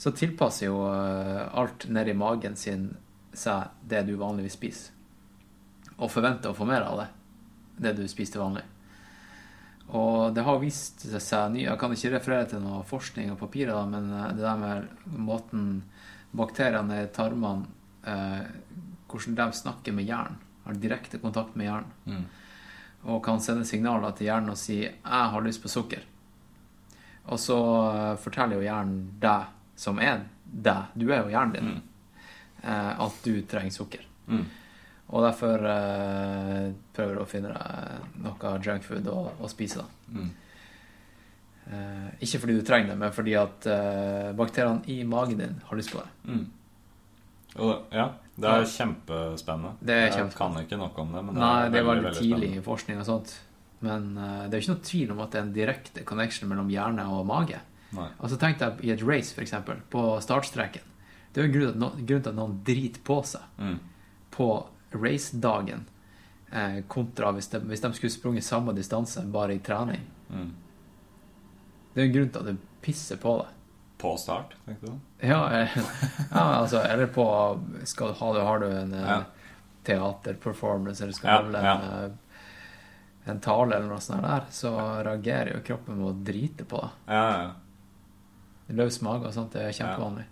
[0.00, 2.88] så tilpasser jo alt nedi magen sin
[3.40, 4.92] seg det du vanligvis spiser,
[5.98, 7.08] og forventer å få mer av det.
[7.80, 8.66] det du spiser til vanlig.
[9.96, 13.74] Og det har vist seg ny Jeg kan ikke referere til noe forskning og papirer,
[13.74, 15.64] da, men eh, det der med måten
[16.36, 17.66] bakteriene i tarmene
[18.06, 18.44] eh,
[19.10, 22.26] Hvordan de snakker med hjernen, har direkte kontakt med hjernen, mm.
[23.10, 26.04] og kan sende signaler til hjernen og si 'Jeg har lyst på sukker'.
[27.26, 27.58] Og så
[27.90, 31.89] eh, forteller jo hjernen deg, som er deg, du er jo hjernen din, mm.
[32.62, 34.04] Eh, at du trenger sukker.
[34.30, 34.44] Mm.
[35.10, 39.82] Og derfor eh, prøver du å finne deg noe junkfood å, å spise.
[39.82, 40.14] da.
[40.14, 40.30] Mm.
[41.70, 45.78] Eh, ikke fordi du trenger det, men fordi at eh, bakteriene i magen din har
[45.78, 46.08] lyst på det.
[46.30, 46.46] Mm.
[47.58, 48.06] Og, ja,
[48.38, 49.72] det er kjempespennende.
[49.82, 51.22] Det er Jeg kan ikke noe om det.
[51.26, 53.34] Men det Nei, er det er veldig, veldig tidlig i forskning og sånt.
[53.80, 56.70] Men uh, det er ikke noe tvil om at det er en direkte connection mellom
[56.70, 57.58] hjerne og mage.
[57.96, 58.06] Nei.
[58.20, 59.56] Altså Tenk deg i et race, f.eks.,
[59.90, 60.86] på startstreken.
[61.32, 63.76] Det er jo en grunn til at noen driter på seg mm.
[64.34, 64.48] på
[64.90, 65.84] racedagen
[66.50, 70.02] eh, kontra hvis de, hvis de, skulle sprunget samme distanse, bare i trening.
[70.30, 70.50] Mm.
[71.94, 73.56] Det er en grunn til at du pisser på deg.
[74.00, 75.26] På start, tenker du?
[75.26, 75.76] Ja, eh,
[76.30, 77.26] ja, altså Eller på
[77.84, 79.20] skal, du, har du en eh, ja.
[79.84, 84.72] teaterperformance, eller skal du holde en, eh, en tale eller noe sånt der, så
[85.04, 87.02] reagerer jo kroppen med å drite på deg.
[87.12, 87.50] Ja, ja.
[88.80, 90.24] Løs mage og sånt, det er kjempevanlig.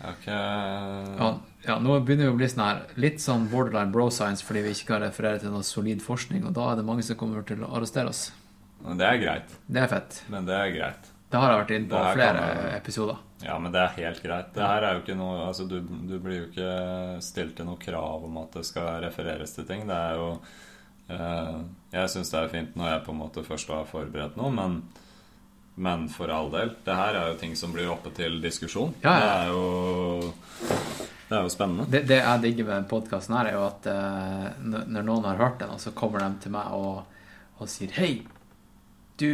[0.00, 0.32] Okay.
[0.32, 1.30] Ja,
[1.66, 4.72] ja, nå begynner vi å bli sånn her litt sånn borderline bro science fordi vi
[4.72, 7.66] ikke kan referere til noe solid forskning, og da er det mange som kommer til
[7.66, 8.30] å arrestere oss.
[8.80, 9.56] Men det er greit.
[9.68, 10.22] Det er fett.
[10.32, 11.10] Men det er greit.
[11.30, 12.70] Det har jeg vært inne på flere jeg...
[12.80, 13.20] episoder.
[13.44, 14.48] Ja, men det er helt greit.
[14.56, 16.72] Det her er jo ikke noe Altså, du, du blir jo ikke
[17.24, 19.86] stilt til noe krav om at det skal refereres til ting.
[19.88, 20.26] Det er jo
[21.12, 21.60] eh,
[21.94, 24.80] Jeg syns det er fint når jeg på en måte først har forberedt noe, men
[25.80, 26.70] men for all del.
[26.84, 28.94] Det her er jo ting som blir oppe til diskusjon.
[29.00, 29.20] Ja, ja.
[29.20, 30.32] Det, er jo,
[31.28, 31.84] det er jo spennende.
[31.88, 35.58] Det, det jeg digger med podkasten her, er jo at uh, når noen har hørt
[35.62, 36.96] den, så kommer de til meg og,
[37.56, 38.12] og sier Hei,
[39.20, 39.30] du,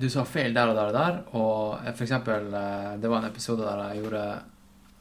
[0.00, 1.14] du, sa feil der og der og der.
[1.36, 1.60] Og
[1.90, 4.24] for eksempel, uh, det var en episode der jeg gjorde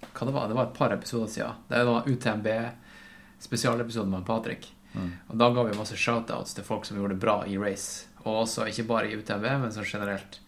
[0.09, 0.45] Hva det var?
[0.51, 1.53] Det var et par episoder siden.
[1.71, 4.63] Det var UTMB-spesialepisoden med Patrick.
[4.91, 5.11] Mm.
[5.31, 8.11] Og da ga vi masse shoutouts til folk som gjorde det bra i race.
[8.25, 10.43] Og også ikke bare i UTMB, men sånn generelt.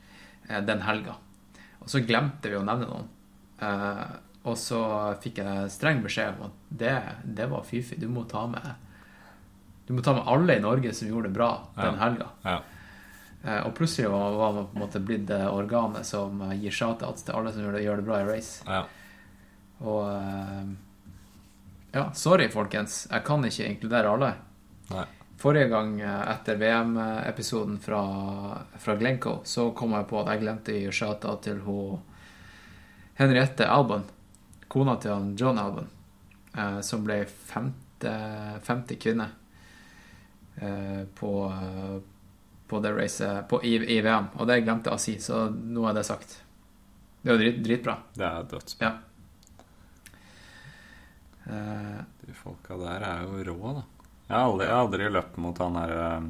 [0.51, 1.15] Eh, den helga.
[1.79, 3.09] Og så glemte vi å nevne noen.
[3.61, 4.03] Eh,
[4.49, 4.81] og så
[5.21, 7.99] fikk jeg streng beskjed om at det, det var fy-fy.
[8.01, 8.71] Du må ta med
[9.85, 11.99] Du må ta med alle i Norge som gjorde det bra den ja.
[12.01, 12.29] helga.
[12.45, 12.59] Ja.
[13.43, 17.37] Eh, og plutselig var man på en måte blitt det organet som gir shoutouts til
[17.37, 18.63] alle som gjør det, gjør det bra i race.
[18.67, 18.85] Ja.
[19.81, 20.77] Og
[21.91, 23.01] Ja, sorry, folkens.
[23.11, 24.29] Jeg kan ikke inkludere alle.
[24.93, 25.07] Nei.
[25.41, 28.01] Forrige gang eh, etter VM-episoden fra,
[28.77, 30.89] fra, Glencoe så kom jeg på at jeg glemte å gi
[31.41, 32.01] til hun
[33.17, 34.03] Henriette Albon,
[34.69, 35.87] kona til han John Albon,
[36.53, 38.11] eh, som ble femte,
[38.61, 39.27] femte kvinne
[40.61, 41.31] eh, på,
[42.67, 44.27] på det racet på, i, i, VM.
[44.37, 46.35] Og det glemte jeg å si, så nå er det sagt.
[47.21, 47.95] Det er jo drit, dritbra.
[48.13, 48.91] Det er dødsbra.
[48.91, 48.93] Ja.
[52.21, 54.00] De folka der er jo rå, da.
[54.31, 56.27] Jeg har aldri, jeg har aldri løpt mot han her um,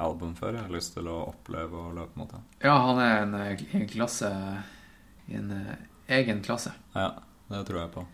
[0.00, 0.54] album før.
[0.56, 2.46] Jeg har lyst til å oppleve å løpe mot han.
[2.62, 4.30] Ja, han er en, eh, en klasse
[5.26, 5.74] en uh,
[6.16, 6.72] egen klasse.
[6.94, 7.10] Ja,
[7.50, 8.06] det tror jeg på.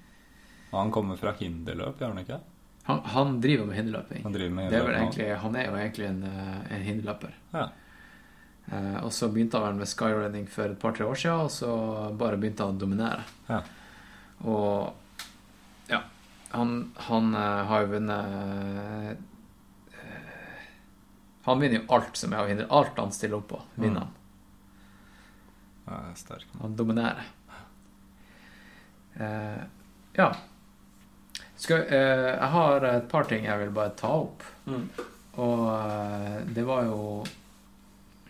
[0.73, 2.41] Og han kommer fra hinderløp, gjør han ikke?
[2.89, 4.25] Han, han driver med hinderløping.
[4.25, 5.35] Han, driver med hinderløping.
[5.45, 7.37] han er jo egentlig en, eh, en hinderløper.
[7.53, 7.69] Ja.
[8.67, 11.77] Eh, og så begynte han vel med skyrunning for et par-tre år siden, og så
[12.19, 13.23] bare begynte han å dominere.
[13.47, 13.61] Ja.
[14.43, 14.99] Og
[16.53, 19.19] han, han uh, har jo vunnet
[19.95, 20.49] uh,
[21.45, 22.67] Han vinner jo alt som er å hindre.
[22.71, 24.19] Alt han stiller opp på, vinner han.
[25.87, 26.47] Ja, er sterk.
[26.61, 27.31] Han dominerer.
[29.17, 29.63] Uh,
[30.17, 30.29] ja.
[31.57, 34.45] Skal, jeg har et par ting jeg vil bare ta opp.
[34.67, 34.87] Mm.
[35.43, 35.69] Og
[36.53, 37.23] det var jo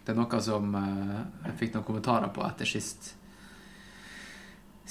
[0.04, 3.16] Det er noe som jeg fikk noen kommentarer på etter sist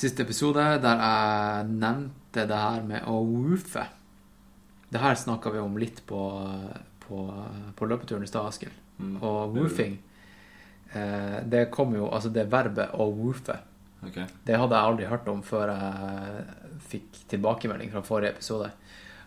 [0.02, 3.86] siste episode, der jeg nevnte det her med å woofe.
[4.92, 6.22] Det her snakka vi om litt på,
[7.06, 7.26] på,
[7.76, 8.76] på løpeturen i stad, Askild.
[9.02, 9.16] Mm.
[9.24, 9.96] Og woofing
[10.94, 13.56] eh, Det kom jo Altså det verbet å woofe.
[14.02, 14.26] Okay.
[14.46, 16.44] Det hadde jeg aldri hørt om før jeg
[16.92, 18.72] fikk tilbakemelding fra forrige episode.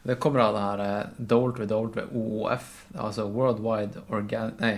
[0.05, 4.75] Det kommer av det her eh, WWOOF, altså Worldwide Organic Nei,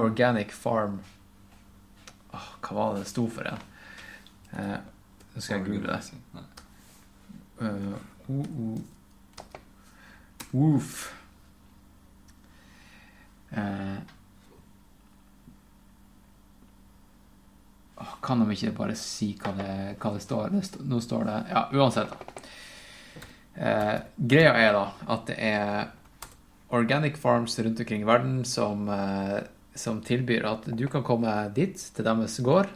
[0.00, 1.00] Organic Farm
[2.32, 3.66] oh, Hva var det det sto for igjen?
[4.54, 4.76] Eh,
[5.34, 6.44] nå skal jeg google det.
[7.60, 7.94] Uh,
[8.28, 8.78] uh.
[10.54, 11.12] Woof.
[13.54, 13.98] Uh,
[18.22, 20.54] kan de ikke bare si hva det, hva det står?
[20.54, 22.14] Det st nå står det Ja, uansett.
[23.54, 25.92] Uh, greia er da at det er
[26.74, 29.42] organic farms rundt omkring i verden som, eh,
[29.74, 32.68] som tilbyr at du kan komme dit, til deres gård.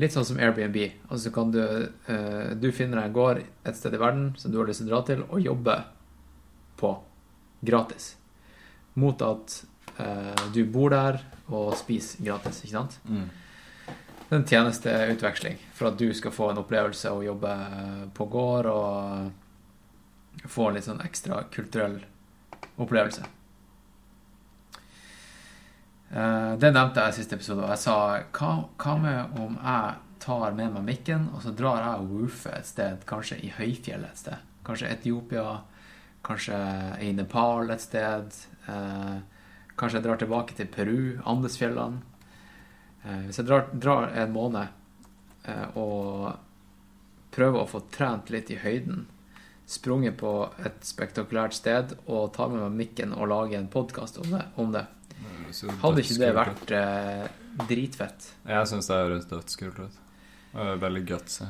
[0.00, 0.78] Litt sånn som Airbnb.
[1.12, 1.60] Altså kan du,
[2.08, 4.88] eh, du finner deg en gård et sted i verden som du har lyst til
[4.88, 5.76] å dra til, og jobbe
[6.80, 6.94] på
[7.60, 8.14] gratis.
[8.94, 9.58] Mot at
[9.98, 11.20] eh, du bor der
[11.52, 12.98] og spiser gratis, ikke sant?
[13.04, 13.28] Mm.
[14.32, 17.52] Det er en tjenesteutveksling for at du skal få en opplevelse og jobbe
[18.16, 21.98] på gård og få en litt sånn ekstra kulturell
[22.80, 23.26] opplevelse.
[26.12, 27.96] Eh, Det nevnte jeg i siste episode, og jeg sa
[28.36, 32.58] hva, hva med om jeg tar med meg mikken, og så drar jeg og woofer
[32.58, 34.36] et sted, kanskje i høyfjellet et sted.
[34.66, 35.46] Kanskje Etiopia,
[36.22, 36.58] kanskje
[37.02, 38.34] i Nepal et sted.
[38.68, 39.20] eh,
[39.76, 42.02] Kanskje jeg drar tilbake til Peru, Andesfjellene.
[43.04, 44.68] Eh, Hvis jeg drar, drar en måned
[45.74, 46.36] og
[47.32, 49.06] prøver å få trent litt i høyden,
[49.66, 54.30] sprunget på et spektakulært sted og tar med meg mikken og lager en podkast om
[54.30, 54.84] det, om det.
[55.50, 57.26] Så Hadde ikke det vært eh,
[57.68, 58.28] dritfett?
[58.48, 59.98] Jeg syns det høres dødskult ut.
[60.54, 61.44] Er Veldig gutsy.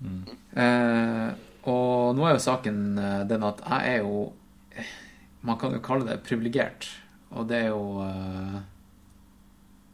[0.00, 0.22] Mm.
[0.56, 1.30] Eh,
[1.70, 4.32] og nå er jo saken eh, den at jeg er jo
[5.42, 6.88] Man kan jo kalle det privilegert.
[7.30, 8.60] Og det er jo eh,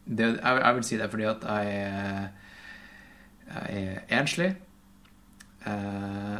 [0.06, 2.28] det, jeg, jeg vil si det fordi at jeg, er-
[3.70, 4.50] jeg er enslig.
[5.66, 6.36] Eh,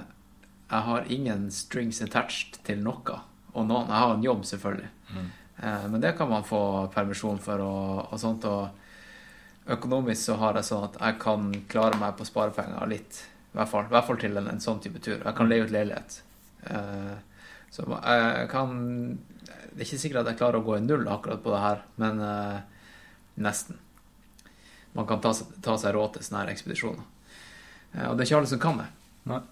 [0.70, 3.20] jeg har ingen strings attached til noe.
[3.54, 4.88] Og noen, jeg har en jobb, selvfølgelig.
[5.14, 5.28] Mm.
[5.56, 8.44] Eh, men det kan man få permisjon for og, og sånt.
[8.44, 13.22] Og økonomisk så har jeg sånn at jeg kan klare meg på sparepenger litt.
[13.52, 15.18] I hvert fall, i hvert fall til en, en sånn type tur.
[15.22, 16.20] Jeg kan leie ut leilighet.
[16.70, 17.16] Eh,
[17.72, 18.70] så jeg kan
[19.76, 21.82] Det er ikke sikkert at jeg klarer å gå i null akkurat på det her,
[22.00, 22.60] men eh,
[23.44, 23.76] nesten.
[24.96, 27.12] Man kan ta, ta seg råd til sånne ekspedisjoner.
[28.06, 28.86] Og det er ikke alle som kan det.
[29.28, 29.42] Nei.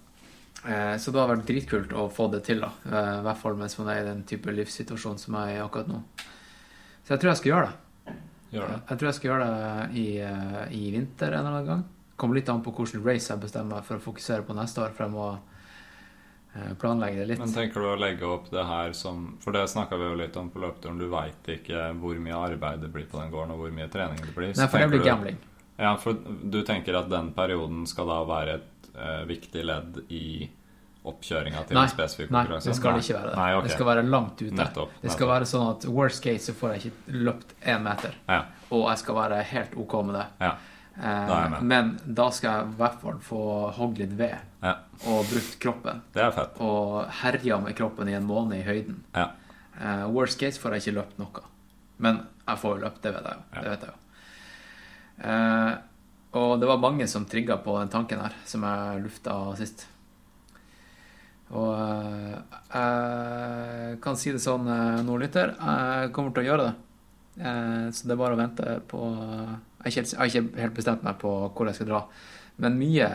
[0.67, 2.71] Eh, Så det har vært dritkult å få det til, da.
[2.87, 5.65] Eh, I hvert fall mens man er i den type livssituasjon som jeg er i
[5.67, 6.03] akkurat nå.
[7.05, 8.15] Så jeg tror jeg skal gjøre det.
[8.55, 8.79] Gjør det.
[8.89, 11.85] Jeg tror jeg skal gjøre det i, eh, i vinter en eller annen gang.
[12.17, 14.93] Kommer litt an på hvilken race jeg bestemmer meg for å fokusere på neste år,
[14.95, 15.39] for jeg må
[16.79, 17.39] planlegge det litt.
[17.43, 20.37] Men tenker du å legge opp det her som For det snakka vi jo litt
[20.37, 20.99] om på løpeturen.
[21.01, 24.21] Du veit ikke hvor mye arbeid det blir på den gården, og hvor mye trening
[24.23, 24.55] det blir.
[24.57, 25.37] Nei, for det blir gambling.
[25.41, 28.63] du- Ja, for du tenker at den perioden skal da være et
[28.99, 30.49] eh, viktig ledd i
[31.05, 33.37] oppkjøringa til Nei, en spesifikk Nei, det skal det ikke være det.
[33.37, 33.69] Nei, okay.
[33.69, 34.55] Det skal være langt ute.
[34.57, 35.33] Nettopp, Det skal nettopp.
[35.35, 38.15] være sånn at worst case så får jeg ikke løpt én meter.
[38.29, 38.39] Ja.
[38.71, 40.27] Og jeg skal være helt OK med det.
[40.41, 40.55] ja.
[40.97, 44.77] Eh, Da men da skal jeg i hvert fall få hogd litt ved ja.
[45.11, 46.03] og brukt kroppen.
[46.15, 46.61] Det fett.
[46.63, 49.03] Og herja med kroppen i en måned i høyden.
[49.15, 49.33] Ja.
[49.75, 51.43] Uh, worst case får jeg ikke løpt noe.
[51.99, 53.43] Men jeg får jo løpt, det vet jeg jo.
[53.55, 53.61] Ja.
[53.61, 53.99] Det vet jeg jo.
[55.25, 55.73] Eh,
[56.35, 59.85] og det var mange som trigga på den tanken her, som jeg lufta sist.
[61.55, 62.39] Og eh,
[62.75, 66.75] jeg kan si det sånn eh, nå, lytter, jeg kommer til å gjøre det.
[67.45, 69.01] Eh, så det er bare å vente på
[69.85, 72.01] Jeg har ikke, helt- bestemt meg på hvor jeg skal dra.
[72.63, 73.09] Men mye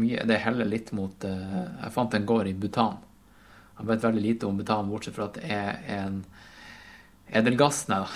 [0.00, 2.96] Mye Det heller litt mot Jeg fant en gård i Bhutan.
[3.76, 6.22] Jeg vet veldig lite om Bhutan, bortsett fra at det er en
[7.36, 8.08] edelgass Nei da.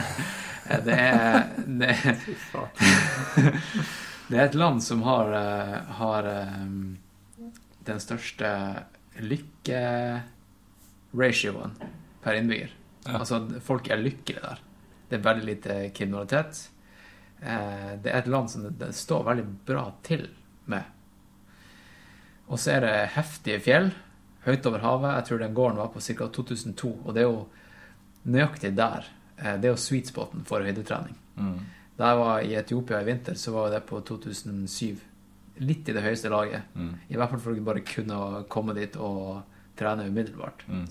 [0.64, 1.94] Det er det,
[4.30, 6.64] det er et land som har, eh, har eh,
[7.84, 8.48] den største
[9.20, 11.72] lykkeratioen
[12.24, 12.70] per innbygger.
[13.04, 13.18] Ja.
[13.20, 14.58] Altså, folk er lykkelige der.
[15.08, 16.70] Det er veldig lite kriminalitet.
[17.42, 20.28] Eh, Det er et land som det står veldig bra til
[20.64, 20.82] med.
[22.48, 23.90] Og så er det heftige fjell
[24.44, 25.14] høyt over havet.
[25.18, 26.28] Jeg tror den gården var på ca.
[26.28, 27.48] 2002, og det er jo
[28.24, 29.02] nøyaktig der.
[29.44, 31.16] Eh, Det er jo sweet spoten for høydetrening.
[31.36, 31.58] Mm.
[31.98, 34.96] Da jeg var i Etiopia i vinter, så var det på 2007.
[35.62, 36.66] Litt i det høyeste laget.
[36.74, 36.94] Mm.
[37.08, 38.16] I hvert fall for å bare kunne
[38.50, 39.44] komme dit og
[39.78, 40.64] trene umiddelbart.
[40.66, 40.88] Mm.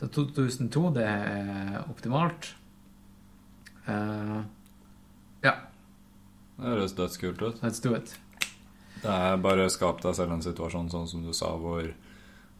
[0.00, 2.54] Så 2002, det er optimalt.
[3.88, 4.42] Uh,
[5.42, 5.54] ja,
[6.56, 7.62] Det høres dødskult ut.
[7.64, 8.12] let's do it.
[9.00, 11.88] Det er bare skap deg selv en situasjon sånn som du sa, hvor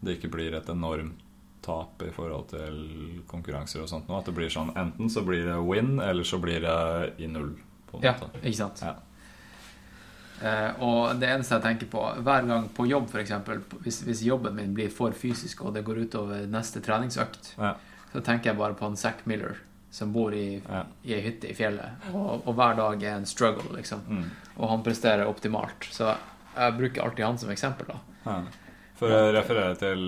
[0.01, 1.21] det ikke blir et enormt
[1.63, 4.19] tap i forhold til konkurranser og sånt nå.
[4.19, 7.55] At det blir sånn enten så blir det win, eller så blir det i null.
[8.03, 8.39] Ja, måte.
[8.43, 8.83] ikke sant?
[8.87, 8.95] Ja.
[10.41, 13.33] Eh, og det eneste jeg tenker på, hver gang på jobb f.eks.,
[13.85, 17.75] hvis, hvis jobben min blir for fysisk og det går utover neste treningsøkt, Ja.
[18.13, 19.59] så tenker jeg bare på en Zack Miller
[19.91, 20.85] som bor i, Ja.
[21.05, 24.01] i ei hytte i fjellet, og, og hver dag er en struggle, liksom.
[24.09, 24.25] Mm.
[24.57, 25.89] Og han presterer optimalt.
[25.91, 26.15] Så
[26.57, 27.99] jeg bruker alltid han som eksempel, da.
[28.25, 28.43] Ja.
[29.01, 30.01] For å referere til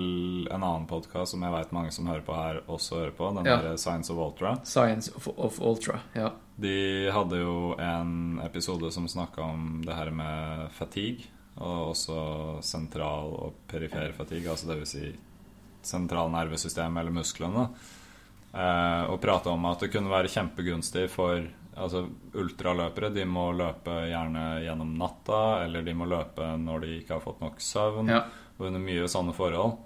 [0.53, 3.47] en annen podkast som jeg vet mange som hører på her, også hører på, den
[3.49, 3.55] Ja.
[3.57, 4.51] der Science of Ultra.
[4.63, 5.99] Science of, of Ultra.
[6.13, 6.29] Ja.
[6.55, 11.25] De hadde jo en episode som snakka om det her med fatigue,
[11.57, 15.15] og også sentral og perifer fatigue, altså vil si
[15.81, 17.65] sentralnervesystemet eller musklene.
[18.53, 21.41] Eh, og prata om at det kunne være kjempegunstig for
[21.75, 22.05] altså,
[22.37, 23.09] ultraløpere.
[23.13, 27.41] De må løpe gjerne gjennom natta, eller de må løpe når de ikke har fått
[27.41, 28.21] nok søvn, ja.
[28.63, 29.77] Og under mye sånne forhold.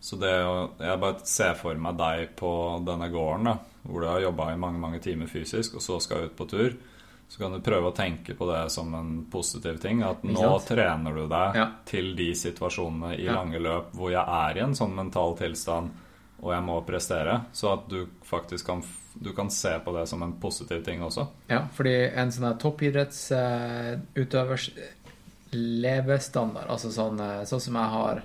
[0.00, 2.50] Så det Jeg bare ser for meg deg på
[2.86, 6.28] denne gården, da, hvor du har jobba i mange mange timer fysisk, og så skal
[6.28, 6.76] ut på tur.
[7.28, 10.00] Så kan du prøve å tenke på det som en positiv ting.
[10.06, 11.66] At nå trener du deg ja.
[11.84, 13.34] til de situasjonene i ja.
[13.36, 15.92] lange løp hvor jeg er i en sånn mental tilstand
[16.38, 17.40] og jeg må prestere.
[17.52, 18.82] Så at du faktisk kan,
[19.14, 21.26] du kan se på det som en positiv ting også.
[21.50, 24.70] Ja, fordi en sånn toppidrettsutøvers
[25.54, 28.22] levestandard, altså sånn, eh, sånn som jeg har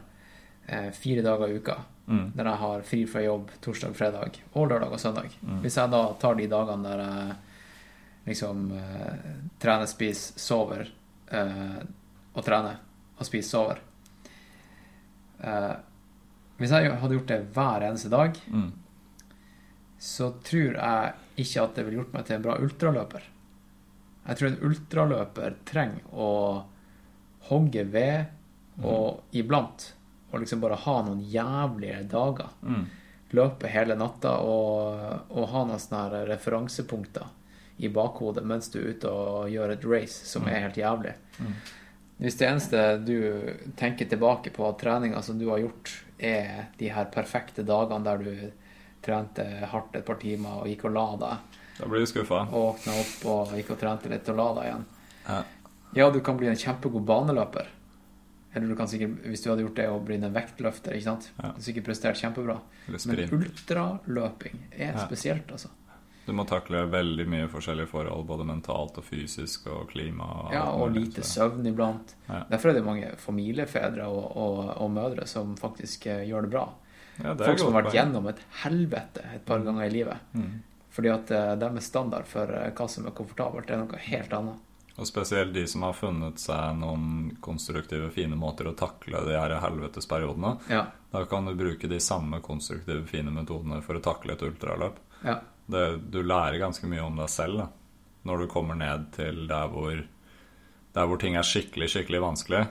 [0.65, 1.77] eh, fire dager i uka,
[2.07, 2.25] mm.
[2.35, 5.61] der jeg har fri fra jobb torsdag, fredag og lørdag og søndag mm.
[5.63, 7.37] Hvis jeg da tar de dagene der jeg
[8.33, 10.87] liksom eh, trener, spiser, sover
[11.31, 11.81] eh,
[12.33, 12.79] og trener
[13.17, 13.81] og spiser, sover
[15.43, 15.73] eh,
[16.59, 18.67] hvis jeg hadde gjort det hver eneste dag, mm.
[19.99, 23.25] så tror jeg ikke at det ville gjort meg til en bra ultraløper.
[24.23, 26.29] Jeg tror en ultraløper trenger å
[27.49, 28.25] hogge ved
[28.77, 28.85] mm.
[28.85, 29.93] og iblant
[30.33, 32.49] og liksom bare ha noen jævlige dager.
[32.65, 32.87] Mm.
[33.37, 37.29] Løpe hele natta og, og ha noen sånne referansepunkter
[37.77, 40.49] i bakhodet mens du er ute og gjør et race som mm.
[40.49, 41.13] er helt jævlig.
[41.37, 41.53] Mm.
[42.23, 43.17] Hvis det eneste du
[43.77, 48.33] tenker tilbake på treninga som du har gjort er de her perfekte dagene der du
[49.03, 51.59] trente hardt et par timer og gikk og la deg.
[51.77, 52.45] Da blir du skuffa.
[52.51, 54.85] Våkna opp og gikk og trente litt og la deg igjen.
[55.27, 55.41] Ja.
[55.95, 57.69] Ja, du kan bli en kjempegod baneløper.
[58.53, 60.93] Eller du kan sikkert, hvis du hadde gjort det, og bli en vektløfter.
[60.93, 61.31] ikke sant?
[61.37, 61.53] Ja.
[61.53, 62.59] Du kan sikkert prestert kjempebra.
[62.91, 65.05] Men ultraløping er ja.
[65.05, 65.71] spesielt, altså.
[66.23, 70.63] Du må takle veldig mye forskjellige forhold, både mentalt og fysisk, og klima og Ja,
[70.71, 72.13] og lite søvn iblant.
[72.29, 72.45] Ja.
[72.51, 76.67] Derfor er det mange familiefedre og, og, og mødre som faktisk eh, gjør det bra.
[77.17, 79.65] Ja, det Folk som har vært gjennom et helvete et par mm.
[79.67, 80.29] ganger i livet.
[80.37, 80.53] Mm.
[80.93, 84.63] Fordi at uh, deres standard for uh, hva som er komfortabelt, er noe helt annet.
[84.95, 89.55] Og spesielt de som har funnet seg noen konstruktive, fine måter å takle de her
[89.63, 90.51] helvetesperiodene.
[90.69, 90.83] Ja.
[91.13, 94.99] Da kan du bruke de samme konstruktive, fine metodene for å takle et ultraløp.
[95.25, 95.39] Ja.
[95.65, 95.83] Det,
[96.13, 97.67] du lærer ganske mye om deg selv da.
[98.27, 99.97] når du kommer ned til der hvor,
[100.93, 102.63] der hvor ting er skikkelig, skikkelig vanskelig.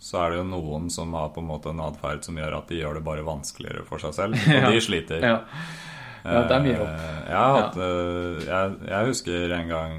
[0.00, 2.72] Så er det jo noen som har på en måte en atferd som gjør at
[2.72, 4.40] de gjør det bare vanskeligere for seg selv.
[4.64, 5.24] Og de sliter.
[5.24, 5.38] ja.
[6.24, 7.06] ja, det er mye opp.
[7.28, 9.96] Ja, hatt, eh, jeg, jeg, husker en gang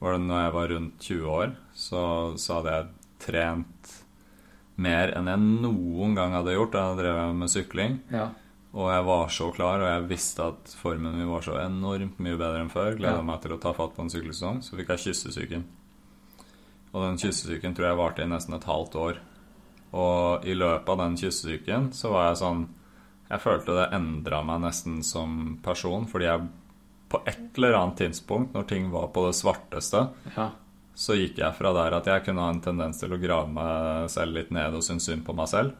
[0.00, 2.02] var det når jeg var rundt 20 år, så,
[2.40, 2.90] så hadde jeg
[3.26, 3.94] trent
[4.76, 7.96] mer enn jeg noen gang hadde gjort da drev jeg med sykling.
[8.12, 8.26] Ja.
[8.76, 12.36] Og jeg var så klar, og jeg visste at formen min var så enormt mye
[12.36, 12.92] bedre enn før.
[12.98, 13.24] Gleda ja.
[13.24, 14.60] meg til å ta fatt på en sykkelsesong.
[14.66, 15.64] Så fikk jeg kyssesyken.
[16.92, 19.22] Og den kyssesyken tror jeg varte i nesten et halvt år.
[19.96, 22.66] Og i løpet av den kyssesyken så var jeg sånn
[23.30, 26.44] Jeg følte det endra meg nesten som person, fordi jeg
[27.16, 30.04] på et eller annet tidspunkt, når ting var på det svarteste,
[30.36, 30.50] ja.
[30.94, 34.12] så gikk jeg fra der at jeg kunne ha en tendens til å grave meg
[34.12, 35.74] selv litt ned og synes synd på meg selv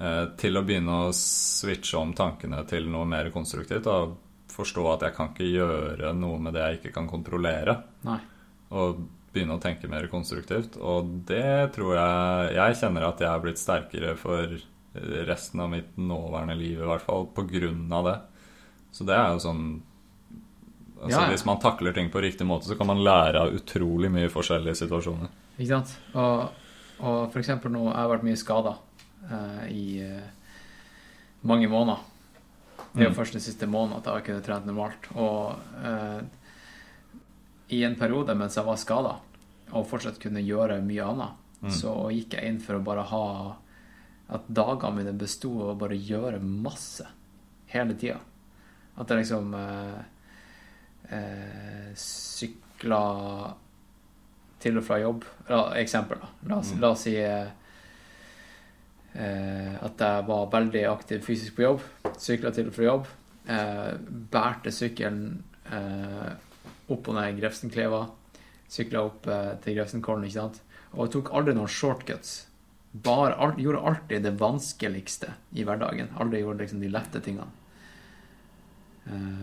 [0.00, 3.88] Eh, til å begynne å switche om tankene til noe mer konstruktivt.
[3.92, 4.16] Og
[4.52, 7.76] forstå at jeg kan ikke gjøre noe med det jeg ikke kan kontrollere.
[8.08, 8.18] Nei.
[8.72, 10.76] Og begynne å tenke mer konstruktivt.
[10.80, 14.58] Og det tror jeg Jeg kjenner at jeg er blitt sterkere for
[15.28, 18.18] resten av mitt nåværende liv, i hvert fall på grunn av det.
[18.92, 19.64] Så det er jo sånn
[21.02, 21.30] altså ja, ja.
[21.34, 24.78] Hvis man takler ting på riktig måte, så kan man lære av utrolig mye forskjellige
[24.84, 25.32] situasjoner.
[25.56, 25.96] Ikke sant.
[26.14, 26.60] Og,
[27.02, 30.28] og for eksempel nå jeg har vært mye skada uh, i uh,
[31.48, 32.04] mange måneder.
[32.92, 33.18] Det er jo mm.
[33.18, 35.10] først den siste måneden at jeg har kunnet trent normalt.
[35.16, 36.22] Og uh,
[37.72, 39.16] i en periode mens jeg var skada,
[39.72, 41.74] og fortsatt kunne gjøre mye annet, mm.
[41.74, 43.26] så gikk jeg inn for å bare ha
[44.32, 47.04] At dagene mine besto av å bare gjøre masse
[47.72, 48.20] hele tida.
[48.96, 49.50] At jeg liksom
[51.98, 53.02] sykla
[54.62, 55.26] til og fra jobb.
[55.80, 56.30] Eksempel, da.
[56.48, 56.80] La oss, mm.
[56.82, 57.16] la oss si
[59.12, 61.82] Eh, at jeg var veldig aktiv fysisk på jobb.
[62.20, 63.10] Sykla til og fra jobb.
[63.52, 63.90] Eh,
[64.32, 66.30] bærte sykkelen eh,
[66.92, 68.06] opp og ned Grefsenkleva.
[68.72, 69.26] Sykla opp
[69.60, 70.62] til Grefsenkollen, ikke sant.
[70.94, 72.46] Og jeg tok aldri noen shortcuts.
[72.92, 76.08] Bare, alt, gjorde alltid det vanskeligste i hverdagen.
[76.20, 77.50] Aldri gjorde liksom de lette tingene.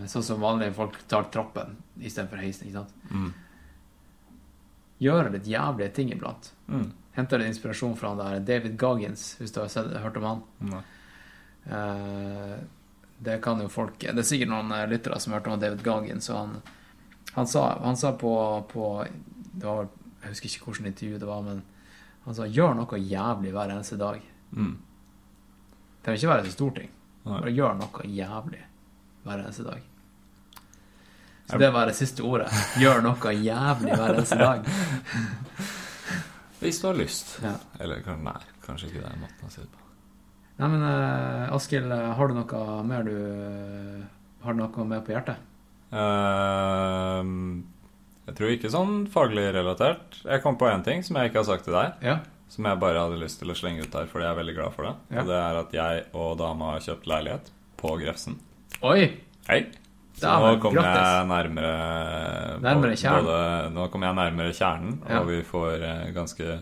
[0.08, 2.68] Sånn som vanlige folk tar trappen istedenfor heisen.
[2.68, 2.92] ikke sant?
[3.10, 3.32] Mm.
[5.04, 6.44] Gjøre litt jævlige ting iblant.
[6.70, 10.28] Mm henter litt inspirasjon fra han der David Goggins, hvis du har sett, hørt om
[10.28, 10.42] han.
[10.60, 10.76] Mm.
[13.20, 15.82] Det kan jo folk Det er sikkert noen eh, lyttere som har hørt om David
[15.84, 16.54] Goggins, og han,
[17.34, 18.32] han, sa, han sa, på,
[18.70, 18.86] på
[19.52, 19.90] det var,
[20.22, 21.60] Jeg husker ikke hvilket intervju det var, men
[22.24, 24.24] han sa 'gjør noe jævlig hver eneste dag'.
[24.52, 24.76] Mm.
[24.76, 26.90] Det trenger ikke være så stor ting.
[27.24, 28.62] Bare gjør noe jævlig
[29.24, 29.86] hver eneste dag.
[31.50, 32.50] Så det var det siste ordet.
[32.78, 34.66] Gjør noe jævlig hver eneste dag.
[36.60, 37.38] Hvis du har lyst.
[37.42, 37.56] Ja.
[37.80, 39.86] Eller nei, kanskje ikke det er måten å si det på.
[40.60, 43.14] Nei, men uh, Askild, har du noe mer du
[44.44, 45.40] Har du noe mer på hjertet?
[45.90, 47.24] Uh,
[48.28, 50.20] jeg tror ikke sånn faglig relatert.
[50.22, 51.96] Jeg kom på én ting som jeg ikke har sagt til deg.
[52.04, 52.20] Ja.
[52.52, 54.76] Som jeg bare hadde lyst til å slenge ut der fordi jeg er veldig glad
[54.76, 54.94] for det.
[55.10, 55.24] Ja.
[55.24, 58.38] Og det er at jeg og dama har kjøpt leilighet på Grefsen.
[58.80, 59.00] Oi!
[59.44, 59.66] Hei.
[60.16, 61.72] Så nå kommer jeg nærmere
[62.64, 63.26] Nærmere kjernen.
[63.26, 63.42] Både,
[63.74, 65.18] nå kom jeg nærmere kjernen, ja.
[65.18, 66.54] og vi får eh, ganske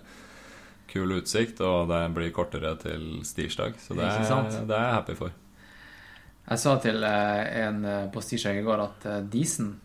[0.90, 1.62] kul utsikt.
[1.62, 5.38] Og det blir kortere til stirsdag, så det er, det er jeg happy for.
[6.48, 9.76] Jeg sa til eh, en eh, på stirsdag i går at Disen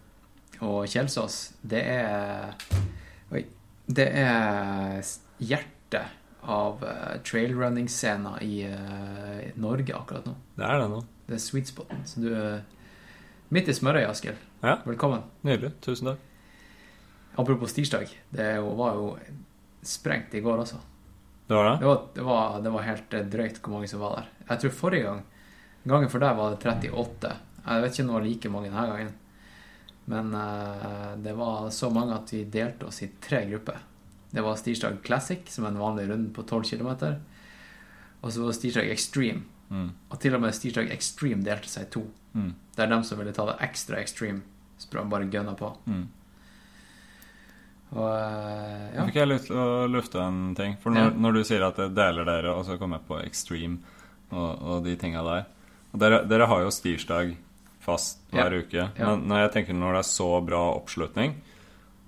[0.65, 2.57] og Kjelsås, det er
[3.29, 3.45] Oi.
[3.85, 5.03] Det er
[5.37, 6.81] hjertet av
[7.27, 8.63] trailrunning-scener i
[9.61, 10.39] Norge akkurat nå.
[10.57, 11.03] Det er det nå.
[11.33, 12.01] Det er sweet spoten.
[12.05, 12.61] Så du er
[13.53, 14.37] Midt i smørøyet, Askild.
[14.61, 14.75] Ja.
[14.85, 15.23] Velkommen.
[15.45, 15.71] Nydelig.
[15.81, 16.19] Tusen takk.
[17.41, 18.11] Apropos tirsdag.
[18.29, 19.07] Det var jo
[19.81, 20.77] sprengt i går også.
[21.47, 21.73] Det var det?
[21.81, 24.27] Det var, det var, det var helt eh, drøyt hvor mange som var der.
[24.51, 25.23] Jeg tror forrige gang
[25.83, 27.31] Gangen for deg var det 38.
[27.65, 29.09] Jeg vet ikke om det var like mange denne gangen.
[30.13, 33.81] Men uh, det var så mange at vi delte oss i tre grupper.
[34.29, 36.93] Det var Stirsdag Classic, som er en vanlig runde på 12 km.
[38.21, 39.43] Og så var det Stirsdag Extreme.
[39.73, 39.87] Mm.
[40.13, 42.03] Og til og med Stirsdag Extreme delte seg i to.
[42.37, 42.51] Mm.
[42.77, 44.43] Er dem som ville ta det ekstra extreme.
[44.81, 45.71] Sprang bare gønna på.
[45.89, 46.03] Mm.
[47.93, 48.99] Og ja.
[48.99, 50.77] Nå Fikk jeg lyst til å lufte en ting.
[50.81, 51.15] For når, ja.
[51.25, 53.99] når, du sier at det deler dere, og så kommer jeg på extreme
[54.33, 55.43] og, og de tinga der
[55.93, 57.35] Og dere, dere, har jo stirsdag
[57.83, 58.61] fast hver ja.
[58.63, 58.85] uke.
[58.97, 61.35] Men når jeg tenker når det er så bra oppslutning,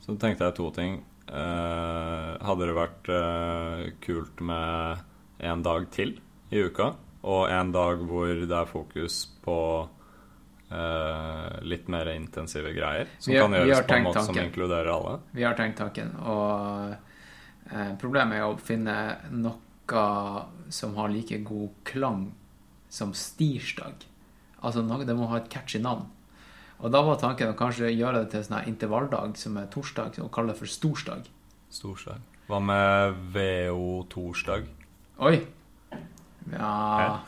[0.05, 1.01] så tenkte jeg to ting.
[1.25, 5.01] Uh, hadde det vært uh, kult med
[5.45, 6.15] en dag til
[6.53, 6.93] i uka?
[7.25, 9.57] Og en dag hvor det er fokus på
[10.69, 13.09] eh, litt mer intensive greier.
[13.17, 14.35] Som har, kan gjøres på en måte tanken.
[14.35, 15.15] som inkluderer alle.
[15.33, 16.13] Vi har tenkt tanken.
[16.21, 16.93] Og
[17.71, 18.97] eh, problemet er å finne
[19.33, 19.53] noe
[20.73, 22.27] som har like god klang
[22.89, 24.05] som stirsdag.
[24.65, 26.07] Altså noe, Det må ha et catchy navn.
[26.79, 30.17] Og da var tanken å kanskje gjøre det til en sånn intervalldag som er torsdag,
[30.19, 31.29] og kalle det for storsdag.
[31.71, 32.23] Storsdag.
[32.49, 34.67] Hva med VO-torsdag?
[35.25, 35.39] Oi!
[36.53, 37.23] Ja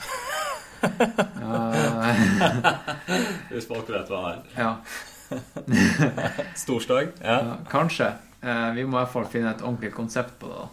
[3.50, 4.40] Hvis folk vet hva det er.
[4.62, 4.72] Ja.
[6.64, 7.16] Storsdag?
[7.24, 7.38] Ja.
[7.50, 7.56] ja.
[7.72, 8.12] Kanskje.
[8.42, 10.60] Eh, vi må i hvert fall finne et ordentlig konsept på det.
[10.62, 10.68] da.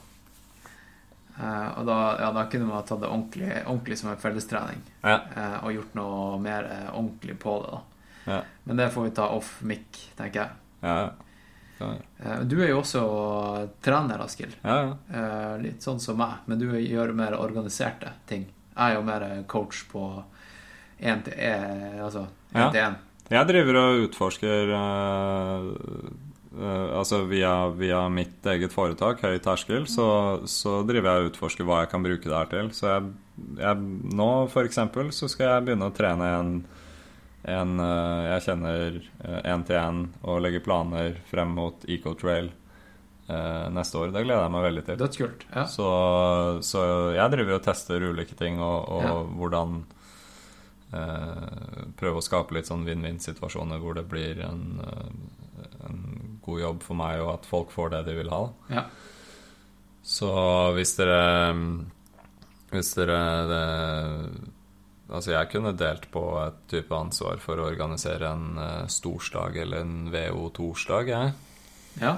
[1.35, 5.17] Eh, og da, ja, da kunne man tatt det ordentlig, ordentlig som en fellestrening ja.
[5.35, 7.73] eh, og gjort noe mer eh, ordentlig på det.
[7.73, 7.81] da.
[8.25, 8.41] Ja.
[8.69, 10.51] Men det får vi ta off mic, tenker jeg.
[11.81, 13.05] Eh, du er jo også
[13.85, 14.55] trener, Askild.
[14.63, 18.47] Ja, litt sånn som meg, men du gjør mer organiserte ting.
[18.75, 20.05] Jeg er jo mer coach på
[21.03, 22.97] én til én, altså én.
[23.33, 25.69] Jeg driver og utforsker uh,
[26.59, 30.07] uh, Altså via, via, mitt eget foretak, Høy terskel, så,
[30.51, 32.71] så, driver jeg og utforsker hva jeg kan bruke det her til.
[32.77, 33.13] Så jeg,
[33.63, 33.89] jeg,
[34.21, 36.53] nå, for eksempel, så skal jeg begynne å trene en,
[37.45, 39.01] en uh, jeg kjenner
[39.45, 42.53] én til én og legge planer frem mot Ecotrail
[43.29, 44.13] eh, neste år.
[44.13, 45.01] Det gleder jeg meg veldig til.
[45.01, 45.47] Dødskult.
[45.53, 45.67] Ja.
[45.71, 45.89] Så,
[46.67, 46.85] så,
[47.17, 49.15] jeg driver og tester ulike ting, og, og ja.
[49.39, 49.79] hvordan
[50.93, 56.05] eh, Prøve å skape litt sånn vinn-vinn-situasjoner hvor det blir en, eh, en,
[56.45, 58.45] god jobb for meg, og at folk får det de vil ha.
[58.69, 58.89] Ja.
[60.05, 60.29] Så
[60.77, 61.55] hvis dere
[62.69, 63.63] Hvis dere det,
[65.05, 69.85] Altså, jeg kunne delt på et type ansvar for å organisere en uh, storsdag eller
[69.85, 71.35] en VO-torsdag, jeg.
[72.01, 72.15] Ja.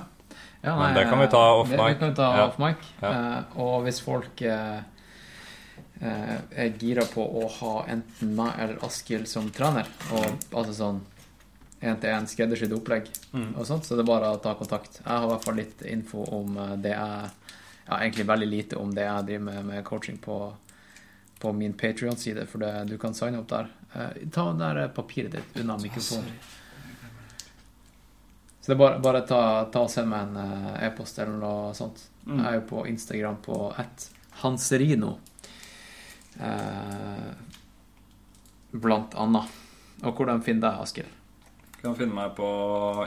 [0.62, 1.80] Ja, nei, Men det kan vi ta off mic.
[1.80, 2.44] Det, kan vi ta ja.
[2.46, 2.86] off mic.
[3.02, 3.10] Ja.
[3.10, 4.78] Uh, og hvis folk uh,
[6.06, 11.02] er gira på å ha enten meg eller Askild som trener, og altså sånn
[11.86, 13.50] én-til-én skreddersydd opplegg mm.
[13.54, 15.00] og sånt, så det er bare å ta kontakt.
[15.02, 17.34] Jeg har i hvert fall litt info om det jeg
[17.86, 20.36] Ja, egentlig veldig lite om det jeg driver med, med coaching på,
[21.38, 23.68] på min Patrion-side, for det, du kan signe opp der.
[23.94, 26.32] Uh, ta der papiret ditt unna mikrofonen.
[28.60, 29.40] Så det er bare, bare ta,
[29.70, 32.00] ta og send meg en uh, e-post eller noe sånt.
[32.26, 32.40] Mm.
[32.40, 34.08] Jeg er jo på Instagram på at
[34.42, 35.12] Hanserino.
[36.40, 37.30] Uh,
[38.74, 39.52] blant annet.
[40.02, 41.12] Og hvordan finner deg, Askild?
[41.76, 42.48] Du kan finne meg på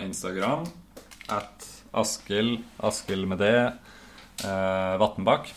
[0.06, 0.64] Instagram
[1.30, 3.58] at Askild, Askild med det,
[4.46, 5.52] uh, Vatnbakk.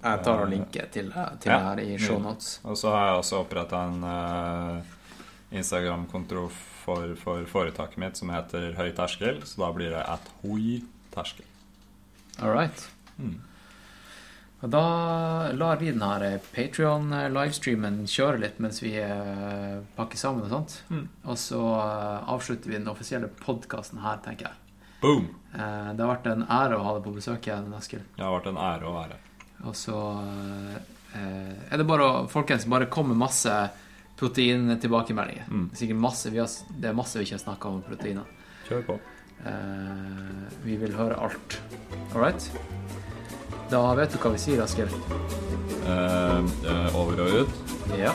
[0.00, 1.10] Jeg tar og linker til,
[1.42, 2.54] til ja, her i shownotes.
[2.64, 4.94] Og så har jeg også oppretta en uh,
[5.52, 10.80] Instagram-konto for, for, foretaket mitt som heter Høy terskel, så da blir det at hoi
[11.12, 11.44] terskel.
[12.40, 12.86] All right.
[13.18, 13.36] Mm.
[14.60, 14.82] Da
[15.56, 20.80] lar vi den her Patrion-livestreamen kjøre litt mens vi uh, pakker sammen og sånt.
[20.88, 21.06] Mm.
[21.28, 24.56] Og så uh, avslutter vi den offisielle podkasten her, tenker jeg.
[25.00, 25.30] Boom!
[25.54, 28.02] Eh, det har vært en ære å ha deg på besøk igjen, Eskil.
[28.18, 29.16] Det har vært en ære å være
[29.68, 29.96] Og så
[31.12, 33.54] er det bare å Folkens, bare kom med masse
[34.20, 35.48] proteintilbakemeldinger.
[35.50, 35.70] Mm.
[35.74, 38.28] Har, det er masse vi ikke har snakka om proteiner.
[38.68, 38.98] Kjør på.
[40.64, 41.60] vi vil høre alt.
[42.12, 42.50] All right?
[43.70, 44.60] Da vet du hva vi sier.
[45.86, 47.52] Eh, eh, over og ut.
[47.98, 48.10] Ja.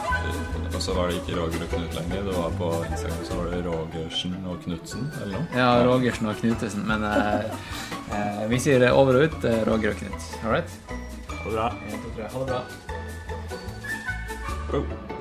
[0.76, 2.26] Og så var det ikke Roger og Knut lenger.
[2.28, 5.48] Det var på Instagram så var det Rogersen og Knutsen, eller noe?
[5.56, 6.84] Ja, Rogersen og Knutesen.
[6.90, 7.48] Men eh,
[8.18, 10.30] eh, vi sier over og ut, eh, Roger og Knut.
[10.44, 10.78] All right?
[11.46, 12.28] Ha det bra.
[12.32, 12.62] Ha det bra.
[14.72, 15.15] Boom.